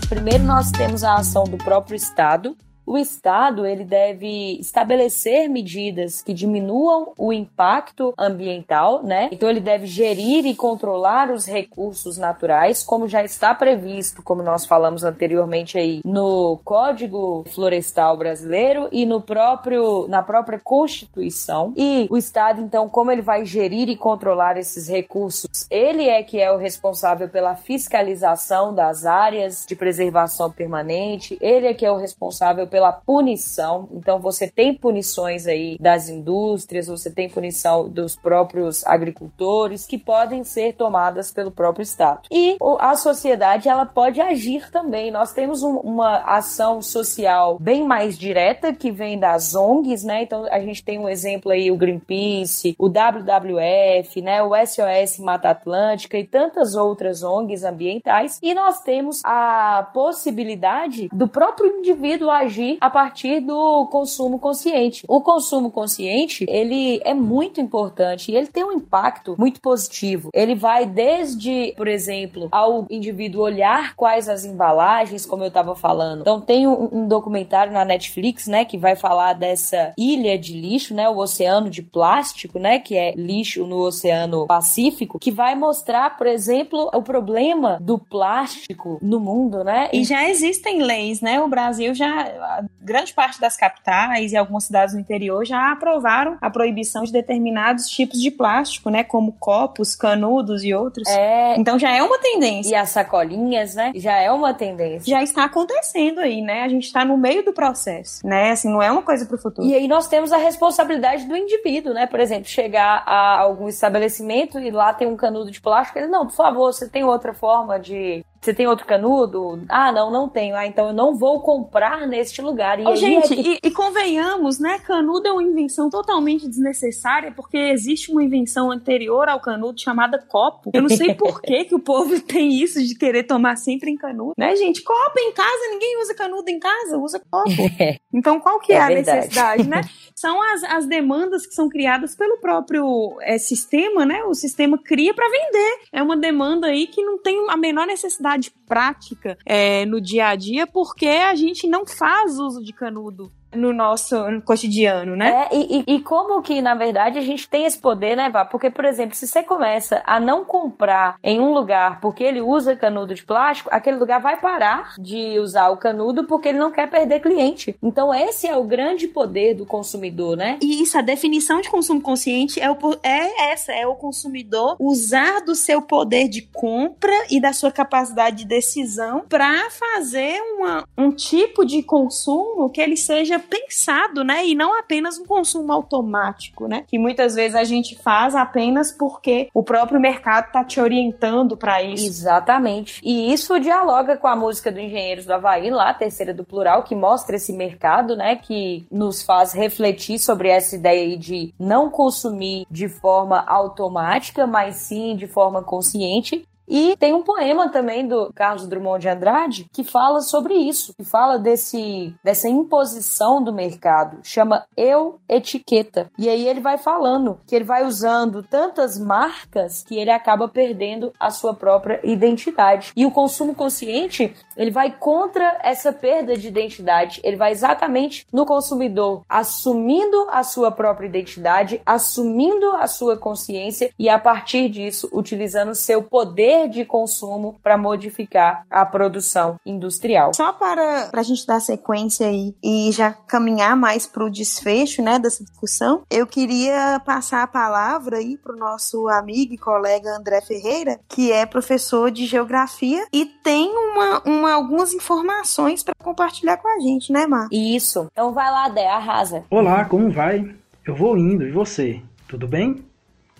Primeiro, 0.10 0.44
nós 0.44 0.72
temos 0.72 1.04
a 1.04 1.16
ação 1.16 1.46
do 1.46 1.58
próprio 1.58 1.96
Estado, 1.96 2.56
o 2.86 2.98
Estado 2.98 3.66
ele 3.66 3.84
deve 3.84 4.58
estabelecer 4.60 5.50
medidas 5.50 6.22
que 6.22 6.34
diminuam 6.34 7.14
o 7.18 7.34
impacto 7.34 8.14
ambiental, 8.18 9.04
né? 9.04 9.30
Então 9.32 9.50
ele 9.50 9.60
deve 9.60 9.86
gerir 9.86 10.46
e 10.46 10.56
controlar 10.56 11.32
os 11.32 11.46
recursos 11.46 12.18
naturais, 12.18 12.84
como 12.84 13.08
já 13.08 13.24
está 13.24 13.54
previsto, 13.54 14.22
como 14.22 14.44
nós 14.44 14.66
falamos 14.66 15.04
anteriormente 15.04 15.78
aí, 15.78 16.02
no 16.06 16.60
Código 16.64 17.46
Florestal 17.54 18.18
Brasileiro 18.18 18.88
e 18.92 19.06
no 19.06 19.22
próprio 19.22 20.08
na 20.08 20.22
própria 20.22 20.60
Constituição. 20.60 21.74
E 21.76 22.08
o 22.10 22.18
Estado, 22.18 22.62
então, 22.62 22.88
como 22.90 23.12
ele 23.12 23.22
vai 23.22 23.46
gerir 23.46 23.90
e 23.90 23.96
controlar 23.96 24.58
esses 24.58 24.88
recursos? 24.88 25.68
Ele 25.70 26.08
é 26.08 26.22
que 26.24 26.40
é 26.40 26.52
o 26.52 26.58
responsável 26.58 27.30
pela 27.30 27.56
fiscalização 27.56 28.74
das 28.74 29.06
áreas 29.06 29.66
de 29.68 29.76
preservação 29.76 30.52
permanente, 30.52 31.38
ele 31.42 31.68
é 31.68 31.74
que 31.74 31.86
é 31.86 31.92
o 31.92 31.98
responsável 31.98 32.68
pela 32.76 32.92
punição. 32.92 33.88
Então 33.94 34.20
você 34.20 34.50
tem 34.50 34.74
punições 34.74 35.48
aí 35.48 35.78
das 35.80 36.10
indústrias, 36.10 36.88
você 36.88 37.10
tem 37.10 37.30
punição 37.30 37.88
dos 37.88 38.18
próprios 38.18 38.86
agricultores 38.86 39.86
que 39.86 39.98
podem 39.98 40.44
ser 40.44 40.74
tomadas 40.74 41.32
pelo 41.32 41.52
próprio 41.52 41.84
Estado. 41.84 42.24
E 42.30 42.58
a 42.82 42.98
sociedade 42.98 43.70
ela 43.70 43.86
pode 43.86 44.20
agir 44.20 44.70
também. 44.72 45.10
Nós 45.10 45.32
temos 45.32 45.64
um, 45.64 45.78
uma 45.78 46.18
ação 46.18 46.82
social 46.82 47.58
bem 47.62 47.88
mais 47.88 48.18
direta 48.18 48.74
que 48.74 48.92
vem 48.92 49.18
das 49.18 49.56
ONGs, 49.56 50.04
né? 50.04 50.24
Então 50.24 50.46
a 50.52 50.60
gente 50.60 50.84
tem 50.84 51.00
um 51.00 51.08
exemplo 51.08 51.54
aí 51.54 51.72
o 51.72 51.78
Greenpeace, 51.78 52.76
o 52.78 52.90
WWF, 52.90 54.22
né? 54.22 54.44
O 54.44 54.52
SOS 54.54 55.18
Mata 55.20 55.52
Atlântica 55.52 56.18
e 56.18 56.28
tantas 56.28 56.76
outras 56.76 57.24
ONGs 57.24 57.64
ambientais. 57.64 58.38
E 58.44 58.54
nós 58.54 58.82
temos 58.82 59.22
a 59.24 59.90
possibilidade 59.94 61.08
do 61.14 61.30
próprio 61.30 61.68
indivíduo 61.80 62.30
agir 62.30 62.65
a 62.80 62.90
partir 62.90 63.40
do 63.40 63.88
consumo 63.88 64.40
consciente. 64.40 65.04
O 65.08 65.22
consumo 65.22 65.72
consciente, 65.72 66.46
ele 66.48 67.00
é 67.04 67.14
muito 67.14 67.62
importante 67.62 68.32
e 68.32 68.36
ele 68.36 68.48
tem 68.48 68.64
um 68.64 68.74
impacto 68.74 69.36
muito 69.38 69.62
positivo. 69.62 70.30
Ele 70.34 70.56
vai 70.56 70.86
desde, 70.86 71.74
por 71.76 71.88
exemplo, 71.88 72.48
ao 72.52 72.86
indivíduo 72.90 73.44
olhar 73.44 73.96
quais 73.96 74.30
as 74.30 74.46
embalagens, 74.46 75.26
como 75.26 75.44
eu 75.44 75.48
estava 75.50 75.76
falando. 75.76 76.22
Então 76.22 76.42
tem 76.42 76.68
um, 76.68 76.90
um, 76.92 77.08
documentário 77.08 77.74
na 77.74 77.86
Netflix, 77.86 78.48
né, 78.48 78.66
que 78.66 78.78
vai 78.78 78.96
falar 78.96 79.34
dessa 79.34 79.94
ilha 79.98 80.38
de 80.38 80.54
lixo, 80.54 80.94
né, 80.94 81.10
o 81.10 81.18
oceano 81.18 81.70
de 81.70 81.82
plástico, 81.82 82.60
né, 82.60 82.80
que 82.80 82.96
é 82.96 83.14
lixo 83.16 83.66
no 83.66 83.80
Oceano 83.82 84.46
Pacífico, 84.48 85.20
que 85.20 85.32
vai 85.32 85.56
mostrar, 85.56 86.18
por 86.18 86.28
exemplo, 86.28 86.90
o 86.94 87.02
problema 87.02 87.78
do 87.82 87.98
plástico 87.98 88.98
no 89.02 89.20
mundo, 89.20 89.64
né? 89.64 89.90
E 89.92 90.04
já 90.04 90.30
existem 90.30 90.82
leis, 90.82 91.22
né? 91.22 91.42
O 91.42 91.48
Brasil 91.48 91.94
já 91.94 92.55
grande 92.82 93.14
parte 93.14 93.40
das 93.40 93.58
capitais 93.58 94.32
e 94.32 94.38
algumas 94.38 94.66
cidades 94.66 94.94
do 94.94 95.00
interior 95.00 95.46
já 95.46 95.72
aprovaram 95.72 96.38
a 96.42 96.50
proibição 96.50 97.04
de 97.04 97.12
determinados 97.12 97.88
tipos 97.88 98.22
de 98.22 98.32
plástico, 98.32 98.90
né? 98.90 99.04
Como 99.04 99.34
copos, 99.34 99.96
canudos 99.96 100.64
e 100.64 100.74
outros. 100.74 101.08
É. 101.08 101.56
Então 101.58 101.80
já 101.80 101.92
é 101.92 102.02
uma 102.04 102.20
tendência. 102.20 102.72
E 102.72 102.76
as 102.76 102.90
sacolinhas, 102.90 103.76
né? 103.76 103.92
Já 103.96 104.18
é 104.18 104.32
uma 104.32 104.54
tendência. 104.54 105.10
Já 105.10 105.24
está 105.24 105.46
acontecendo 105.46 106.20
aí, 106.20 106.42
né? 106.42 106.64
A 106.64 106.70
gente 106.70 106.86
está 106.86 107.04
no 107.04 107.18
meio 107.18 107.44
do 107.44 107.54
processo, 107.54 108.26
né? 108.26 108.52
Assim, 108.52 108.70
não 108.70 108.82
é 108.82 108.92
uma 108.92 109.02
coisa 109.02 109.26
para 109.26 109.36
o 109.36 109.40
futuro. 109.40 109.68
E 109.68 109.74
aí 109.74 109.88
nós 109.88 110.08
temos 110.08 110.32
a 110.32 110.38
responsabilidade 110.38 111.26
do 111.26 111.36
indivíduo, 111.36 111.94
né? 111.94 112.06
Por 112.06 112.20
exemplo, 112.20 112.46
chegar 112.46 113.04
a 113.06 113.40
algum 113.40 113.68
estabelecimento 113.68 114.60
e 114.60 114.72
lá 114.72 114.94
tem 114.94 115.08
um 115.08 115.16
canudo 115.16 115.52
de 115.52 115.62
plástico, 115.62 116.00
ele, 116.00 116.08
não, 116.08 116.26
por 116.26 116.36
favor, 116.36 116.74
você 116.74 116.88
tem 116.88 117.04
outra 117.04 117.34
forma 117.34 117.80
de 117.80 118.24
você 118.46 118.54
tem 118.54 118.68
outro 118.68 118.86
canudo? 118.86 119.64
Ah, 119.68 119.92
não, 119.92 120.12
não 120.12 120.30
tenho. 120.30 120.56
Ah, 120.56 120.68
então 120.68 120.88
eu 120.88 120.94
não 120.94 121.16
vou 121.16 121.42
comprar 121.42 122.08
neste 122.08 122.42
lugar. 122.42 122.80
E 122.80 122.86
oh, 122.86 122.96
gente, 122.96 123.34
é 123.34 123.36
que... 123.36 123.50
e, 123.50 123.60
e, 123.64 123.72
convenhamos, 123.72 124.60
né? 124.60 124.78
Canudo 124.80 125.28
é 125.28 125.32
uma 125.32 125.44
invenção 125.44 125.90
totalmente 125.90 126.48
desnecessária, 126.48 127.32
porque 127.32 127.58
existe 127.58 128.12
uma 128.12 128.24
invenção 128.24 128.72
anterior 128.72 129.28
ao 129.28 129.40
canudo 129.40 129.82
chamada 129.82 130.20
copo. 130.20 130.70
Eu 130.74 130.84
não 130.84 130.90
sei 130.90 131.14
por 131.16 131.42
que, 131.42 131.66
que 131.66 131.76
o 131.76 131.80
povo 131.80 132.20
tem 132.22 132.54
isso 132.62 132.82
de 132.84 132.96
querer 132.96 133.24
tomar 133.24 133.56
sempre 133.56 133.90
em 133.90 133.98
canudo, 133.98 134.34
né, 134.38 134.56
gente? 134.56 134.84
Copo 134.84 135.20
em 135.20 135.34
casa, 135.34 135.70
ninguém 135.72 136.00
usa 136.02 136.14
canudo 136.14 136.50
em 136.50 136.60
casa, 136.60 136.98
usa 136.98 137.20
copo. 137.20 137.50
Então 138.14 138.40
qual 138.40 138.62
que 138.62 138.72
é, 138.72 138.78
é 138.78 138.80
a 138.80 138.88
verdade. 138.88 139.18
necessidade, 139.18 139.68
né? 139.68 139.82
São 140.16 140.42
as, 140.42 140.64
as 140.64 140.86
demandas 140.86 141.46
que 141.46 141.54
são 141.54 141.68
criadas 141.68 142.16
pelo 142.16 142.38
próprio 142.38 143.18
é, 143.22 143.38
sistema, 143.38 144.06
né? 144.06 144.24
O 144.24 144.34
sistema 144.34 144.78
cria 144.78 145.14
para 145.14 145.28
vender. 145.28 145.80
É 145.92 146.02
uma 146.02 146.16
demanda 146.16 146.68
aí 146.68 146.88
que 146.88 147.04
não 147.04 147.18
tem 147.22 147.46
a 147.50 147.58
menor 147.58 147.86
necessidade 147.86 148.35
prática 148.68 149.38
é, 149.46 149.86
no 149.86 150.00
dia 150.00 150.28
a 150.28 150.36
dia, 150.36 150.68
porque 150.68 151.08
a 151.08 151.36
gente 151.36 151.68
não 151.68 151.86
faz 151.86 152.38
uso 152.40 152.64
de 152.64 152.74
canudo 152.74 153.32
no 153.56 153.74
nosso 153.74 154.16
cotidiano, 154.44 155.16
né? 155.16 155.48
É, 155.52 155.56
e, 155.56 155.84
e, 155.88 156.00
como 156.02 156.42
que, 156.42 156.62
na 156.62 156.76
verdade, 156.76 157.18
a 157.18 157.22
gente 157.22 157.48
tem 157.48 157.66
esse 157.66 157.78
poder, 157.78 158.16
né, 158.16 158.30
Vá? 158.30 158.46
Porque, 158.46 158.70
por 158.70 158.86
exemplo, 158.86 159.16
se 159.16 159.28
você 159.28 159.44
começa 159.44 160.02
a 160.06 160.20
não 160.20 160.44
comprar 160.46 161.18
em 161.24 161.40
um 161.40 161.54
lugar 161.54 162.00
porque 162.00 162.24
ele 162.24 162.42
usa 162.42 162.76
canudo 162.76 163.14
de 163.14 163.24
plástico, 163.24 163.70
aquele 163.72 163.98
lugar 163.98 164.20
vai 164.20 164.40
parar 164.40 164.96
de 164.98 165.40
usar 165.40 165.70
o 165.70 165.78
canudo 165.78 166.26
porque 166.26 166.50
ele 166.50 166.58
não 166.58 166.72
quer 166.72 166.90
perder 166.90 167.20
cliente. 167.20 167.76
Então, 167.82 168.14
esse 168.14 168.48
é 168.48 168.56
o 168.56 168.64
grande 168.64 169.08
poder 169.08 169.56
do 169.56 169.66
consumidor, 169.66 170.36
né? 170.36 170.58
E 170.62 170.82
isso, 170.82 170.98
a 170.98 171.02
definição 171.02 171.62
de 171.62 171.70
consumo 171.70 172.02
consciente 172.02 172.60
é, 172.60 172.70
o, 172.70 172.78
é 173.04 173.52
essa, 173.52 173.72
é 173.72 173.86
o 173.88 173.96
consumidor 173.96 174.76
usar 174.80 175.42
do 175.42 175.56
seu 175.56 175.82
poder 175.82 176.28
de 176.28 176.42
compra 176.42 177.14
e 177.30 177.40
da 177.40 177.54
sua 177.54 177.72
capacidade 177.72 178.38
de 178.38 178.46
decisão 178.46 179.24
para 179.28 179.70
fazer 179.70 180.40
uma, 180.58 180.84
um 180.98 181.12
tipo 181.12 181.66
de 181.66 181.82
consumo 181.84 182.70
que 182.70 182.82
ele 182.82 182.98
seja 182.98 183.40
pensado, 183.46 184.24
né? 184.24 184.46
E 184.46 184.56
não 184.56 184.78
apenas 184.78 185.18
um 185.18 185.26
consumo 185.26 185.72
automático, 185.72 186.68
né? 186.68 186.84
Que 186.88 186.98
muitas 186.98 187.36
vezes 187.36 187.56
a 187.56 187.64
gente 187.64 187.96
faz 187.96 188.36
apenas 188.36 188.92
porque 188.92 189.50
o 189.54 189.64
próprio 189.64 190.00
mercado 190.00 190.52
tá 190.52 190.64
te 190.64 190.80
orientando 190.80 191.56
para 191.56 191.82
isso. 191.82 192.06
Exatamente. 192.06 193.00
E 193.04 193.32
isso 193.34 193.60
dialoga 193.60 194.18
com 194.18 194.28
a 194.28 194.36
música 194.36 194.72
do 194.72 194.80
Engenheiros 194.80 195.26
do 195.26 195.34
Havaí, 195.34 195.70
lá, 195.70 195.94
terceira 195.94 196.34
do 196.34 196.44
plural, 196.44 196.84
que 196.84 196.96
mostra 196.96 197.36
esse 197.36 197.54
mercado, 197.54 198.16
né? 198.16 198.36
Que 198.36 198.86
nos 198.92 199.24
faz 199.24 199.54
refletir 199.54 200.20
sobre 200.20 200.50
essa 200.50 200.76
ideia 200.76 201.04
aí 201.04 201.18
de 201.18 201.54
não 201.60 201.90
consumir 201.90 202.66
de 202.70 202.88
forma 202.88 203.44
automática, 203.46 204.48
mas 204.48 204.76
sim 204.78 205.16
de 205.16 205.28
forma 205.28 205.64
consciente 205.64 206.46
E 206.68 206.96
tem 206.98 207.14
um 207.14 207.24
poema 207.24 207.70
também 207.70 208.08
do 208.08 208.32
Carlos 208.34 208.68
Drummond 208.68 209.02
de 209.02 209.10
Andrade 209.10 209.70
que 209.72 209.84
fala 209.84 210.22
sobre 210.22 210.56
isso, 210.56 210.94
que 210.98 211.04
fala 211.04 211.38
desse 211.38 212.16
dessa 212.24 212.50
imposição 212.50 213.44
do 213.44 213.54
mercado, 213.54 214.20
chama 214.24 214.66
eu 214.76 215.20
etiqueta. 215.30 216.10
E 216.18 216.30
aí 216.30 216.48
ele 216.48 216.60
vai 216.60 216.78
falando 216.78 217.40
que 217.46 217.56
ele 217.56 217.66
vai 217.66 217.86
usando 217.86 218.42
tantas 218.44 219.00
marcas 219.00 219.84
que 219.84 219.98
ele 219.98 220.12
acaba 220.12 220.48
perdendo 220.48 221.14
a 221.20 221.30
sua 221.30 221.54
própria 221.54 222.00
identidade. 222.04 222.92
E 222.96 223.06
o 223.06 223.12
consumo 223.12 223.54
consciente, 223.54 224.34
ele 224.58 224.72
vai 224.72 224.92
contra 224.92 225.60
essa 225.64 225.92
perda 225.94 226.36
de 226.36 226.48
identidade, 226.48 227.22
ele 227.24 227.38
vai 227.38 227.52
exatamente 227.52 228.26
no 228.32 228.46
consumidor, 228.46 229.24
assumindo 229.30 230.28
a 230.30 230.44
sua 230.44 230.72
própria 230.72 231.08
identidade, 231.08 231.82
assumindo 231.86 232.72
a 232.72 232.88
sua 232.88 233.18
consciência 233.18 233.92
e 233.98 234.10
a 234.10 234.18
partir 234.18 234.70
disso 234.70 235.10
utilizando 235.12 235.76
seu 235.76 236.02
poder 236.04 236.55
de 236.68 236.86
consumo 236.86 237.60
para 237.62 237.78
modificar 237.78 238.66
a 238.70 238.86
produção 238.86 239.58
industrial. 239.66 240.34
Só 240.34 240.54
para, 240.54 241.08
para 241.12 241.22
a 241.22 241.24
gente 241.24 241.46
dar 241.46 241.60
sequência 241.60 242.28
aí 242.28 242.56
e 242.64 242.92
já 242.92 243.12
caminhar 243.12 243.76
mais 243.76 244.08
para 244.08 244.24
o 244.24 244.30
desfecho 244.30 245.02
né, 245.02 245.20
dessa 245.20 245.44
discussão, 245.44 246.04
eu 246.10 246.26
queria 246.26 247.02
passar 247.06 247.44
a 247.44 247.48
palavra 247.48 248.18
aí 248.18 248.38
para 248.38 248.54
o 248.54 248.58
nosso 248.58 249.08
amigo 249.10 249.54
e 249.54 249.58
colega 249.58 250.16
André 250.18 250.42
Ferreira, 250.42 251.00
que 251.08 251.32
é 251.32 251.46
professor 251.46 252.10
de 252.10 252.26
geografia 252.26 253.06
e 253.14 253.26
tem 253.26 253.70
uma, 253.70 254.22
uma 254.26 254.54
algumas 254.54 254.94
informações 254.94 255.84
para 255.84 255.94
compartilhar 256.02 256.58
com 256.58 256.68
a 256.68 256.80
gente, 256.80 257.12
né, 257.12 257.28
Mar? 257.28 257.48
Isso. 257.52 258.08
Então 258.12 258.34
vai 258.34 258.50
lá, 258.50 258.70
Dé, 258.70 258.88
arrasa. 258.88 259.44
Olá, 259.50 259.86
como 259.86 260.10
vai? 260.10 260.56
Eu 260.86 260.96
vou 260.96 261.18
indo, 261.18 261.44
e 261.44 261.52
você? 261.52 262.02
Tudo 262.28 262.48
bem? 262.48 262.86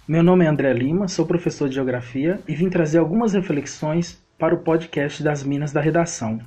Meu 0.08 0.22
nome 0.22 0.46
é 0.46 0.48
André 0.48 0.72
Lima, 0.72 1.08
sou 1.08 1.26
professor 1.26 1.68
de 1.68 1.74
Geografia 1.74 2.40
e 2.48 2.54
vim 2.54 2.70
trazer 2.70 3.00
algumas 3.00 3.34
reflexões 3.34 4.24
para 4.38 4.54
o 4.54 4.60
podcast 4.60 5.24
das 5.24 5.44
Minas 5.44 5.72
da 5.72 5.82
Redação. 5.82 6.40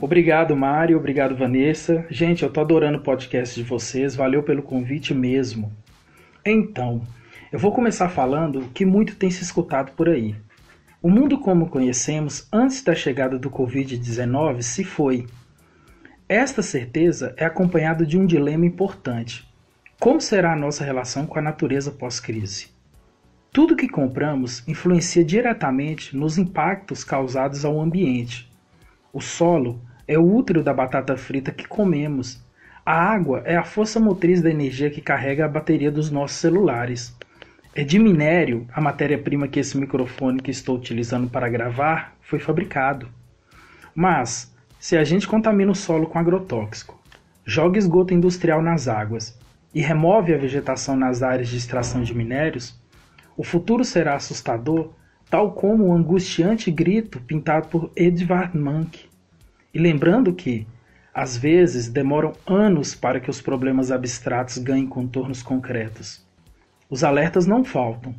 Obrigado, 0.00 0.54
Mário, 0.54 0.98
obrigado, 0.98 1.34
Vanessa. 1.34 2.06
Gente, 2.08 2.44
eu 2.44 2.50
tô 2.50 2.60
adorando 2.60 2.98
o 2.98 3.02
podcast 3.02 3.60
de 3.60 3.68
vocês, 3.68 4.14
valeu 4.14 4.44
pelo 4.44 4.62
convite 4.62 5.12
mesmo. 5.12 5.72
Então, 6.46 7.02
eu 7.50 7.58
vou 7.58 7.72
começar 7.72 8.08
falando 8.08 8.68
que 8.72 8.84
muito 8.84 9.16
tem 9.16 9.32
se 9.32 9.42
escutado 9.42 9.90
por 9.96 10.08
aí. 10.08 10.36
O 11.02 11.10
mundo 11.10 11.40
como 11.40 11.68
conhecemos 11.68 12.46
antes 12.52 12.84
da 12.84 12.94
chegada 12.94 13.36
do 13.36 13.50
Covid-19 13.50 14.62
se 14.62 14.84
foi. 14.84 15.26
Esta 16.28 16.62
certeza 16.62 17.34
é 17.36 17.44
acompanhada 17.44 18.06
de 18.06 18.16
um 18.16 18.24
dilema 18.24 18.64
importante. 18.64 19.44
Como 19.98 20.20
será 20.20 20.52
a 20.52 20.56
nossa 20.56 20.84
relação 20.84 21.26
com 21.26 21.40
a 21.40 21.42
natureza 21.42 21.90
pós-crise? 21.90 22.71
Tudo 23.54 23.76
que 23.76 23.86
compramos 23.86 24.66
influencia 24.66 25.22
diretamente 25.22 26.16
nos 26.16 26.38
impactos 26.38 27.04
causados 27.04 27.66
ao 27.66 27.78
ambiente. 27.78 28.50
O 29.12 29.20
solo 29.20 29.78
é 30.08 30.18
o 30.18 30.24
útero 30.24 30.62
da 30.62 30.72
batata 30.72 31.18
frita 31.18 31.52
que 31.52 31.68
comemos. 31.68 32.42
A 32.84 32.94
água 32.94 33.42
é 33.44 33.54
a 33.54 33.62
força 33.62 34.00
motriz 34.00 34.40
da 34.40 34.50
energia 34.50 34.88
que 34.88 35.02
carrega 35.02 35.44
a 35.44 35.48
bateria 35.48 35.90
dos 35.90 36.10
nossos 36.10 36.38
celulares. 36.38 37.14
É 37.74 37.84
de 37.84 37.98
minério 37.98 38.66
a 38.72 38.80
matéria-prima 38.80 39.46
que 39.46 39.60
esse 39.60 39.76
microfone 39.76 40.40
que 40.40 40.50
estou 40.50 40.78
utilizando 40.78 41.28
para 41.28 41.50
gravar 41.50 42.16
foi 42.22 42.38
fabricado. 42.38 43.06
Mas, 43.94 44.50
se 44.80 44.96
a 44.96 45.04
gente 45.04 45.28
contamina 45.28 45.72
o 45.72 45.74
solo 45.74 46.06
com 46.06 46.18
agrotóxico, 46.18 46.98
joga 47.44 47.76
esgoto 47.76 48.14
industrial 48.14 48.62
nas 48.62 48.88
águas 48.88 49.38
e 49.74 49.82
remove 49.82 50.32
a 50.32 50.38
vegetação 50.38 50.96
nas 50.96 51.22
áreas 51.22 51.48
de 51.48 51.58
extração 51.58 52.02
de 52.02 52.14
minérios, 52.14 52.80
o 53.36 53.44
futuro 53.44 53.84
será 53.84 54.14
assustador, 54.14 54.92
tal 55.30 55.52
como 55.52 55.84
o 55.84 55.92
angustiante 55.94 56.70
grito 56.70 57.20
pintado 57.20 57.68
por 57.68 57.90
Edvard 57.96 58.56
Munch. 58.56 59.08
E 59.72 59.78
lembrando 59.78 60.34
que, 60.34 60.66
às 61.14 61.36
vezes, 61.36 61.88
demoram 61.88 62.32
anos 62.46 62.94
para 62.94 63.20
que 63.20 63.30
os 63.30 63.40
problemas 63.40 63.90
abstratos 63.90 64.58
ganhem 64.58 64.86
contornos 64.86 65.42
concretos. 65.42 66.24
Os 66.90 67.02
alertas 67.02 67.46
não 67.46 67.64
faltam. 67.64 68.14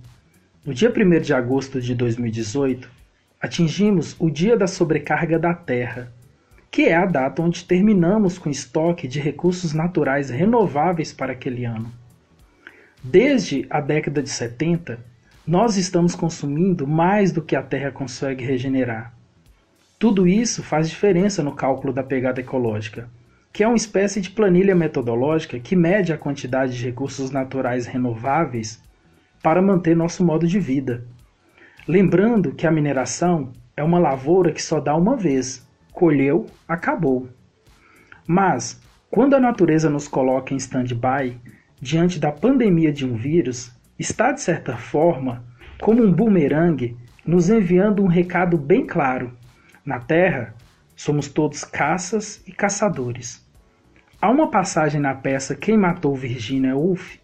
No 0.65 0.73
dia 0.73 0.91
1 0.91 1.21
de 1.21 1.33
agosto 1.33 1.79
de 1.79 1.93
2018, 1.93 2.89
atingimos 3.39 4.15
o 4.17 4.29
Dia 4.31 4.57
da 4.57 4.65
Sobrecarga 4.65 5.37
da 5.37 5.53
Terra, 5.53 6.11
que 6.71 6.83
é 6.83 6.95
a 6.95 7.05
data 7.05 7.41
onde 7.41 7.65
terminamos 7.65 8.39
com 8.39 8.49
estoque 8.49 9.07
de 9.07 9.19
recursos 9.19 9.73
naturais 9.73 10.31
renováveis 10.31 11.13
para 11.13 11.33
aquele 11.33 11.65
ano. 11.65 11.91
Desde 13.05 13.67
a 13.69 13.81
década 13.81 14.23
de 14.23 14.29
70, 14.29 14.97
nós 15.45 15.75
estamos 15.75 16.15
consumindo 16.15 16.87
mais 16.87 17.33
do 17.33 17.41
que 17.41 17.53
a 17.53 17.61
Terra 17.61 17.91
consegue 17.91 18.45
regenerar. 18.45 19.13
Tudo 19.99 20.25
isso 20.25 20.63
faz 20.63 20.89
diferença 20.89 21.43
no 21.43 21.53
cálculo 21.53 21.91
da 21.91 22.01
pegada 22.01 22.39
ecológica, 22.39 23.09
que 23.51 23.61
é 23.61 23.67
uma 23.67 23.75
espécie 23.75 24.21
de 24.21 24.29
planilha 24.29 24.73
metodológica 24.73 25.59
que 25.59 25.75
mede 25.75 26.13
a 26.13 26.17
quantidade 26.17 26.77
de 26.77 26.85
recursos 26.85 27.29
naturais 27.29 27.85
renováveis 27.85 28.81
para 29.41 29.61
manter 29.61 29.97
nosso 29.97 30.23
modo 30.23 30.47
de 30.47 30.57
vida. 30.57 31.05
Lembrando 31.85 32.53
que 32.53 32.65
a 32.65 32.71
mineração 32.71 33.51
é 33.75 33.83
uma 33.83 33.99
lavoura 33.99 34.53
que 34.53 34.63
só 34.63 34.79
dá 34.79 34.95
uma 34.95 35.17
vez, 35.17 35.67
colheu, 35.91 36.45
acabou. 36.65 37.27
Mas, 38.25 38.81
quando 39.11 39.33
a 39.33 39.41
natureza 39.41 39.89
nos 39.89 40.07
coloca 40.07 40.53
em 40.53 40.57
stand-by, 40.57 41.37
diante 41.83 42.17
da 42.17 42.31
pandemia 42.31 42.93
de 42.93 43.05
um 43.05 43.13
vírus, 43.13 43.69
está 43.99 44.31
de 44.31 44.39
certa 44.39 44.77
forma 44.77 45.43
como 45.81 46.01
um 46.01 46.09
bumerangue 46.09 46.95
nos 47.25 47.49
enviando 47.49 48.01
um 48.01 48.07
recado 48.07 48.57
bem 48.57 48.87
claro. 48.87 49.33
Na 49.85 49.99
Terra, 49.99 50.55
somos 50.95 51.27
todos 51.27 51.65
caças 51.65 52.41
e 52.47 52.53
caçadores. 52.53 53.45
Há 54.21 54.31
uma 54.31 54.49
passagem 54.49 55.01
na 55.01 55.13
peça 55.13 55.55
Quem 55.55 55.77
Matou 55.77 56.15
Virginia 56.15 56.73
Woolf 56.73 57.17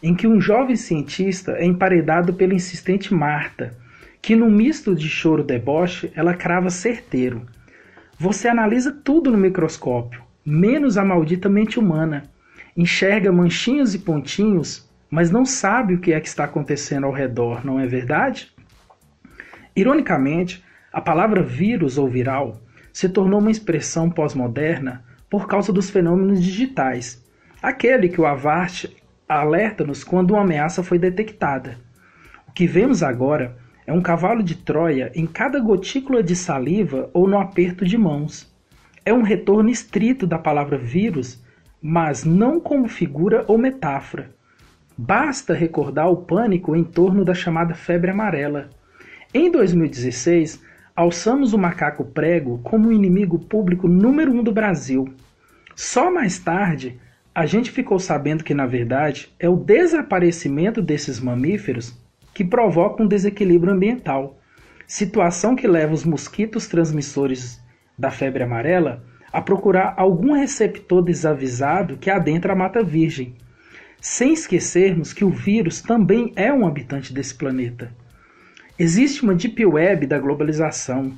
em 0.00 0.14
que 0.14 0.28
um 0.28 0.40
jovem 0.40 0.76
cientista 0.76 1.56
é 1.58 1.64
emparedado 1.64 2.32
pela 2.32 2.54
insistente 2.54 3.12
Marta, 3.12 3.76
que 4.22 4.36
num 4.36 4.50
misto 4.50 4.94
de 4.94 5.08
choro 5.08 5.42
deboche 5.42 6.12
ela 6.14 6.32
crava 6.32 6.70
certeiro. 6.70 7.44
Você 8.16 8.46
analisa 8.46 8.92
tudo 8.92 9.32
no 9.32 9.36
microscópio, 9.36 10.22
menos 10.44 10.96
a 10.96 11.04
maldita 11.04 11.48
mente 11.48 11.76
humana 11.76 12.22
enxerga 12.76 13.32
manchinhos 13.32 13.94
e 13.94 13.98
pontinhos, 13.98 14.88
mas 15.10 15.30
não 15.30 15.44
sabe 15.44 15.94
o 15.94 16.00
que 16.00 16.12
é 16.12 16.20
que 16.20 16.28
está 16.28 16.44
acontecendo 16.44 17.06
ao 17.06 17.12
redor, 17.12 17.64
não 17.64 17.80
é 17.80 17.86
verdade? 17.86 18.52
Ironicamente, 19.74 20.62
a 20.92 21.00
palavra 21.00 21.42
vírus 21.42 21.96
ou 21.96 22.08
viral 22.08 22.60
se 22.92 23.08
tornou 23.08 23.40
uma 23.40 23.50
expressão 23.50 24.10
pós-moderna 24.10 25.04
por 25.28 25.46
causa 25.46 25.72
dos 25.72 25.90
fenômenos 25.90 26.42
digitais, 26.42 27.22
aquele 27.62 28.08
que 28.08 28.20
o 28.20 28.26
Avast 28.26 28.94
alerta-nos 29.28 30.04
quando 30.04 30.32
uma 30.32 30.42
ameaça 30.42 30.82
foi 30.82 30.98
detectada. 30.98 31.78
O 32.46 32.52
que 32.52 32.66
vemos 32.66 33.02
agora 33.02 33.56
é 33.86 33.92
um 33.92 34.00
cavalo 34.00 34.42
de 34.42 34.54
Troia 34.54 35.10
em 35.14 35.26
cada 35.26 35.60
gotícula 35.60 36.22
de 36.22 36.34
saliva 36.34 37.10
ou 37.12 37.28
no 37.28 37.38
aperto 37.38 37.84
de 37.84 37.96
mãos. 37.96 38.52
É 39.04 39.12
um 39.12 39.22
retorno 39.22 39.68
estrito 39.68 40.26
da 40.26 40.38
palavra 40.38 40.76
vírus 40.76 41.44
mas 41.88 42.24
não 42.24 42.58
como 42.58 42.88
figura 42.88 43.44
ou 43.46 43.56
metáfora. 43.56 44.34
Basta 44.98 45.54
recordar 45.54 46.10
o 46.10 46.16
pânico 46.16 46.74
em 46.74 46.82
torno 46.82 47.24
da 47.24 47.32
chamada 47.32 47.76
febre 47.76 48.10
amarela. 48.10 48.70
Em 49.32 49.48
2016, 49.52 50.60
alçamos 50.96 51.52
o 51.52 51.58
macaco 51.58 52.04
prego 52.04 52.58
como 52.64 52.88
o 52.88 52.92
inimigo 52.92 53.38
público 53.38 53.86
número 53.86 54.32
um 54.32 54.42
do 54.42 54.50
Brasil. 54.50 55.14
Só 55.76 56.10
mais 56.10 56.40
tarde, 56.40 56.98
a 57.32 57.46
gente 57.46 57.70
ficou 57.70 58.00
sabendo 58.00 58.42
que, 58.42 58.52
na 58.52 58.66
verdade, 58.66 59.32
é 59.38 59.48
o 59.48 59.54
desaparecimento 59.54 60.82
desses 60.82 61.20
mamíferos 61.20 61.96
que 62.34 62.44
provoca 62.44 63.00
um 63.00 63.06
desequilíbrio 63.06 63.72
ambiental, 63.72 64.40
situação 64.88 65.54
que 65.54 65.68
leva 65.68 65.94
os 65.94 66.02
mosquitos 66.02 66.66
transmissores 66.66 67.62
da 67.96 68.10
febre 68.10 68.42
amarela 68.42 69.04
a 69.32 69.40
procurar 69.40 69.94
algum 69.96 70.32
receptor 70.32 71.02
desavisado 71.02 71.96
que 71.96 72.10
adentra 72.10 72.52
a 72.52 72.56
Mata 72.56 72.82
Virgem, 72.82 73.34
sem 74.00 74.32
esquecermos 74.32 75.12
que 75.12 75.24
o 75.24 75.30
vírus 75.30 75.82
também 75.82 76.32
é 76.36 76.52
um 76.52 76.66
habitante 76.66 77.12
desse 77.12 77.34
planeta. 77.34 77.90
Existe 78.78 79.22
uma 79.22 79.34
deep 79.34 79.64
web 79.64 80.06
da 80.06 80.18
globalização, 80.18 81.12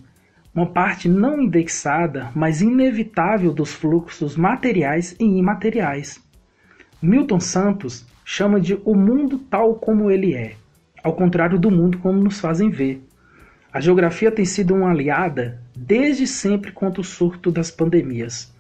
uma 0.55 0.67
parte 0.67 1.09
não 1.09 1.41
indexada, 1.43 2.31
mas 2.35 2.63
inevitável 2.63 3.53
dos 3.53 3.73
fluxos 3.73 4.37
materiais 4.37 5.15
e 5.19 5.25
imateriais. 5.25 6.21
Milton 7.01 7.41
Santos 7.41 8.07
chama 8.25 8.61
de 8.61 8.75
o 8.85 8.95
mundo 8.95 9.39
tal 9.39 9.75
como 9.75 10.11
ele 10.11 10.35
é, 10.35 10.55
ao 11.03 11.15
contrário 11.15 11.59
do 11.59 11.71
mundo 11.71 11.99
como 11.99 12.23
nos 12.23 12.41
fazem 12.41 12.71
ver. 12.71 13.03
A 13.71 13.81
geografia 13.81 14.33
tem 14.33 14.47
sido 14.47 14.75
uma 14.75 14.91
aliada 14.91 15.61
desde 15.77 16.27
sempre 16.27 16.73
contra 16.73 17.03
o 17.03 17.05
surto 17.05 17.51
das 17.51 17.71
pandemias. 17.71 18.51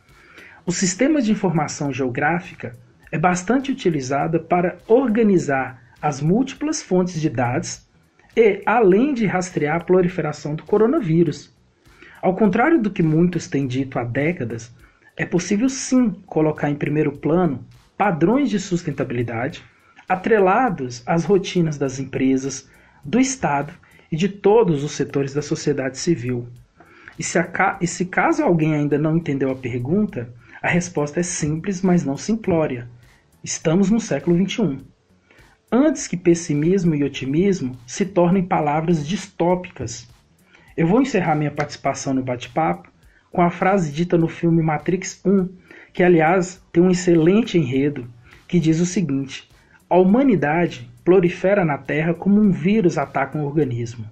O 0.66 0.72
sistema 0.72 1.22
de 1.22 1.32
informação 1.32 1.90
geográfica 1.90 2.76
é 3.11 3.18
bastante 3.18 3.72
utilizado 3.72 4.40
para 4.40 4.76
organizar 4.86 5.82
as 6.00 6.20
múltiplas 6.20 6.82
fontes 6.82 7.20
de 7.22 7.30
dados 7.30 7.88
e 8.36 8.61
além 8.66 9.14
de 9.14 9.24
rastrear 9.24 9.76
a 9.76 9.84
proliferação 9.84 10.54
do 10.54 10.62
coronavírus. 10.62 11.56
Ao 12.20 12.36
contrário 12.36 12.78
do 12.78 12.90
que 12.90 13.02
muitos 13.02 13.48
têm 13.48 13.66
dito 13.66 13.98
há 13.98 14.04
décadas, 14.04 14.70
é 15.16 15.24
possível 15.24 15.70
sim 15.70 16.11
colocar 16.26 16.68
em 16.68 16.74
primeiro 16.74 17.12
plano 17.12 17.64
padrões 17.96 18.50
de 18.50 18.61
sustentabilidade 18.61 19.64
atrelados 20.06 21.02
às 21.06 21.24
rotinas 21.24 21.78
das 21.78 21.98
empresas, 21.98 22.68
do 23.02 23.18
Estado 23.18 23.72
e 24.11 24.16
de 24.16 24.28
todos 24.28 24.84
os 24.84 24.92
setores 24.92 25.34
da 25.34 25.42
sociedade 25.42 25.98
civil. 25.98 26.48
E 27.18 27.22
se, 27.22 27.38
e 27.80 27.86
se 27.86 28.04
caso 28.04 28.42
alguém 28.42 28.74
ainda 28.74 28.96
não 28.98 29.16
entendeu 29.16 29.50
a 29.50 29.56
pergunta, 29.56 30.32
a 30.62 30.68
resposta 30.68 31.20
é 31.20 31.22
simples, 31.22 31.82
mas 31.82 32.04
não 32.04 32.16
simplória. 32.16 32.88
Estamos 33.42 33.90
no 33.90 34.00
século 34.00 34.36
XXI. 34.36 34.78
Antes 35.70 36.06
que 36.06 36.16
pessimismo 36.16 36.94
e 36.94 37.04
otimismo 37.04 37.76
se 37.86 38.06
tornem 38.06 38.42
palavras 38.42 39.06
distópicas. 39.06 40.09
Eu 40.76 40.86
vou 40.86 41.02
encerrar 41.02 41.34
minha 41.34 41.50
participação 41.50 42.14
no 42.14 42.22
bate-papo 42.22 42.88
com 43.30 43.42
a 43.42 43.50
frase 43.50 43.92
dita 43.92 44.16
no 44.16 44.28
filme 44.28 44.62
Matrix 44.62 45.20
1, 45.24 45.48
que 45.92 46.02
aliás 46.02 46.62
tem 46.72 46.82
um 46.82 46.90
excelente 46.90 47.59
enredo, 47.59 48.09
que 48.46 48.59
diz 48.59 48.80
o 48.80 48.86
seguinte: 48.86 49.48
A 49.90 49.96
humanidade 49.96 50.90
prolifera 51.09 51.64
na 51.64 51.78
Terra 51.78 52.12
como 52.12 52.38
um 52.38 52.50
vírus 52.50 52.98
ataca 52.98 53.38
um 53.38 53.46
organismo. 53.46 54.04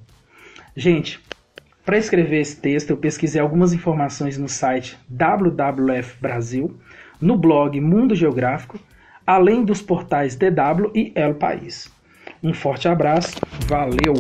Gente, 0.75 1.21
para 1.85 1.99
escrever 1.99 2.41
esse 2.41 2.57
texto, 2.57 2.89
eu 2.89 2.97
pesquisei 2.97 3.39
algumas 3.39 3.75
informações 3.75 4.39
no 4.39 4.49
site 4.49 4.99
WWF 5.11 6.17
Brasil, 6.19 6.75
no 7.21 7.37
blog 7.37 7.79
Mundo 7.83 8.15
Geográfico, 8.15 8.81
além 9.27 9.63
dos 9.63 9.83
portais 9.83 10.37
DW 10.37 10.91
e 10.95 11.13
El 11.15 11.35
País. 11.35 11.93
Um 12.43 12.55
forte 12.55 12.89
abraço, 12.89 13.37
valeu! 13.69 14.15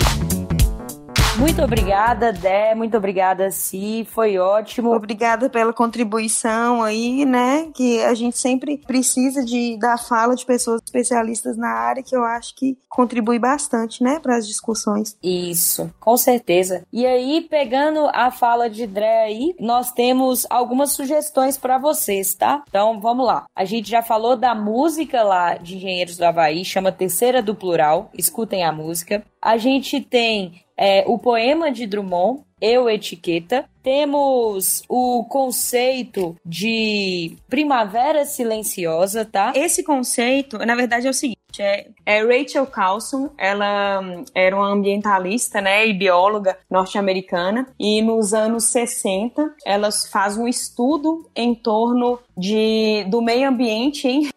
Muito 1.39 1.62
obrigada, 1.62 2.32
Dé. 2.32 2.74
Muito 2.74 2.97
obrigada, 2.97 3.51
Si. 3.51 4.07
Foi 4.11 4.39
ótimo. 4.39 4.95
Obrigada 4.95 5.51
pela 5.51 5.70
contribuição 5.70 6.82
aí, 6.82 7.26
né? 7.26 7.68
Que 7.74 8.03
a 8.05 8.14
gente 8.14 8.39
sempre 8.39 8.78
precisa 8.78 9.45
de 9.45 9.78
da 9.78 9.99
fala 9.99 10.34
de 10.34 10.47
pessoas 10.47 10.80
especialistas 10.82 11.59
na 11.59 11.68
área, 11.68 12.03
que 12.03 12.16
eu 12.16 12.24
acho 12.24 12.55
que 12.55 12.78
contribui 12.89 13.39
bastante, 13.39 14.03
né, 14.03 14.18
para 14.18 14.37
as 14.37 14.47
discussões. 14.47 15.18
Isso, 15.22 15.93
com 16.01 16.16
certeza. 16.16 16.87
E 16.91 17.05
aí, 17.05 17.43
pegando 17.43 18.09
a 18.14 18.30
fala 18.30 18.70
de 18.70 18.87
Dé 18.87 19.24
aí, 19.24 19.55
nós 19.61 19.93
temos 19.93 20.47
algumas 20.49 20.93
sugestões 20.93 21.59
para 21.59 21.76
vocês, 21.76 22.34
tá? 22.34 22.62
Então, 22.66 22.99
vamos 22.99 23.26
lá. 23.26 23.45
A 23.55 23.66
gente 23.66 23.91
já 23.91 24.03
falou 24.03 24.37
da 24.37 24.55
música 24.55 25.22
lá 25.22 25.57
de 25.57 25.76
Engenheiros 25.76 26.16
do 26.16 26.24
Havaí, 26.24 26.64
chama 26.64 26.91
Terceira 26.91 27.43
do 27.43 27.55
Plural. 27.55 28.11
Escutem 28.14 28.64
a 28.64 28.72
música. 28.72 29.22
A 29.43 29.59
gente 29.59 30.01
tem 30.01 30.65
é, 30.76 31.04
o 31.06 31.18
poema 31.18 31.70
de 31.70 31.86
Drummond, 31.86 32.42
Eu 32.60 32.88
Etiqueta. 32.88 33.64
Temos 33.82 34.82
o 34.88 35.24
conceito 35.24 36.36
de 36.44 37.36
primavera 37.48 38.24
silenciosa, 38.24 39.24
tá? 39.24 39.52
Esse 39.54 39.82
conceito, 39.82 40.58
na 40.58 40.74
verdade, 40.74 41.06
é 41.06 41.10
o 41.10 41.14
seguinte: 41.14 41.62
é, 41.62 41.88
é 42.04 42.22
Rachel 42.22 42.66
Carlson, 42.66 43.30
ela 43.38 44.00
hum, 44.00 44.24
era 44.34 44.56
uma 44.56 44.68
ambientalista, 44.68 45.60
né, 45.60 45.86
e 45.86 45.92
bióloga 45.92 46.58
norte-americana, 46.70 47.68
e 47.78 48.02
nos 48.02 48.34
anos 48.34 48.64
60 48.64 49.54
ela 49.64 49.90
faz 50.10 50.36
um 50.36 50.46
estudo 50.48 51.28
em 51.34 51.54
torno 51.54 52.18
de, 52.36 53.04
do 53.08 53.22
meio 53.22 53.48
ambiente 53.48 54.08
em 54.08 54.28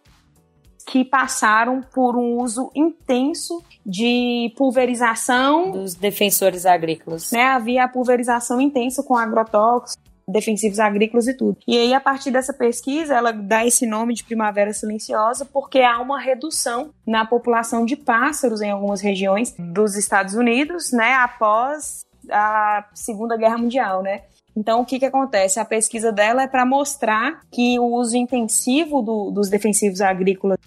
que 0.89 1.05
passaram 1.05 1.81
por 1.93 2.15
um 2.15 2.39
uso 2.41 2.71
intenso 2.75 3.63
de 3.85 4.51
pulverização 4.57 5.69
dos 5.69 5.93
defensores 5.93 6.65
agrícolas. 6.65 7.31
Né, 7.31 7.43
havia 7.43 7.83
a 7.83 7.87
pulverização 7.87 8.59
intensa 8.59 9.03
com 9.03 9.15
agrotóxicos, 9.15 10.03
defensivos 10.27 10.79
agrícolas 10.79 11.27
e 11.27 11.35
tudo. 11.35 11.57
E 11.67 11.77
aí, 11.77 11.93
a 11.93 12.01
partir 12.01 12.31
dessa 12.31 12.51
pesquisa, 12.51 13.13
ela 13.13 13.31
dá 13.31 13.63
esse 13.63 13.85
nome 13.85 14.15
de 14.15 14.23
primavera 14.23 14.73
silenciosa 14.73 15.45
porque 15.45 15.79
há 15.79 15.99
uma 16.01 16.19
redução 16.19 16.89
na 17.05 17.23
população 17.23 17.85
de 17.85 17.95
pássaros 17.95 18.59
em 18.59 18.71
algumas 18.71 18.99
regiões 18.99 19.53
dos 19.59 19.95
Estados 19.95 20.33
Unidos, 20.33 20.91
né, 20.91 21.13
após 21.13 22.03
a 22.31 22.85
Segunda 22.95 23.37
Guerra 23.37 23.59
Mundial, 23.59 24.01
né? 24.01 24.23
Então, 24.55 24.81
o 24.81 24.85
que, 24.85 24.97
que 24.97 25.05
acontece? 25.05 25.59
A 25.59 25.65
pesquisa 25.65 26.11
dela 26.11 26.43
é 26.43 26.47
para 26.47 26.65
mostrar 26.65 27.41
que 27.51 27.79
o 27.79 27.85
uso 27.95 28.17
intensivo 28.17 29.01
do, 29.01 29.31
dos 29.31 29.49
defensivos 29.49 30.01
agrícolas 30.01 30.57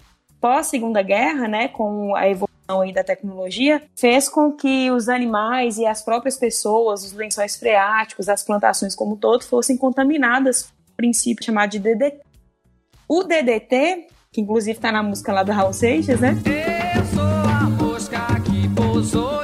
pós 0.43 0.67
Segunda 0.67 1.01
Guerra, 1.01 1.47
né, 1.47 1.69
com 1.69 2.13
a 2.17 2.27
evolução 2.27 2.91
da 2.93 3.01
tecnologia, 3.01 3.81
fez 3.95 4.27
com 4.27 4.51
que 4.51 4.91
os 4.91 5.07
animais 5.07 5.77
e 5.77 5.85
as 5.85 6.01
próprias 6.01 6.35
pessoas, 6.35 7.05
os 7.05 7.13
lençóis 7.13 7.55
freáticos, 7.55 8.27
as 8.27 8.43
plantações 8.43 8.93
como 8.93 9.13
um 9.13 9.15
todo, 9.15 9.45
fossem 9.45 9.77
contaminadas 9.77 10.63
por 10.63 10.71
um 10.73 10.95
princípio 10.97 11.45
chamado 11.45 11.69
de 11.69 11.79
DDT. 11.79 12.19
O 13.07 13.23
DDT, 13.23 14.07
que 14.33 14.41
inclusive 14.41 14.77
está 14.77 14.91
na 14.91 15.01
música 15.01 15.31
lá 15.31 15.43
do 15.43 15.53
Raul 15.53 15.71
Seixas, 15.71 16.19
né? 16.19 16.35
Eu 16.93 17.05
sou 17.05 17.23
a 17.23 17.69
mosca 17.69 18.19
que 18.41 18.67
pousou 18.75 19.42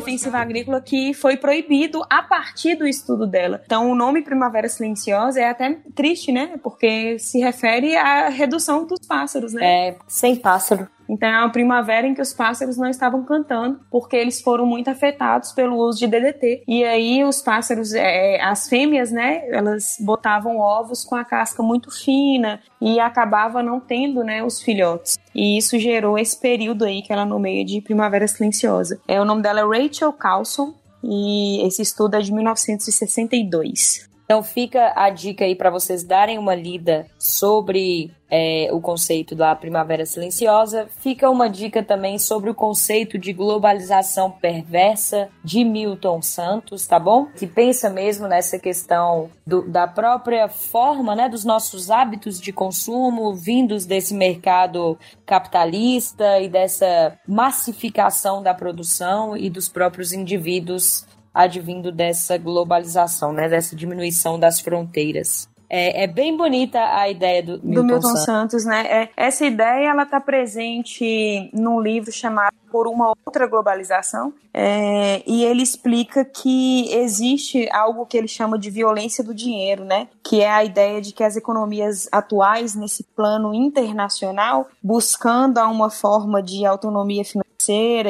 defensivo 0.00 0.36
agrícola 0.36 0.80
que 0.80 1.14
foi 1.14 1.36
proibido 1.36 2.04
a 2.10 2.22
partir 2.22 2.76
do 2.76 2.86
estudo 2.86 3.26
dela. 3.26 3.62
Então, 3.64 3.90
o 3.90 3.94
nome 3.94 4.22
Primavera 4.22 4.68
Silenciosa 4.68 5.40
é 5.40 5.48
até 5.48 5.78
triste, 5.94 6.32
né? 6.32 6.58
Porque 6.62 7.18
se 7.18 7.38
refere 7.38 7.96
à 7.96 8.28
redução 8.28 8.86
dos 8.86 9.00
pássaros, 9.06 9.52
né? 9.52 9.88
É, 9.88 9.96
sem 10.06 10.36
pássaro. 10.36 10.88
Então 11.08 11.28
é 11.28 11.38
uma 11.38 11.50
primavera 11.50 12.06
em 12.06 12.14
que 12.14 12.20
os 12.20 12.32
pássaros 12.32 12.76
não 12.76 12.88
estavam 12.88 13.24
cantando, 13.24 13.80
porque 13.90 14.16
eles 14.16 14.40
foram 14.40 14.66
muito 14.66 14.88
afetados 14.88 15.52
pelo 15.52 15.76
uso 15.76 15.98
de 15.98 16.06
DDT. 16.06 16.64
E 16.66 16.84
aí 16.84 17.24
os 17.24 17.40
pássaros, 17.40 17.94
é, 17.94 18.40
as 18.40 18.68
fêmeas, 18.68 19.10
né, 19.10 19.42
elas 19.50 19.96
botavam 20.00 20.58
ovos 20.58 21.04
com 21.04 21.14
a 21.14 21.24
casca 21.24 21.62
muito 21.62 21.90
fina 21.90 22.60
e 22.80 22.98
acabava 23.00 23.62
não 23.62 23.80
tendo, 23.80 24.22
né, 24.22 24.42
os 24.42 24.60
filhotes. 24.60 25.18
E 25.34 25.56
isso 25.58 25.78
gerou 25.78 26.18
esse 26.18 26.38
período 26.40 26.84
aí 26.84 27.02
que 27.02 27.12
ela 27.12 27.24
nomeia 27.24 27.64
de 27.64 27.80
primavera 27.80 28.26
silenciosa. 28.26 29.00
É, 29.06 29.20
o 29.20 29.24
nome 29.24 29.42
dela 29.42 29.60
é 29.60 29.82
Rachel 29.82 30.12
Carlson 30.12 30.74
e 31.02 31.66
esse 31.66 31.82
estudo 31.82 32.16
é 32.16 32.20
de 32.20 32.32
1962. 32.32 34.08
Então 34.26 34.42
fica 34.42 34.92
a 34.96 35.08
dica 35.08 35.44
aí 35.44 35.54
para 35.54 35.70
vocês 35.70 36.02
darem 36.02 36.36
uma 36.36 36.54
lida 36.54 37.06
sobre 37.16 38.10
é, 38.28 38.68
o 38.72 38.80
conceito 38.80 39.36
da 39.36 39.54
primavera 39.54 40.04
silenciosa. 40.04 40.88
Fica 40.98 41.30
uma 41.30 41.48
dica 41.48 41.80
também 41.80 42.18
sobre 42.18 42.50
o 42.50 42.54
conceito 42.54 43.18
de 43.18 43.32
globalização 43.32 44.28
perversa 44.32 45.28
de 45.44 45.64
Milton 45.64 46.20
Santos, 46.20 46.88
tá 46.88 46.98
bom? 46.98 47.26
Que 47.36 47.46
pensa 47.46 47.88
mesmo 47.88 48.26
nessa 48.26 48.58
questão 48.58 49.30
do, 49.46 49.62
da 49.68 49.86
própria 49.86 50.48
forma, 50.48 51.14
né, 51.14 51.28
dos 51.28 51.44
nossos 51.44 51.88
hábitos 51.88 52.40
de 52.40 52.52
consumo 52.52 53.32
vindos 53.32 53.86
desse 53.86 54.12
mercado 54.12 54.98
capitalista 55.24 56.40
e 56.40 56.48
dessa 56.48 57.16
massificação 57.28 58.42
da 58.42 58.52
produção 58.52 59.36
e 59.36 59.48
dos 59.48 59.68
próprios 59.68 60.12
indivíduos 60.12 61.06
advindo 61.36 61.92
dessa 61.92 62.38
globalização, 62.38 63.30
né, 63.32 63.46
dessa 63.48 63.76
diminuição 63.76 64.40
das 64.40 64.58
fronteiras. 64.58 65.48
É, 65.68 66.04
é, 66.04 66.06
bem 66.06 66.36
bonita 66.36 66.78
a 66.78 67.08
ideia 67.08 67.42
do 67.42 67.60
Milton, 67.62 67.74
do 67.74 67.84
Milton 67.84 68.08
Santos. 68.08 68.24
Santos, 68.24 68.64
né? 68.64 68.86
É, 68.86 69.08
essa 69.16 69.44
ideia 69.44 69.90
ela 69.90 70.04
está 70.04 70.20
presente 70.20 71.50
num 71.52 71.80
livro 71.80 72.12
chamado 72.12 72.54
Por 72.70 72.86
uma 72.86 73.12
outra 73.26 73.46
globalização, 73.48 74.32
é, 74.54 75.22
e 75.26 75.44
ele 75.44 75.62
explica 75.62 76.24
que 76.24 76.92
existe 76.94 77.68
algo 77.72 78.06
que 78.06 78.16
ele 78.16 78.28
chama 78.28 78.58
de 78.58 78.70
violência 78.70 79.24
do 79.24 79.34
dinheiro, 79.34 79.84
né? 79.84 80.08
Que 80.22 80.40
é 80.40 80.50
a 80.50 80.64
ideia 80.64 81.00
de 81.00 81.12
que 81.12 81.24
as 81.24 81.36
economias 81.36 82.08
atuais 82.12 82.74
nesse 82.74 83.02
plano 83.02 83.52
internacional, 83.52 84.68
buscando 84.82 85.60
uma 85.60 85.90
forma 85.90 86.40
de 86.40 86.64
autonomia 86.64 87.24
financeira 87.24 87.45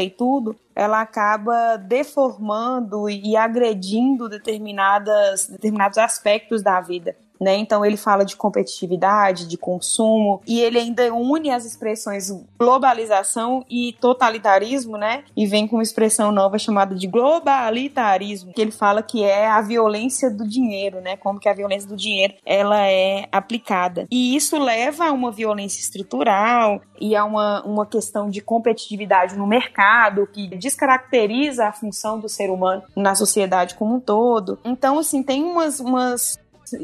e 0.03 0.11
tudo, 0.11 0.57
ela 0.75 1.01
acaba 1.01 1.77
deformando 1.77 3.09
e 3.09 3.37
agredindo 3.37 4.29
determinadas, 4.29 5.47
determinados 5.49 5.99
aspectos 5.99 6.63
da 6.63 6.81
vida. 6.81 7.17
Né? 7.41 7.57
Então 7.57 7.85
ele 7.85 7.97
fala 7.97 8.25
de 8.25 8.37
competitividade, 8.37 9.47
de 9.47 9.57
consumo, 9.57 10.41
e 10.47 10.61
ele 10.61 10.79
ainda 10.79 11.13
une 11.15 11.51
as 11.51 11.65
expressões 11.65 12.31
globalização 12.59 13.65
e 13.71 13.95
totalitarismo, 14.01 14.97
né? 14.97 15.25
E 15.37 15.47
vem 15.47 15.67
com 15.67 15.77
uma 15.77 15.83
expressão 15.83 16.33
nova 16.33 16.59
chamada 16.59 16.95
de 16.95 17.07
globalitarismo, 17.07 18.53
que 18.53 18.61
ele 18.61 18.71
fala 18.71 19.03
que 19.03 19.23
é 19.23 19.47
a 19.47 19.61
violência 19.61 20.31
do 20.31 20.47
dinheiro, 20.47 21.01
né? 21.01 21.17
Como 21.17 21.39
que 21.39 21.49
a 21.49 21.55
violência 21.55 21.89
do 21.89 21.97
dinheiro 21.97 22.35
ela 22.45 22.87
é 22.87 23.27
aplicada. 23.31 24.07
E 24.11 24.37
isso 24.37 24.59
leva 24.59 25.07
a 25.07 25.13
uma 25.13 25.31
violência 25.31 25.81
estrutural 25.81 26.81
e 27.01 27.15
a 27.15 27.25
uma, 27.25 27.63
uma 27.65 27.87
questão 27.87 28.29
de 28.31 28.41
competitividade 28.41 29.37
no 29.37 29.47
mercado 29.47 30.27
que 30.27 30.49
descaracteriza 30.57 31.67
a 31.67 31.73
função 31.73 32.19
do 32.19 32.29
ser 32.29 32.51
humano 32.51 32.83
na 32.95 33.15
sociedade 33.15 33.75
como 33.75 33.97
um 33.97 34.01
todo. 34.01 34.59
Então, 34.65 34.99
assim, 34.99 35.23
tem 35.23 35.45
umas, 35.45 35.81
umas 35.81 36.39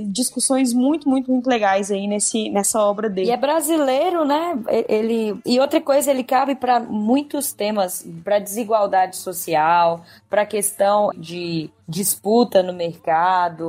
discussões 0.07 0.73
muito, 0.73 1.09
muito, 1.09 1.31
muito 1.31 1.49
legais 1.49 1.91
aí 1.91 2.07
nesse, 2.07 2.49
nessa 2.51 2.81
obra 2.81 3.09
dele. 3.09 3.29
E 3.29 3.31
é 3.31 3.37
brasileiro, 3.37 4.25
né? 4.25 4.59
Ele 4.89 5.41
e 5.45 5.59
outra 5.61 5.81
coisa, 5.81 6.11
ele 6.11 6.25
cabe 6.25 6.55
para 6.55 6.81
muitos 6.81 7.53
temas, 7.53 8.07
para 8.25 8.39
desigualdade 8.39 9.17
social, 9.17 10.05
para 10.29 10.47
questão 10.47 11.11
de 11.17 11.71
disputa 11.93 12.63
no 12.63 12.73
mercado. 12.73 13.69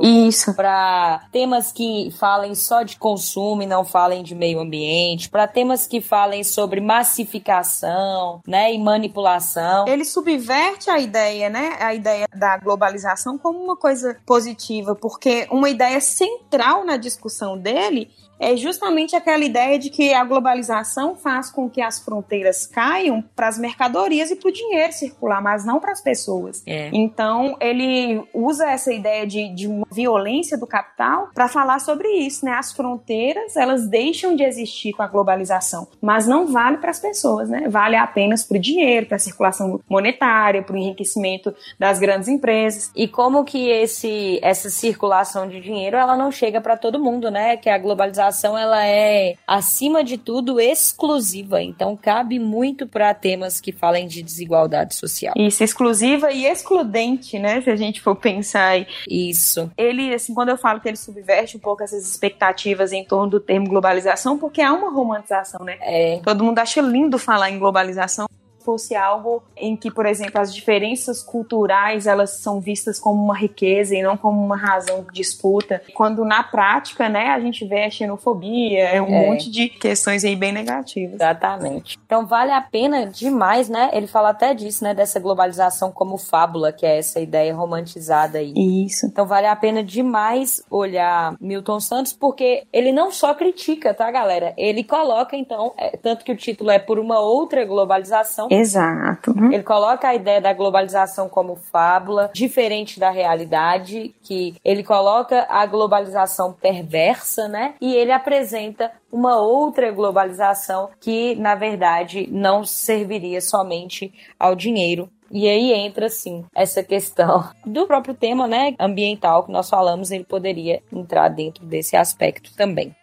Para 0.56 1.26
temas 1.30 1.70
que 1.70 2.10
falem 2.18 2.54
só 2.54 2.82
de 2.82 2.96
consumo 2.96 3.62
e 3.62 3.66
não 3.66 3.84
falem 3.84 4.22
de 4.22 4.34
meio 4.34 4.58
ambiente, 4.58 5.28
para 5.28 5.46
temas 5.46 5.86
que 5.86 6.00
falem 6.00 6.42
sobre 6.42 6.80
massificação, 6.80 8.40
né, 8.46 8.72
e 8.72 8.78
manipulação. 8.78 9.86
Ele 9.86 10.04
subverte 10.04 10.88
a 10.90 10.98
ideia, 10.98 11.50
né, 11.50 11.76
a 11.78 11.94
ideia 11.94 12.26
da 12.34 12.56
globalização 12.56 13.36
como 13.36 13.62
uma 13.62 13.76
coisa 13.76 14.16
positiva, 14.24 14.94
porque 14.94 15.46
uma 15.50 15.68
ideia 15.68 16.00
central 16.00 16.84
na 16.84 16.96
discussão 16.96 17.58
dele 17.58 18.10
é 18.38 18.56
justamente 18.56 19.14
aquela 19.14 19.44
ideia 19.44 19.78
de 19.78 19.90
que 19.90 20.12
a 20.12 20.24
globalização 20.24 21.14
faz 21.14 21.50
com 21.50 21.68
que 21.68 21.80
as 21.80 21.98
fronteiras 22.00 22.66
caiam 22.66 23.22
para 23.34 23.48
as 23.48 23.58
mercadorias 23.58 24.30
e 24.30 24.36
para 24.36 24.48
o 24.48 24.52
dinheiro 24.52 24.92
circular, 24.92 25.42
mas 25.42 25.64
não 25.64 25.80
para 25.80 25.92
as 25.92 26.00
pessoas. 26.00 26.62
É. 26.66 26.90
Então, 26.92 27.56
ele 27.60 28.22
usa 28.32 28.70
essa 28.70 28.92
ideia 28.92 29.26
de, 29.26 29.48
de 29.54 29.66
uma 29.66 29.86
violência 29.90 30.58
do 30.58 30.66
capital 30.66 31.28
para 31.34 31.48
falar 31.48 31.78
sobre 31.78 32.08
isso, 32.08 32.44
né? 32.44 32.52
As 32.52 32.72
fronteiras, 32.72 33.56
elas 33.56 33.86
deixam 33.86 34.34
de 34.34 34.42
existir 34.42 34.92
com 34.92 35.02
a 35.02 35.06
globalização, 35.06 35.86
mas 36.00 36.26
não 36.26 36.46
vale 36.46 36.78
para 36.78 36.90
as 36.90 37.00
pessoas, 37.00 37.48
né? 37.48 37.68
Vale 37.68 37.96
apenas 37.96 38.44
para 38.44 38.56
o 38.56 38.60
dinheiro, 38.60 39.06
para 39.06 39.16
a 39.16 39.20
circulação 39.20 39.80
monetária, 39.88 40.62
para 40.62 40.74
o 40.74 40.78
enriquecimento 40.78 41.54
das 41.78 41.98
grandes 41.98 42.28
empresas. 42.28 42.90
E 42.94 43.06
como 43.06 43.44
que 43.44 43.68
esse 43.68 44.38
essa 44.42 44.68
circulação 44.68 45.48
de 45.48 45.60
dinheiro, 45.60 45.96
ela 45.96 46.16
não 46.16 46.30
chega 46.30 46.60
para 46.60 46.76
todo 46.76 47.02
mundo, 47.02 47.30
né? 47.30 47.56
Que 47.56 47.70
a 47.70 47.78
globalização 47.78 48.23
ela 48.56 48.86
é 48.86 49.36
acima 49.46 50.02
de 50.02 50.16
tudo 50.18 50.60
exclusiva, 50.60 51.62
então 51.62 51.96
cabe 51.96 52.38
muito 52.38 52.86
para 52.86 53.12
temas 53.14 53.60
que 53.60 53.72
falem 53.72 54.06
de 54.06 54.22
desigualdade 54.22 54.94
social. 54.94 55.34
Isso, 55.36 55.62
exclusiva 55.62 56.30
e 56.32 56.46
excludente, 56.46 57.38
né? 57.38 57.60
Se 57.60 57.70
a 57.70 57.76
gente 57.76 58.00
for 58.00 58.16
pensar 58.16 58.68
aí. 58.68 58.86
Isso. 59.08 59.70
Ele, 59.76 60.14
assim, 60.14 60.34
quando 60.34 60.50
eu 60.50 60.56
falo 60.56 60.80
que 60.80 60.88
ele 60.88 60.96
subverte 60.96 61.56
um 61.56 61.60
pouco 61.60 61.82
essas 61.82 62.06
expectativas 62.08 62.92
em 62.92 63.04
torno 63.04 63.30
do 63.30 63.40
termo 63.40 63.68
globalização, 63.68 64.38
porque 64.38 64.60
há 64.60 64.72
uma 64.72 64.90
romantização, 64.90 65.64
né? 65.64 65.76
É. 65.80 66.20
Todo 66.22 66.44
mundo 66.44 66.58
acha 66.58 66.80
lindo 66.80 67.18
falar 67.18 67.50
em 67.50 67.58
globalização 67.58 68.26
fosse 68.64 68.94
algo 68.94 69.42
em 69.56 69.76
que, 69.76 69.90
por 69.90 70.06
exemplo, 70.06 70.40
as 70.40 70.54
diferenças 70.54 71.22
culturais 71.22 72.06
elas 72.06 72.38
são 72.40 72.60
vistas 72.60 72.98
como 72.98 73.22
uma 73.22 73.36
riqueza 73.36 73.94
e 73.94 74.02
não 74.02 74.16
como 74.16 74.42
uma 74.42 74.56
razão 74.56 75.02
de 75.02 75.12
disputa, 75.12 75.82
quando 75.94 76.24
na 76.24 76.42
prática, 76.42 77.08
né, 77.08 77.28
a 77.28 77.40
gente 77.40 77.64
vê 77.64 77.84
a 77.84 77.90
xenofobia, 77.90 78.84
é 78.84 79.00
um 79.00 79.06
é. 79.06 79.26
monte 79.26 79.50
de 79.50 79.68
questões 79.68 80.24
aí 80.24 80.36
bem 80.36 80.52
negativas. 80.52 81.14
Exatamente. 81.14 81.98
Então 82.04 82.26
vale 82.26 82.52
a 82.52 82.60
pena 82.60 83.06
demais, 83.06 83.68
né? 83.68 83.90
Ele 83.92 84.06
fala 84.06 84.30
até 84.30 84.54
disso, 84.54 84.84
né, 84.84 84.94
dessa 84.94 85.18
globalização 85.18 85.90
como 85.90 86.18
fábula, 86.18 86.72
que 86.72 86.86
é 86.86 86.98
essa 86.98 87.20
ideia 87.20 87.54
romantizada 87.54 88.38
aí. 88.38 88.52
Isso. 88.56 89.06
Então 89.06 89.26
vale 89.26 89.46
a 89.46 89.56
pena 89.56 89.82
demais 89.82 90.62
olhar 90.70 91.36
Milton 91.40 91.80
Santos 91.80 92.12
porque 92.12 92.64
ele 92.72 92.92
não 92.92 93.10
só 93.10 93.34
critica, 93.34 93.92
tá, 93.92 94.10
galera? 94.10 94.54
Ele 94.56 94.84
coloca 94.84 95.36
então, 95.36 95.72
é, 95.76 95.96
tanto 95.96 96.24
que 96.24 96.32
o 96.32 96.36
título 96.36 96.70
é 96.70 96.78
por 96.78 96.98
uma 96.98 97.18
outra 97.18 97.64
globalização, 97.64 98.48
Exato. 98.54 99.32
Uhum. 99.32 99.52
Ele 99.52 99.62
coloca 99.62 100.08
a 100.08 100.14
ideia 100.14 100.40
da 100.40 100.52
globalização 100.52 101.28
como 101.28 101.56
fábula, 101.56 102.30
diferente 102.32 102.98
da 102.98 103.10
realidade, 103.10 104.14
que 104.22 104.54
ele 104.64 104.82
coloca 104.82 105.46
a 105.48 105.66
globalização 105.66 106.52
perversa, 106.52 107.48
né? 107.48 107.74
E 107.80 107.94
ele 107.94 108.12
apresenta 108.12 108.90
uma 109.10 109.40
outra 109.40 109.90
globalização 109.90 110.90
que, 111.00 111.34
na 111.36 111.54
verdade, 111.54 112.28
não 112.30 112.64
serviria 112.64 113.40
somente 113.40 114.12
ao 114.38 114.54
dinheiro, 114.54 115.08
e 115.30 115.48
aí 115.48 115.72
entra, 115.72 116.08
sim, 116.08 116.44
essa 116.54 116.82
questão 116.82 117.44
do 117.66 117.86
próprio 117.86 118.14
tema, 118.14 118.46
né, 118.46 118.74
ambiental 118.78 119.44
que 119.44 119.50
nós 119.50 119.68
falamos, 119.68 120.12
ele 120.12 120.22
poderia 120.22 120.80
entrar 120.92 121.28
dentro 121.28 121.64
desse 121.66 121.96
aspecto 121.96 122.54
também. 122.54 122.94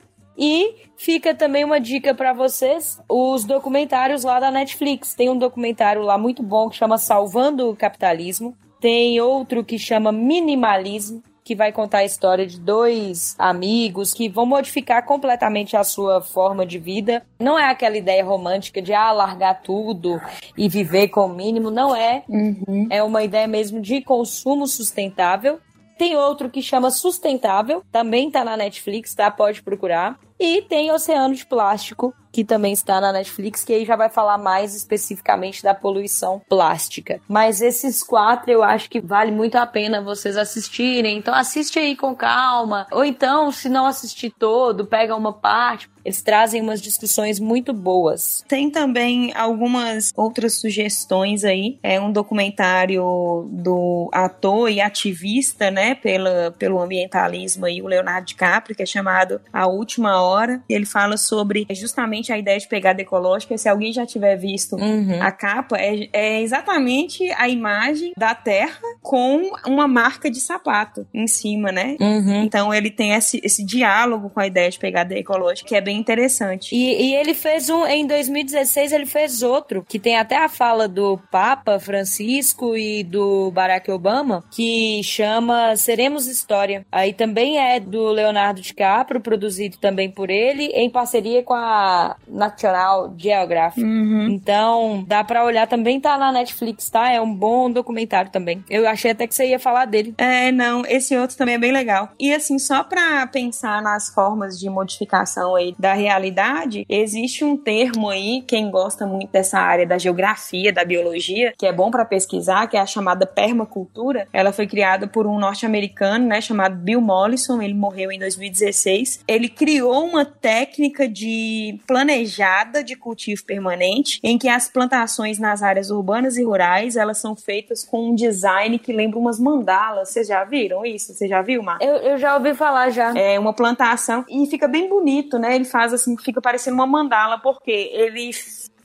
E 0.41 0.73
fica 0.97 1.35
também 1.35 1.63
uma 1.63 1.79
dica 1.79 2.15
para 2.15 2.33
vocês, 2.33 2.99
os 3.07 3.45
documentários 3.45 4.23
lá 4.23 4.39
da 4.39 4.49
Netflix. 4.49 5.13
Tem 5.13 5.29
um 5.29 5.37
documentário 5.37 6.01
lá 6.01 6.17
muito 6.17 6.41
bom 6.41 6.67
que 6.67 6.77
chama 6.77 6.97
Salvando 6.97 7.69
o 7.69 7.75
Capitalismo. 7.75 8.57
Tem 8.79 9.21
outro 9.21 9.63
que 9.63 9.77
chama 9.77 10.11
Minimalismo, 10.11 11.21
que 11.43 11.53
vai 11.53 11.71
contar 11.71 11.99
a 11.99 12.05
história 12.05 12.47
de 12.47 12.59
dois 12.59 13.35
amigos 13.37 14.15
que 14.15 14.27
vão 14.27 14.47
modificar 14.47 15.05
completamente 15.05 15.77
a 15.77 15.83
sua 15.83 16.21
forma 16.21 16.65
de 16.65 16.79
vida. 16.79 17.23
Não 17.39 17.59
é 17.59 17.69
aquela 17.69 17.97
ideia 17.97 18.25
romântica 18.25 18.81
de 18.81 18.95
ah, 18.95 19.11
largar 19.11 19.61
tudo 19.61 20.19
e 20.57 20.67
viver 20.67 21.09
com 21.09 21.27
o 21.27 21.29
mínimo, 21.29 21.69
não 21.69 21.95
é. 21.95 22.23
Uhum. 22.27 22.87
É 22.89 23.03
uma 23.03 23.21
ideia 23.21 23.47
mesmo 23.47 23.79
de 23.79 24.01
consumo 24.01 24.65
sustentável. 24.65 25.59
Tem 26.01 26.15
outro 26.15 26.49
que 26.49 26.63
chama 26.63 26.89
Sustentável, 26.89 27.83
também 27.91 28.31
tá 28.31 28.43
na 28.43 28.57
Netflix, 28.57 29.13
tá? 29.13 29.29
Pode 29.29 29.61
procurar. 29.61 30.17
E 30.43 30.59
tem 30.63 30.91
Oceano 30.91 31.35
de 31.35 31.45
Plástico, 31.45 32.15
que 32.31 32.43
também 32.43 32.73
está 32.73 33.01
na 33.01 33.11
Netflix, 33.11 33.63
que 33.63 33.73
aí 33.73 33.85
já 33.85 33.95
vai 33.95 34.09
falar 34.09 34.37
mais 34.37 34.75
especificamente 34.75 35.61
da 35.61 35.73
poluição 35.73 36.41
plástica. 36.47 37.19
Mas 37.27 37.61
esses 37.61 38.03
quatro 38.03 38.51
eu 38.51 38.63
acho 38.63 38.89
que 38.89 39.01
vale 39.01 39.31
muito 39.31 39.55
a 39.55 39.65
pena 39.65 40.01
vocês 40.01 40.37
assistirem. 40.37 41.17
Então 41.17 41.33
assiste 41.33 41.77
aí 41.77 41.95
com 41.95 42.15
calma. 42.15 42.87
Ou 42.91 43.03
então, 43.03 43.51
se 43.51 43.69
não 43.69 43.85
assistir 43.85 44.31
todo, 44.37 44.85
pega 44.85 45.15
uma 45.15 45.33
parte. 45.33 45.89
Eles 46.03 46.21
trazem 46.21 46.61
umas 46.61 46.81
discussões 46.81 47.39
muito 47.39 47.73
boas. 47.73 48.43
Tem 48.47 48.69
também 48.69 49.31
algumas 49.35 50.11
outras 50.15 50.55
sugestões 50.55 51.43
aí. 51.43 51.77
É 51.83 51.99
um 51.99 52.11
documentário 52.11 53.47
do 53.51 54.09
ator 54.11 54.69
e 54.69 54.81
ativista, 54.81 55.69
né, 55.69 55.95
pela, 55.95 56.51
pelo 56.57 56.81
ambientalismo 56.81 57.65
aí, 57.65 57.81
o 57.81 57.87
Leonardo 57.87 58.25
DiCaprio, 58.25 58.75
que 58.75 58.83
é 58.83 58.85
chamado 58.85 59.39
A 59.53 59.67
Última 59.67 60.21
Hora. 60.21 60.63
Ele 60.67 60.85
fala 60.85 61.17
sobre 61.17 61.67
justamente 61.71 62.20
a 62.29 62.37
ideia 62.37 62.59
de 62.59 62.67
pegada 62.67 63.01
ecológica. 63.01 63.57
Se 63.57 63.69
alguém 63.69 63.93
já 63.93 64.05
tiver 64.05 64.35
visto 64.35 64.75
uhum. 64.75 65.21
a 65.21 65.31
capa, 65.31 65.77
é, 65.77 66.09
é 66.11 66.41
exatamente 66.41 67.31
a 67.31 67.47
imagem 67.47 68.11
da 68.17 68.35
Terra 68.35 68.79
com 69.01 69.51
uma 69.65 69.87
marca 69.87 70.29
de 70.29 70.41
sapato 70.41 71.07
em 71.13 71.27
cima, 71.27 71.71
né? 71.71 71.95
Uhum. 71.99 72.43
Então 72.43 72.73
ele 72.73 72.89
tem 72.89 73.13
esse, 73.13 73.39
esse 73.43 73.65
diálogo 73.65 74.29
com 74.29 74.39
a 74.39 74.47
ideia 74.47 74.69
de 74.69 74.77
pegada 74.77 75.17
ecológica, 75.17 75.69
que 75.69 75.75
é 75.75 75.81
bem 75.81 75.97
interessante. 75.97 76.75
E, 76.75 77.11
e 77.11 77.15
ele 77.15 77.33
fez 77.33 77.69
um, 77.69 77.85
em 77.85 78.05
2016, 78.05 78.91
ele 78.91 79.05
fez 79.05 79.41
outro, 79.41 79.85
que 79.87 79.99
tem 79.99 80.17
até 80.17 80.37
a 80.37 80.49
fala 80.49 80.87
do 80.87 81.19
Papa 81.31 81.79
Francisco 81.79 82.75
e 82.75 83.03
do 83.03 83.51
Barack 83.51 83.89
Obama, 83.91 84.43
que 84.51 85.01
chama 85.03 85.75
Seremos 85.75 86.27
História. 86.27 86.85
Aí 86.91 87.13
também 87.13 87.59
é 87.59 87.79
do 87.79 88.09
Leonardo 88.09 88.61
DiCaprio, 88.61 89.21
produzido 89.21 89.77
também 89.77 90.09
por 90.09 90.29
ele, 90.29 90.65
em 90.67 90.89
parceria 90.89 91.43
com 91.43 91.53
a 91.53 92.10
National 92.27 93.13
Geographic. 93.17 93.83
Uhum. 93.83 94.27
Então, 94.29 95.03
dá 95.07 95.23
pra 95.23 95.43
olhar 95.43 95.67
também, 95.67 95.99
tá 95.99 96.17
na 96.17 96.31
Netflix, 96.31 96.89
tá? 96.89 97.11
É 97.11 97.19
um 97.19 97.33
bom 97.33 97.69
documentário 97.69 98.31
também. 98.31 98.63
Eu 98.69 98.87
achei 98.87 99.11
até 99.11 99.27
que 99.27 99.35
você 99.35 99.47
ia 99.47 99.59
falar 99.59 99.85
dele. 99.85 100.13
É, 100.17 100.51
não, 100.51 100.83
esse 100.85 101.15
outro 101.15 101.37
também 101.37 101.55
é 101.55 101.59
bem 101.59 101.71
legal. 101.71 102.09
E 102.19 102.33
assim, 102.33 102.57
só 102.59 102.83
pra 102.83 103.25
pensar 103.27 103.81
nas 103.81 104.13
formas 104.13 104.59
de 104.59 104.69
modificação 104.69 105.55
aí 105.55 105.75
da 105.77 105.93
realidade, 105.93 106.85
existe 106.89 107.43
um 107.43 107.57
termo 107.57 108.09
aí, 108.09 108.43
quem 108.47 108.69
gosta 108.69 109.05
muito 109.05 109.31
dessa 109.31 109.59
área 109.59 109.85
da 109.85 109.97
geografia, 109.97 110.73
da 110.73 110.83
biologia, 110.83 111.53
que 111.57 111.65
é 111.65 111.73
bom 111.73 111.91
para 111.91 112.05
pesquisar, 112.05 112.67
que 112.67 112.77
é 112.77 112.79
a 112.79 112.85
chamada 112.85 113.25
permacultura. 113.25 114.27
Ela 114.33 114.51
foi 114.51 114.67
criada 114.67 115.07
por 115.07 115.27
um 115.27 115.39
norte-americano, 115.39 116.27
né, 116.27 116.41
chamado 116.41 116.75
Bill 116.75 117.01
Mollison, 117.01 117.61
ele 117.61 117.73
morreu 117.73 118.11
em 118.11 118.19
2016. 118.19 119.21
Ele 119.27 119.49
criou 119.49 120.05
uma 120.05 120.25
técnica 120.25 121.07
de 121.07 121.79
planejada 122.01 122.83
de 122.83 122.95
cultivo 122.95 123.43
permanente, 123.45 124.19
em 124.23 124.37
que 124.37 124.49
as 124.49 124.67
plantações 124.67 125.37
nas 125.37 125.61
áreas 125.61 125.91
urbanas 125.91 126.35
e 126.35 126.43
rurais, 126.43 126.95
elas 126.95 127.19
são 127.19 127.35
feitas 127.35 127.83
com 127.83 128.09
um 128.09 128.15
design 128.15 128.79
que 128.79 128.91
lembra 128.91 129.19
umas 129.19 129.39
mandalas. 129.39 130.09
Vocês 130.09 130.27
já 130.27 130.43
viram 130.43 130.83
isso? 130.83 131.13
Você 131.13 131.27
já 131.27 131.41
viu, 131.41 131.61
Mar? 131.61 131.77
Eu, 131.79 131.97
eu 131.97 132.17
já 132.17 132.35
ouvi 132.35 132.55
falar 132.55 132.89
já. 132.89 133.13
É 133.15 133.39
uma 133.39 133.53
plantação 133.53 134.25
e 134.27 134.47
fica 134.47 134.67
bem 134.67 134.89
bonito, 134.89 135.37
né? 135.37 135.55
Ele 135.55 135.65
faz 135.65 135.93
assim, 135.93 136.17
fica 136.17 136.41
parecendo 136.41 136.75
uma 136.75 136.87
mandala, 136.87 137.37
porque 137.37 137.71
ele 137.93 138.31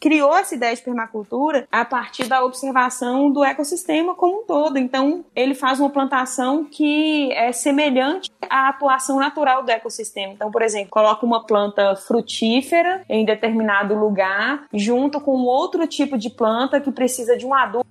criou 0.00 0.36
essa 0.36 0.54
ideia 0.54 0.74
de 0.74 0.82
permacultura 0.82 1.66
a 1.70 1.84
partir 1.84 2.24
da 2.24 2.44
observação 2.44 3.30
do 3.30 3.44
ecossistema 3.44 4.14
como 4.14 4.40
um 4.40 4.44
todo. 4.44 4.78
Então, 4.78 5.24
ele 5.34 5.54
faz 5.54 5.80
uma 5.80 5.90
plantação 5.90 6.64
que 6.64 7.32
é 7.32 7.52
semelhante 7.52 8.30
à 8.48 8.68
atuação 8.68 9.18
natural 9.18 9.62
do 9.62 9.70
ecossistema. 9.70 10.32
Então, 10.32 10.50
por 10.50 10.62
exemplo, 10.62 10.90
coloca 10.90 11.24
uma 11.24 11.44
planta 11.44 11.96
frutífera 11.96 13.04
em 13.08 13.24
determinado 13.24 13.94
lugar 13.94 14.66
junto 14.72 15.20
com 15.20 15.32
outro 15.44 15.86
tipo 15.86 16.16
de 16.18 16.30
planta 16.30 16.80
que 16.80 16.90
precisa 16.90 17.36
de 17.36 17.46
um 17.46 17.54
adubo 17.54 17.86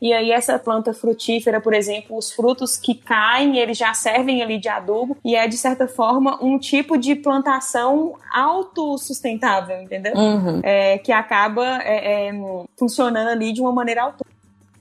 e 0.00 0.12
aí 0.12 0.30
essa 0.30 0.58
planta 0.58 0.92
frutífera, 0.92 1.60
por 1.60 1.74
exemplo, 1.74 2.16
os 2.16 2.32
frutos 2.32 2.76
que 2.76 2.94
caem, 2.94 3.58
eles 3.58 3.76
já 3.76 3.92
servem 3.94 4.42
ali 4.42 4.58
de 4.58 4.68
adubo, 4.68 5.16
e 5.24 5.34
é 5.34 5.46
de 5.46 5.56
certa 5.56 5.86
forma 5.86 6.42
um 6.42 6.58
tipo 6.58 6.96
de 6.96 7.14
plantação 7.14 8.14
autossustentável, 8.32 9.80
entendeu? 9.80 10.14
Uhum. 10.14 10.60
É, 10.62 10.98
que 10.98 11.12
acaba 11.12 11.82
é, 11.82 12.28
é, 12.28 12.32
funcionando 12.78 13.28
ali 13.28 13.52
de 13.52 13.60
uma 13.60 13.72
maneira 13.72 14.02
autônoma. 14.02 14.37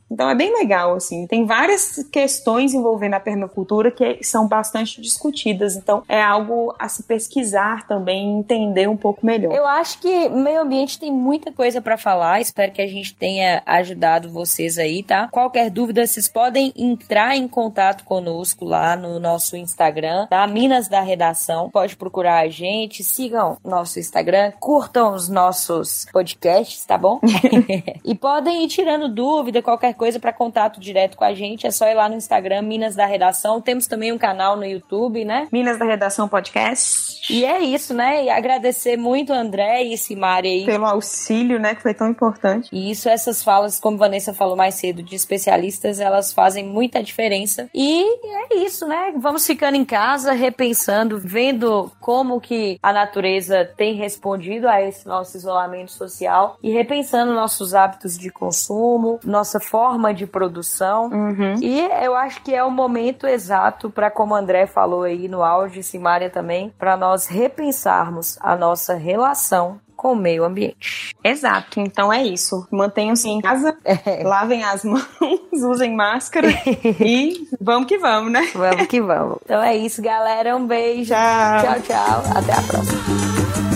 Então 0.10 0.30
é 0.30 0.36
bem 0.36 0.54
legal, 0.54 0.96
assim. 0.96 1.28
Tem 1.28 1.46
várias 1.46 2.04
questões 2.12 2.74
envolvendo 2.74 3.16
a 3.16 3.20
permacultura 3.20 3.92
que 3.92 4.24
são 4.24 4.48
bastante 4.48 5.02
discutidas. 5.02 5.76
Então 5.76 6.04
é 6.08 6.22
algo 6.22 6.74
a 6.80 6.88
se 6.88 7.04
pesquisar 7.04 7.88
também, 7.88 8.40
entender 8.40 8.88
um 8.88 8.98
pouco 8.98 9.26
melhor. 9.26 9.54
Eu 9.54 9.66
acho 9.66 10.00
que 10.00 10.30
meio 10.30 10.62
ambiente 10.62 11.00
tem 11.00 11.12
muita 11.12 11.52
coisa 11.52 11.82
para 11.82 11.98
falar. 11.98 12.40
Espero 12.40 12.72
que 12.72 12.82
a 12.82 12.88
gente 12.88 13.16
tenha 13.16 13.62
ajudado 13.66 14.32
vocês 14.32 14.78
aí, 14.78 15.04
tá? 15.04 15.28
Qualquer 15.30 15.70
dúvida, 15.70 16.06
vocês 16.06 16.28
podem 16.28 16.74
entrar 16.76 17.36
em 17.36 17.48
contato 17.48 18.04
conosco 18.04 18.66
lá 18.66 18.96
no 18.96 19.20
nosso 19.20 19.58
Instagram, 19.58 20.28
tá? 20.28 20.48
Minas 20.48 20.88
da 20.88 21.02
Redação. 21.02 21.70
Pode 21.70 21.96
procurar 21.96 22.40
a 22.40 22.50
gente, 22.50 23.04
sigam 23.04 23.58
nosso 23.64 24.00
Instagram, 24.00 24.52
curtam 24.60 25.14
os 25.14 25.28
nossos 25.28 26.06
podcasts, 26.12 26.86
tá 26.86 26.98
bom? 26.98 27.20
e 28.04 28.16
podem 28.16 28.64
ir 28.64 28.68
tirando 28.68 29.10
dúvida, 29.10 29.62
qualquer 29.62 29.94
coisa 29.98 30.20
para 30.20 30.32
contato 30.32 30.80
direto 30.80 31.18
com 31.18 31.26
a 31.26 31.34
gente, 31.34 31.68
é 31.68 31.72
só 31.72 31.88
ir 31.88 31.96
lá 31.96 32.08
no 32.08 32.16
Instagram, 32.16 32.62
Minas 32.62 32.96
da 32.96 33.06
Redação. 33.06 33.60
Temos 33.60 33.88
também 33.88 34.12
um 34.12 34.18
canal 34.18 34.56
no 34.56 34.66
YouTube, 34.66 35.26
né? 35.26 35.48
Minas 35.52 35.78
da 35.78 35.86
Redação 35.86 36.30
Podcast. 36.30 37.18
E 37.30 37.44
é 37.44 37.60
isso, 37.62 37.94
né? 37.94 38.24
E 38.26 38.30
agradecer 38.30 38.96
muito 38.96 39.34
a 39.34 39.38
André 39.38 39.84
e 39.84 39.98
Simari 39.98 40.48
aí. 40.48 40.66
Pelo 40.66 40.86
auxílio, 40.86 41.60
né? 41.60 41.76
Que 41.76 41.82
foi 41.82 41.94
tão 41.94 42.10
importante. 42.10 42.70
E 42.72 42.90
isso, 42.92 43.10
essas 43.10 43.44
falas, 43.44 43.80
como 43.80 43.98
Vanessa 43.98 44.34
falou 44.34 44.56
mais 44.56 44.76
cedo, 44.76 45.04
de 45.04 45.16
especialistas, 45.16 46.00
elas 46.00 46.32
fazem 46.32 46.66
muita 46.66 47.04
diferença. 47.04 47.70
E 47.74 48.04
é 48.04 48.58
isso, 48.58 48.88
né? 48.88 49.14
Vamos 49.18 49.46
ficando 49.46 49.76
em 49.76 49.84
casa, 49.84 50.32
repensando, 50.32 51.20
vendo 51.20 51.92
como 52.00 52.40
que 52.40 52.78
a 52.82 52.94
natureza 52.94 53.66
tem 53.76 53.96
respondido 53.96 54.68
a 54.68 54.82
esse 54.82 55.08
nosso 55.08 55.36
isolamento 55.36 55.92
social 55.92 56.58
e 56.62 56.72
repensando 56.72 57.34
nossos 57.34 57.74
hábitos 57.74 58.18
de 58.18 58.30
consumo, 58.30 59.20
nossa 59.24 59.60
forma 59.88 60.14
de 60.14 60.28
produção. 60.28 61.06
Uhum. 61.06 61.56
E 61.62 61.80
eu 62.04 62.14
acho 62.14 62.42
que 62.44 62.54
é 62.54 62.62
o 62.64 62.70
momento 62.70 63.26
exato 63.26 63.90
para, 63.90 64.12
como 64.12 64.34
o 64.34 64.38
André 64.38 64.68
falou 64.68 65.04
aí 65.04 65.28
no 65.30 65.42
áudio, 65.44 65.80
e 65.80 65.84
Simária 65.84 66.30
também, 66.30 66.74
para 66.78 66.98
nós 66.98 67.28
repensarmos 67.28 68.38
a 68.42 68.56
nossa 68.56 68.96
relação 68.96 69.80
com 69.96 70.12
o 70.12 70.16
meio 70.16 70.44
ambiente. 70.44 71.16
Exato, 71.24 71.80
então 71.80 72.12
é 72.14 72.22
isso. 72.24 72.68
Mantenham-se 72.72 73.30
em 73.30 73.42
casa, 73.42 73.76
É. 73.84 74.24
lavem 74.24 74.64
as 74.64 74.84
mãos, 74.84 75.08
usem 75.54 75.96
máscara 75.96 76.50
e 77.00 77.48
vamos 77.60 77.88
que 77.88 77.98
vamos, 77.98 78.32
né? 78.32 78.48
Vamos 78.54 78.88
que 78.88 79.02
vamos. 79.02 79.38
Então 79.46 79.64
é 79.64 79.76
isso, 79.76 80.02
galera. 80.02 80.56
Um 80.56 80.68
beijo. 80.68 81.14
Tchau. 81.14 81.62
Tchau, 81.64 81.82
tchau. 81.82 82.24
Até 82.36 82.54
a 82.54 82.62
próxima. 82.62 83.67